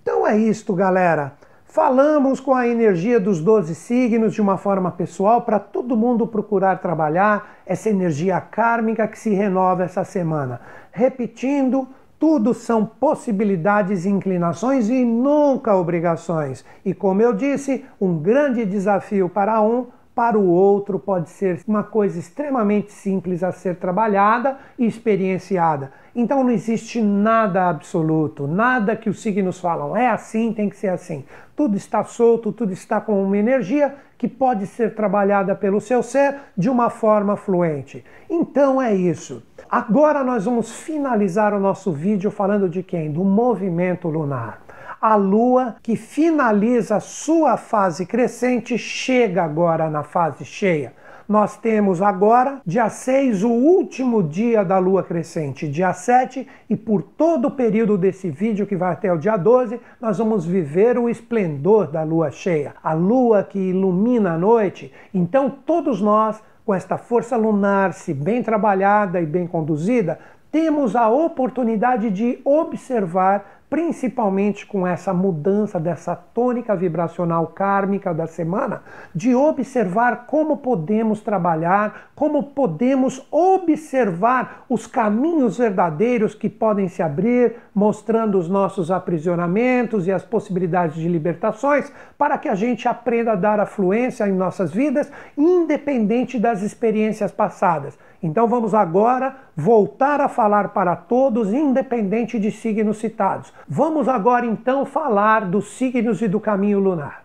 Então 0.02 0.26
é 0.26 0.36
isto, 0.36 0.74
galera. 0.74 1.32
Falamos 1.72 2.40
com 2.40 2.52
a 2.52 2.66
energia 2.66 3.20
dos 3.20 3.40
12 3.40 3.76
signos 3.76 4.34
de 4.34 4.42
uma 4.42 4.56
forma 4.56 4.90
pessoal 4.90 5.42
para 5.42 5.60
todo 5.60 5.96
mundo 5.96 6.26
procurar 6.26 6.80
trabalhar 6.80 7.60
essa 7.64 7.88
energia 7.88 8.40
kármica 8.40 9.06
que 9.06 9.16
se 9.16 9.30
renova 9.30 9.84
essa 9.84 10.02
semana. 10.02 10.60
Repetindo, 10.90 11.86
tudo 12.18 12.52
são 12.54 12.84
possibilidades 12.84 14.04
e 14.04 14.08
inclinações 14.08 14.90
e 14.90 15.04
nunca 15.04 15.76
obrigações. 15.76 16.64
E 16.84 16.92
como 16.92 17.22
eu 17.22 17.32
disse, 17.32 17.84
um 18.00 18.18
grande 18.18 18.66
desafio 18.66 19.28
para 19.28 19.62
um 19.62 19.86
para 20.14 20.38
o 20.38 20.48
outro 20.48 20.98
pode 20.98 21.30
ser 21.30 21.60
uma 21.66 21.82
coisa 21.82 22.18
extremamente 22.18 22.92
simples 22.92 23.42
a 23.42 23.52
ser 23.52 23.76
trabalhada 23.76 24.58
e 24.78 24.84
experienciada. 24.86 25.92
Então 26.14 26.42
não 26.42 26.50
existe 26.50 27.00
nada 27.00 27.68
absoluto, 27.68 28.46
nada 28.46 28.96
que 28.96 29.08
os 29.08 29.22
signos 29.22 29.60
falam 29.60 29.96
é 29.96 30.08
assim, 30.08 30.52
tem 30.52 30.68
que 30.68 30.76
ser 30.76 30.88
assim. 30.88 31.24
Tudo 31.54 31.76
está 31.76 32.04
solto, 32.04 32.52
tudo 32.52 32.72
está 32.72 33.00
com 33.00 33.22
uma 33.22 33.38
energia 33.38 33.94
que 34.18 34.26
pode 34.26 34.66
ser 34.66 34.94
trabalhada 34.94 35.54
pelo 35.54 35.80
seu 35.80 36.02
ser 36.02 36.34
de 36.56 36.68
uma 36.68 36.90
forma 36.90 37.36
fluente. 37.36 38.04
Então 38.28 38.82
é 38.82 38.94
isso. 38.94 39.42
Agora 39.70 40.24
nós 40.24 40.44
vamos 40.44 40.72
finalizar 40.72 41.54
o 41.54 41.60
nosso 41.60 41.92
vídeo 41.92 42.30
falando 42.30 42.68
de 42.68 42.82
quem? 42.82 43.12
Do 43.12 43.24
movimento 43.24 44.08
lunar 44.08 44.60
a 45.00 45.14
Lua, 45.14 45.76
que 45.82 45.96
finaliza 45.96 47.00
sua 47.00 47.56
fase 47.56 48.04
crescente, 48.04 48.76
chega 48.76 49.42
agora 49.42 49.88
na 49.88 50.02
fase 50.02 50.44
cheia. 50.44 50.92
Nós 51.30 51.56
temos 51.56 52.02
agora, 52.02 52.60
dia 52.66 52.88
6, 52.88 53.44
o 53.44 53.50
último 53.50 54.20
dia 54.20 54.64
da 54.64 54.78
lua 54.78 55.04
crescente, 55.04 55.68
dia 55.68 55.92
7, 55.92 56.44
e 56.68 56.76
por 56.76 57.02
todo 57.02 57.46
o 57.46 57.50
período 57.52 57.96
desse 57.96 58.28
vídeo, 58.28 58.66
que 58.66 58.74
vai 58.74 58.92
até 58.92 59.12
o 59.12 59.16
dia 59.16 59.36
12, 59.36 59.80
nós 60.00 60.18
vamos 60.18 60.44
viver 60.44 60.98
o 60.98 61.08
esplendor 61.08 61.86
da 61.86 62.02
lua 62.02 62.32
cheia, 62.32 62.74
a 62.82 62.92
lua 62.94 63.44
que 63.44 63.60
ilumina 63.60 64.32
a 64.32 64.38
noite. 64.38 64.92
Então, 65.14 65.48
todos 65.48 66.00
nós, 66.00 66.42
com 66.66 66.74
esta 66.74 66.98
força 66.98 67.36
lunar, 67.36 67.92
se 67.92 68.12
bem 68.12 68.42
trabalhada 68.42 69.20
e 69.20 69.24
bem 69.24 69.46
conduzida, 69.46 70.18
temos 70.50 70.96
a 70.96 71.08
oportunidade 71.08 72.10
de 72.10 72.40
observar 72.44 73.59
principalmente 73.70 74.66
com 74.66 74.84
essa 74.84 75.14
mudança 75.14 75.78
dessa 75.78 76.16
tônica 76.16 76.74
vibracional 76.74 77.46
kármica 77.46 78.12
da 78.12 78.26
semana, 78.26 78.82
de 79.14 79.32
observar 79.32 80.26
como 80.26 80.56
podemos 80.56 81.20
trabalhar, 81.20 82.10
como 82.16 82.42
podemos 82.42 83.24
observar 83.30 84.64
os 84.68 84.88
caminhos 84.88 85.58
verdadeiros 85.58 86.34
que 86.34 86.48
podem 86.48 86.88
se 86.88 87.00
abrir, 87.00 87.54
mostrando 87.72 88.36
os 88.36 88.48
nossos 88.48 88.90
aprisionamentos 88.90 90.08
e 90.08 90.12
as 90.12 90.24
possibilidades 90.24 90.96
de 90.96 91.08
libertações, 91.08 91.92
para 92.18 92.36
que 92.38 92.48
a 92.48 92.56
gente 92.56 92.88
aprenda 92.88 93.32
a 93.32 93.36
dar 93.36 93.60
afluência 93.60 94.28
em 94.28 94.32
nossas 94.32 94.72
vidas, 94.72 95.12
independente 95.38 96.40
das 96.40 96.60
experiências 96.62 97.30
passadas. 97.30 97.96
Então 98.22 98.46
vamos 98.46 98.74
agora 98.74 99.36
voltar 99.60 100.20
a 100.20 100.28
falar 100.28 100.70
para 100.70 100.96
todos, 100.96 101.52
independente 101.52 102.38
de 102.38 102.50
signos 102.50 102.96
citados. 102.98 103.52
Vamos 103.68 104.08
agora 104.08 104.46
então 104.46 104.86
falar 104.86 105.44
dos 105.44 105.72
signos 105.76 106.22
e 106.22 106.28
do 106.28 106.40
caminho 106.40 106.80
lunar. 106.80 107.24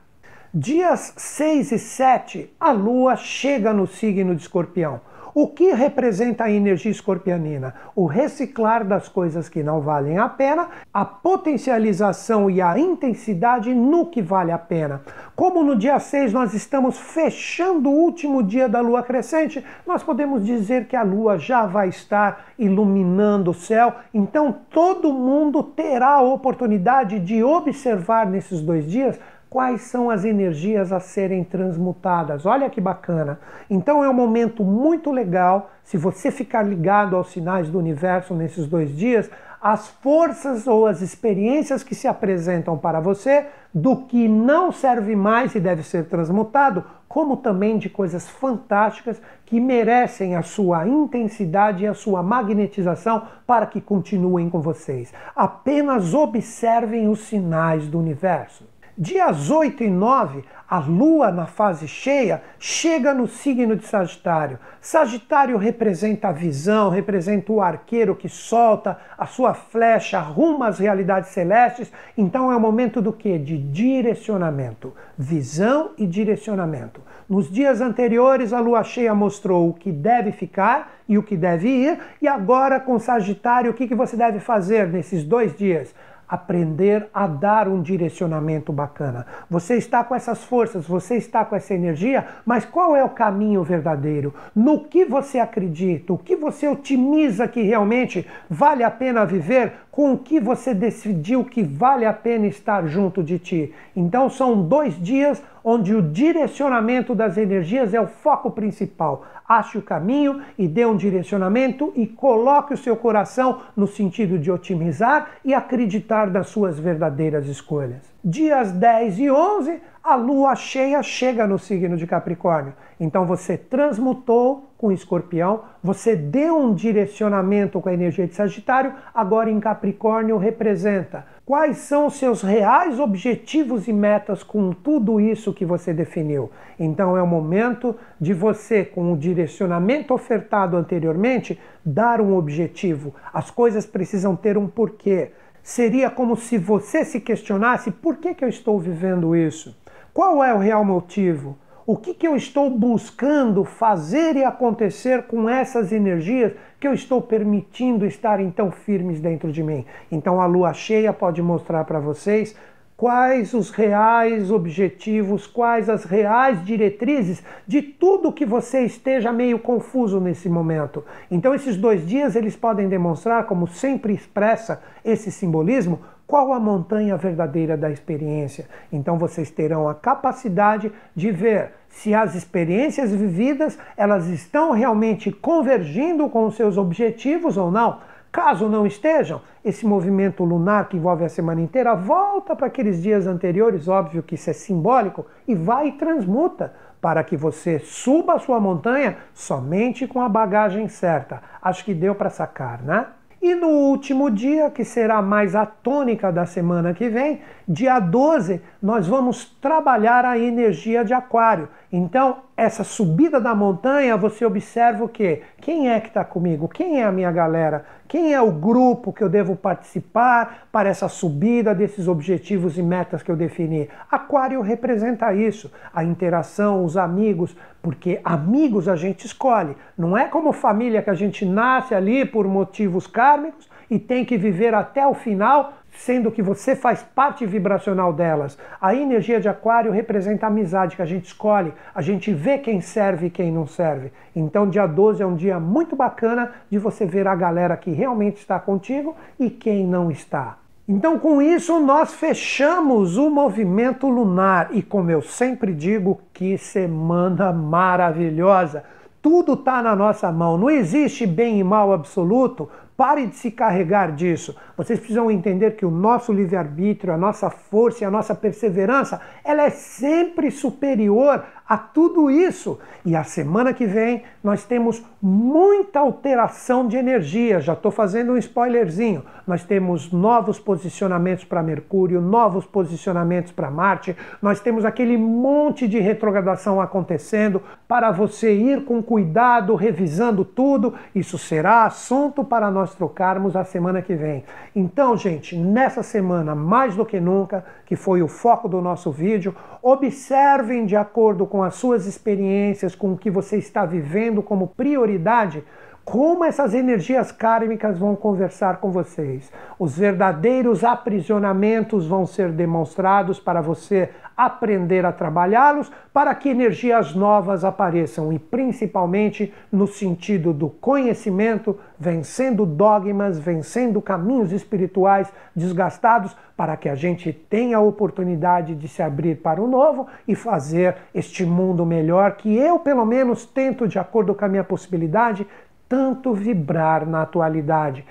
Dias 0.54 1.14
6 1.18 1.72
e 1.72 1.80
7, 1.80 2.54
a 2.60 2.72
Lua 2.72 3.16
chega 3.16 3.74
no 3.74 3.88
signo 3.88 4.36
de 4.36 4.42
Escorpião. 4.42 5.02
O 5.38 5.50
que 5.50 5.74
representa 5.74 6.46
a 6.46 6.50
energia 6.50 6.90
escorpianina? 6.90 7.74
O 7.94 8.06
reciclar 8.06 8.86
das 8.86 9.10
coisas 9.10 9.50
que 9.50 9.62
não 9.62 9.82
valem 9.82 10.18
a 10.18 10.30
pena, 10.30 10.70
a 10.94 11.04
potencialização 11.04 12.50
e 12.50 12.62
a 12.62 12.80
intensidade 12.80 13.76
no 13.76 14.06
que 14.06 14.22
vale 14.22 14.54
a 14.54 14.58
pena. 14.58 15.02
Como 15.36 15.62
no 15.62 15.76
dia 15.76 16.00
6 16.00 16.32
nós 16.32 16.54
estamos 16.54 16.98
fechando 16.98 17.90
o 17.90 17.94
último 17.94 18.42
dia 18.42 18.70
da 18.70 18.80
lua 18.80 19.04
crescente, 19.04 19.62
nós 19.86 20.02
podemos 20.02 20.46
dizer 20.46 20.88
que 20.88 20.96
a 20.96 21.04
lua 21.04 21.38
já 21.38 21.66
vai 21.66 21.90
estar 21.90 22.46
iluminando 22.58 23.52
o 23.52 23.54
céu, 23.54 23.94
então 24.14 24.56
todo 24.70 25.12
mundo 25.12 25.62
terá 25.62 26.14
a 26.14 26.22
oportunidade 26.22 27.20
de 27.20 27.44
observar 27.44 28.26
nesses 28.26 28.62
dois 28.62 28.90
dias 28.90 29.20
quais 29.50 29.82
são 29.82 30.10
as 30.10 30.26
energias 30.26 30.92
a 30.92 31.00
serem 31.00 31.44
transmutadas. 31.44 32.46
Olha 32.46 32.70
que 32.70 32.82
bacana. 32.82 33.40
Então 33.70 34.04
é 34.04 34.10
um 34.10 34.14
momento 34.14 34.64
muito 34.64 35.12
legal, 35.12 35.72
se 35.84 35.98
você 35.98 36.32
ficar 36.32 36.64
ligado 36.64 37.16
aos 37.16 37.32
sinais 37.32 37.70
do 37.70 37.80
universo 37.80 38.34
nesses 38.34 38.68
dois 38.68 38.96
dias, 38.96 39.30
as 39.62 39.88
forças 39.88 40.68
ou 40.68 40.86
as 40.86 41.02
experiências 41.02 41.84
que 41.84 41.96
se 41.96 42.08
apresentam 42.08 42.78
para 42.78 43.00
você 43.00 43.48
do 43.74 43.98
que 43.98 44.28
não 44.28 44.72
serve 44.72 45.16
mais 45.16 45.56
e 45.56 45.60
deve 45.60 45.82
ser 45.82 46.06
transmutado, 46.06 46.84
como 47.08 47.38
também 47.38 47.78
de 47.78 47.90
coisas 47.90 48.30
fantásticas 48.30 49.20
que 49.46 49.60
merecem 49.60 50.36
a 50.36 50.44
sua 50.44 50.88
intensidade 50.88 51.84
e 51.84 51.88
a 51.88 51.94
sua 51.94 52.22
magnetização 52.22 53.24
para 53.48 53.66
que 53.66 53.82
continuem 53.82 54.50
com 54.50 54.62
vocês. 54.62 55.12
Apenas 55.36 56.14
observem 56.14 57.10
os 57.10 57.22
sinais 57.22 57.88
do 57.88 57.98
universo. 57.98 58.75
Dias 58.98 59.52
8 59.52 59.84
e 59.84 59.90
9, 59.90 60.46
a 60.70 60.80
Lua 60.80 61.30
na 61.30 61.46
fase 61.46 61.86
cheia 61.86 62.42
chega 62.58 63.14
no 63.14 63.28
signo 63.28 63.76
de 63.76 63.86
Sagitário. 63.86 64.58
Sagitário 64.80 65.58
representa 65.58 66.30
a 66.30 66.32
visão, 66.32 66.90
representa 66.90 67.52
o 67.52 67.62
arqueiro 67.62 68.16
que 68.16 68.30
solta 68.30 68.98
a 69.18 69.26
sua 69.26 69.54
flecha 69.54 70.22
rumo 70.22 70.64
às 70.64 70.80
realidades 70.80 71.32
celestes. 71.32 71.92
Então 72.18 72.50
é 72.50 72.56
o 72.56 72.60
momento 72.60 73.02
do 73.02 73.12
que? 73.12 73.38
De 73.38 73.58
direcionamento. 73.58 74.94
Visão 75.18 75.92
e 75.98 76.08
direcionamento. 76.08 77.02
Nos 77.28 77.52
dias 77.52 77.82
anteriores, 77.82 78.54
a 78.54 78.62
lua 78.62 78.82
cheia 78.82 79.14
mostrou 79.14 79.68
o 79.68 79.74
que 79.74 79.92
deve 79.92 80.32
ficar 80.32 80.94
e 81.08 81.18
o 81.18 81.24
que 81.24 81.36
deve 81.36 81.68
ir, 81.68 82.00
e 82.22 82.28
agora 82.28 82.80
com 82.80 82.98
Sagitário, 82.98 83.72
o 83.72 83.74
que 83.74 83.94
você 83.94 84.16
deve 84.16 84.40
fazer 84.40 84.88
nesses 84.88 85.24
dois 85.24 85.56
dias? 85.56 85.94
Aprender 86.28 87.08
a 87.14 87.28
dar 87.28 87.68
um 87.68 87.82
direcionamento 87.82 88.72
bacana. 88.74 89.26
Você 89.50 89.76
está 89.76 90.04
com 90.04 90.16
essas 90.16 90.44
forças, 90.44 90.88
você 90.88 91.16
está 91.16 91.46
com 91.46 91.56
essa 91.56 91.74
energia, 91.74 92.26
mas 92.46 92.66
qual 92.66 92.96
é 92.96 93.04
o 93.04 93.10
caminho 93.10 93.64
verdadeiro? 93.64 94.34
No 94.56 94.86
que 94.86 95.06
você 95.06 95.40
acredita? 95.40 96.14
O 96.14 96.18
que 96.18 96.36
você 96.36 96.68
otimiza 96.68 97.48
que 97.48 97.62
realmente 97.62 98.26
vale 98.50 98.84
a 98.84 98.92
pena 98.92 99.26
viver? 99.26 99.74
Com 99.92 100.14
o 100.14 100.18
que 100.18 100.40
você 100.40 100.74
decidiu 100.74 101.44
que 101.44 101.64
vale 101.64 102.06
a 102.06 102.14
pena 102.14 102.48
estar 102.48 102.86
junto 102.88 103.24
de 103.24 103.40
ti? 103.40 103.74
Então 103.96 104.30
são 104.30 104.62
dois 104.62 105.00
dias 105.02 105.42
onde 105.68 105.96
o 105.96 106.02
direcionamento 106.02 107.16
das 107.16 107.38
energias 107.38 107.92
é 107.92 108.00
o 108.00 108.06
foco 108.06 108.52
principal. 108.52 109.26
Ache 109.50 109.80
o 109.80 109.82
caminho 109.82 110.44
e 110.60 110.68
dê 110.68 110.86
um 110.86 110.96
direcionamento 110.96 111.92
e 111.96 112.06
coloque 112.06 112.76
o 112.76 112.78
seu 112.78 112.96
coração 112.96 113.62
no 113.76 113.88
sentido 113.88 114.38
de 114.38 114.52
otimizar 114.52 115.32
e 115.44 115.56
acreditar 115.56 116.30
nas 116.30 116.50
suas 116.50 116.80
verdadeiras 116.80 117.48
escolhas. 117.48 118.14
Dias 118.24 118.72
10 118.72 119.20
e 119.20 119.32
11, 119.32 119.82
a 120.04 120.14
lua 120.14 120.56
cheia 120.56 121.02
chega 121.02 121.48
no 121.48 121.58
signo 121.58 121.98
de 121.98 122.06
Capricórnio. 122.06 122.74
Então 123.00 123.26
você 123.26 123.58
transmutou 123.58 124.65
com 124.78 124.92
Escorpião, 124.92 125.62
você 125.82 126.16
deu 126.16 126.58
um 126.58 126.74
direcionamento 126.74 127.80
com 127.80 127.90
a 127.90 127.94
energia 127.94 128.28
de 128.28 128.36
Sagitário, 128.36 128.94
agora 129.14 129.50
em 129.50 129.60
Capricórnio 129.60 130.38
representa 130.38 131.26
quais 131.46 131.78
são 131.78 132.08
os 132.08 132.16
seus 132.16 132.42
reais 132.42 133.00
objetivos 133.00 133.88
e 133.88 133.94
metas 133.94 134.44
com 134.44 134.72
tudo 134.72 135.20
isso 135.20 135.54
que 135.54 135.64
você 135.64 135.94
definiu. 135.94 136.52
Então 136.80 137.16
é 137.16 137.22
o 137.22 137.28
momento 137.28 137.96
de 138.20 138.34
você, 138.34 138.84
com 138.84 139.14
o 139.14 139.18
direcionamento 139.18 140.14
ofertado 140.14 140.76
anteriormente, 140.76 141.60
dar 141.86 142.20
um 142.20 142.36
objetivo. 142.36 143.14
As 143.32 143.52
coisas 143.52 143.86
precisam 143.86 144.36
ter 144.36 144.58
um 144.58 144.68
porquê. 144.68 145.32
Seria 145.64 146.10
como 146.10 146.36
se 146.36 146.58
você 146.58 147.06
se 147.06 147.20
questionasse: 147.20 147.92
por 147.92 148.18
que, 148.18 148.34
que 148.34 148.44
eu 148.44 148.50
estou 148.50 148.80
vivendo 148.80 149.36
isso? 149.36 149.76
Qual 150.14 150.44
é 150.44 150.54
o 150.54 150.60
real 150.60 150.84
motivo? 150.84 151.58
O 151.88 151.96
que, 151.96 152.16
que 152.16 152.28
eu 152.28 152.36
estou 152.36 152.68
buscando 152.68 153.64
fazer 153.64 154.36
e 154.36 154.44
acontecer 154.44 155.28
com 155.28 155.48
essas 155.48 155.92
energias 155.92 156.54
que 156.80 156.88
eu 156.88 156.96
estou 156.96 157.22
permitindo 157.22 158.08
estarem 158.08 158.50
tão 158.50 158.72
firmes 158.72 159.20
dentro 159.20 159.52
de 159.52 159.62
mim? 159.62 159.86
Então 160.12 160.42
a 160.42 160.48
lua 160.48 160.74
cheia 160.74 161.14
pode 161.14 161.44
mostrar 161.44 161.84
para 161.84 162.00
vocês 162.00 162.56
quais 162.98 163.54
os 163.54 163.70
reais 163.70 164.50
objetivos, 164.50 165.46
quais 165.46 165.88
as 165.88 166.06
reais 166.06 166.66
diretrizes 166.66 167.44
de 167.68 167.84
tudo 167.84 168.34
que 168.34 168.48
você 168.48 168.82
esteja 168.82 169.32
meio 169.32 169.60
confuso 169.60 170.20
nesse 170.20 170.50
momento. 170.50 171.04
Então 171.30 171.54
esses 171.54 171.78
dois 171.78 172.08
dias 172.08 172.36
eles 172.36 172.56
podem 172.56 172.90
demonstrar, 172.90 173.46
como 173.46 173.68
sempre 173.68 174.12
expressa 174.12 174.82
esse 175.04 175.32
simbolismo, 175.32 176.00
qual 176.28 176.54
a 176.54 176.60
montanha 176.60 177.16
verdadeira 177.18 177.78
da 177.78 177.92
experiência? 177.92 178.68
Então 178.92 179.18
vocês 179.18 179.52
terão 179.52 179.88
a 179.88 179.94
capacidade 179.94 180.92
de 181.16 181.32
ver 181.32 181.74
se 181.88 182.14
as 182.14 182.34
experiências 182.34 183.12
vividas 183.12 183.78
elas 183.96 184.28
estão 184.28 184.72
realmente 184.72 185.32
convergindo 185.32 186.28
com 186.28 186.46
os 186.46 186.56
seus 186.56 186.78
objetivos 186.78 187.58
ou 187.58 187.72
não. 187.72 188.00
Caso 188.32 188.68
não 188.68 188.86
estejam, 188.86 189.42
esse 189.64 189.86
movimento 189.86 190.44
lunar 190.44 190.90
que 190.90 190.98
envolve 190.98 191.24
a 191.24 191.30
semana 191.30 191.62
inteira 191.62 191.96
volta 191.96 192.54
para 192.54 192.68
aqueles 192.68 193.02
dias 193.02 193.28
anteriores, 193.28 193.88
óbvio 193.88 194.22
que 194.22 194.36
isso 194.36 194.50
é 194.50 194.54
simbólico, 194.54 195.26
e 195.48 195.56
vai 195.56 195.88
e 195.88 195.92
transmuta 195.94 196.74
para 197.00 197.24
que 197.24 197.38
você 197.38 197.80
suba 197.80 198.34
a 198.34 198.40
sua 198.40 198.60
montanha 198.60 199.18
somente 199.34 200.06
com 200.06 200.20
a 200.20 200.28
bagagem 200.28 200.90
certa. 200.90 201.42
Acho 201.62 201.86
que 201.86 201.94
deu 201.94 202.14
para 202.14 202.30
sacar, 202.30 202.82
né? 202.82 203.06
E 203.46 203.54
no 203.54 203.68
último 203.68 204.32
dia, 204.32 204.72
que 204.72 204.84
será 204.84 205.22
mais 205.22 205.54
a 205.54 205.68
tônica 205.68 206.32
da 206.32 206.48
semana 206.48 206.96
que 206.96 207.08
vem, 207.08 207.42
dia 207.68 208.00
12, 208.00 208.60
nós 208.82 209.08
vamos 209.08 209.46
trabalhar 209.62 210.26
a 210.26 210.36
energia 210.36 211.06
de 211.06 211.14
Aquário. 211.14 211.70
Então, 211.92 212.38
essa 212.58 212.84
subida 212.84 213.40
da 213.40 213.54
montanha, 213.54 214.18
você 214.18 214.44
observa 214.44 215.04
o 215.04 215.08
quê? 215.08 215.44
Quem 215.62 215.92
é 215.92 216.00
que 216.00 216.08
está 216.08 216.26
comigo? 216.26 216.68
Quem 216.68 217.00
é 217.00 217.04
a 217.04 217.12
minha 217.12 217.32
galera? 217.32 217.86
Quem 218.16 218.34
é 218.34 218.42
o 218.42 218.50
grupo 218.50 219.12
que 219.12 219.22
eu 219.22 219.28
devo 219.28 219.58
participar 219.58 220.70
para 220.72 220.88
essa 220.88 221.10
subida 221.10 221.76
desses 221.76 222.08
objetivos 222.08 222.78
e 222.78 222.82
metas 222.82 223.22
que 223.22 223.30
eu 223.30 223.36
defini? 223.36 223.90
Aquário 224.10 224.62
representa 224.62 225.34
isso, 225.34 225.70
a 225.94 226.02
interação, 226.02 226.86
os 226.86 226.96
amigos, 226.96 227.58
porque 227.82 228.22
amigos 228.24 228.88
a 228.88 228.96
gente 228.96 229.26
escolhe. 229.26 229.76
Não 229.98 230.18
é 230.18 230.30
como 230.30 230.54
família 230.54 231.02
que 231.02 231.10
a 231.10 231.14
gente 231.14 231.46
nasce 231.46 231.94
ali 231.94 232.24
por 232.24 232.48
motivos 232.48 233.06
kármicos 233.06 233.70
e 233.90 234.00
tem 234.00 234.24
que 234.24 234.38
viver 234.38 234.74
até 234.74 235.06
o 235.06 235.14
final, 235.14 235.74
sendo 235.96 236.32
que 236.32 236.42
você 236.42 236.76
faz 236.76 237.02
parte 237.02 237.46
vibracional 237.46 238.14
delas. 238.14 238.58
A 238.80 238.94
energia 238.94 239.40
de 239.40 239.50
Aquário 239.50 239.92
representa 239.92 240.46
a 240.46 240.50
amizade 240.50 240.96
que 240.96 241.02
a 241.02 241.06
gente 241.06 241.26
escolhe, 241.26 241.74
a 241.94 242.02
gente 242.02 242.34
vê 242.34 242.58
quem 242.58 242.82
serve 242.82 243.28
e 243.28 243.30
quem 243.30 243.52
não 243.52 243.66
serve. 243.66 244.12
Então, 244.36 244.70
dia 244.70 244.86
12 244.86 245.24
é 245.24 245.26
um 245.26 245.36
dia 245.36 245.60
muito 245.60 245.96
bacana 245.96 246.52
de 246.70 246.78
você 246.78 247.06
ver 247.06 247.28
a 247.28 247.36
galera 247.36 247.78
que 247.78 247.92
realmente 247.92 248.38
está 248.38 248.60
contigo 248.60 249.16
e 249.40 249.50
quem 249.50 249.86
não 249.86 250.12
está. 250.12 250.58
Então, 250.88 251.18
com 251.18 251.42
isso, 251.42 251.80
nós 251.80 252.14
fechamos 252.14 253.18
o 253.18 253.28
movimento 253.30 254.08
lunar 254.08 254.70
e, 254.72 254.84
como 254.84 255.10
eu 255.10 255.22
sempre 255.22 255.74
digo, 255.74 256.22
que 256.32 256.58
semana 256.60 257.52
maravilhosa! 257.52 258.84
Tudo 259.20 259.54
está 259.54 259.82
na 259.82 259.96
nossa 259.96 260.32
mão, 260.32 260.56
não 260.56 260.70
existe 260.70 261.26
bem 261.26 261.60
e 261.60 261.64
mal 261.64 261.92
absoluto. 261.92 262.70
Pare 262.98 263.28
de 263.28 263.36
se 263.36 263.52
carregar 263.52 264.14
disso. 264.14 264.56
Vocês 264.78 264.98
precisam 265.00 265.30
entender 265.30 265.72
que 265.72 265.86
o 265.86 265.92
nosso 265.92 266.32
livre-arbítrio, 266.32 267.14
a 267.14 267.18
nossa 267.18 267.50
força 267.50 268.04
e 268.04 268.08
a 268.08 268.12
nossa 268.12 268.34
perseverança, 268.34 269.20
ela 269.44 269.64
é 269.64 269.70
sempre 269.70 270.50
superior 270.50 271.44
a 271.68 271.78
tudo 271.78 272.30
isso. 272.30 272.80
E 273.04 273.16
a 273.16 273.24
semana 273.24 273.74
que 273.74 273.86
vem 273.86 274.24
nós 274.44 274.64
temos 274.64 275.04
muita 275.22 276.00
alteração 276.00 276.88
de 276.88 276.98
energia. 276.98 277.60
Já 277.60 277.74
estou 277.74 277.92
fazendo 277.92 278.34
um 278.34 278.38
spoilerzinho. 278.38 279.24
Nós 279.48 279.64
temos 279.64 280.12
novos 280.12 280.60
posicionamentos 280.60 281.44
para 281.44 281.64
Mercúrio, 281.64 282.22
novos 282.22 282.66
posicionamentos 282.66 283.52
para 283.52 283.72
Marte. 283.72 284.16
Nós 284.42 284.60
temos 284.60 284.86
aquele 284.86 285.18
monte 285.18 285.88
de 285.88 286.00
retrogradação 286.00 286.80
acontecendo 286.80 287.62
para 287.88 288.12
você 288.12 288.54
ir 288.54 288.86
com 288.86 289.02
cuidado, 289.02 289.76
revisando 289.76 290.44
tudo. 290.44 290.94
Isso 291.14 291.38
será 291.38 291.86
assunto 291.86 292.44
para 292.44 292.70
nós 292.70 292.94
trocarmos 292.96 293.56
a 293.56 293.64
semana 293.64 294.02
que 294.02 294.16
vem. 294.16 294.44
Então, 294.76 295.16
gente, 295.16 295.56
nessa 295.56 296.04
semana, 296.04 296.54
mais 296.56 296.96
do 296.96 297.06
que 297.06 297.20
nunca, 297.20 297.66
que 297.86 297.96
foi 297.96 298.22
o 298.22 298.28
foco 298.28 298.68
do 298.68 298.82
nosso 298.82 299.12
vídeo, 299.12 299.56
observem 299.82 300.86
de 300.86 300.96
acordo 300.96 301.46
com 301.46 301.55
com 301.56 301.64
as 301.64 301.76
suas 301.76 302.06
experiências, 302.06 302.96
com 302.96 303.14
o 303.14 303.18
que 303.18 303.32
você 303.32 303.56
está 303.56 303.86
vivendo 303.86 304.44
como 304.44 304.68
prioridade, 304.68 305.64
como 306.04 306.44
essas 306.44 306.74
energias 306.74 307.32
kármicas 307.32 307.98
vão 307.98 308.14
conversar 308.14 308.82
com 308.82 308.92
vocês. 308.92 309.50
Os 309.80 309.98
verdadeiros 309.98 310.84
aprisionamentos 310.84 312.08
vão 312.08 312.26
ser 312.26 312.52
demonstrados 312.52 313.40
para 313.40 313.62
você 313.62 314.10
aprender 314.36 315.06
a 315.06 315.12
trabalhá-los 315.12 315.92
para 316.14 316.34
que 316.36 316.50
energias 316.50 317.16
novas 317.16 317.64
apareçam 317.64 318.34
e 318.34 318.40
principalmente 318.40 319.54
no 319.72 319.88
sentido 319.88 320.52
do 320.54 320.70
conhecimento, 320.70 321.78
vencendo 321.98 322.66
dogmas, 322.66 323.40
vencendo 323.40 324.02
caminhos 324.02 324.52
espirituais 324.52 325.32
desgastados 325.56 326.36
para 326.58 326.76
que 326.76 326.90
a 326.90 326.96
gente 326.96 327.32
tenha 327.32 327.78
a 327.78 327.82
oportunidade 327.82 328.76
de 328.76 328.88
se 328.88 329.02
abrir 329.02 329.38
para 329.38 329.62
o 329.62 329.68
novo 329.68 330.08
e 330.28 330.36
fazer 330.36 330.96
este 331.14 331.46
mundo 331.46 331.86
melhor 331.86 332.36
que 332.36 332.56
eu 332.56 332.80
pelo 332.80 333.06
menos 333.06 333.46
tento 333.46 333.88
de 333.88 334.00
acordo 334.00 334.34
com 334.34 334.46
a 334.46 334.50
minha 334.50 334.64
possibilidade 334.64 335.48
tanto 335.88 336.34
vibrar 336.34 337.08
na 337.08 337.22
atualidade. 337.22 338.06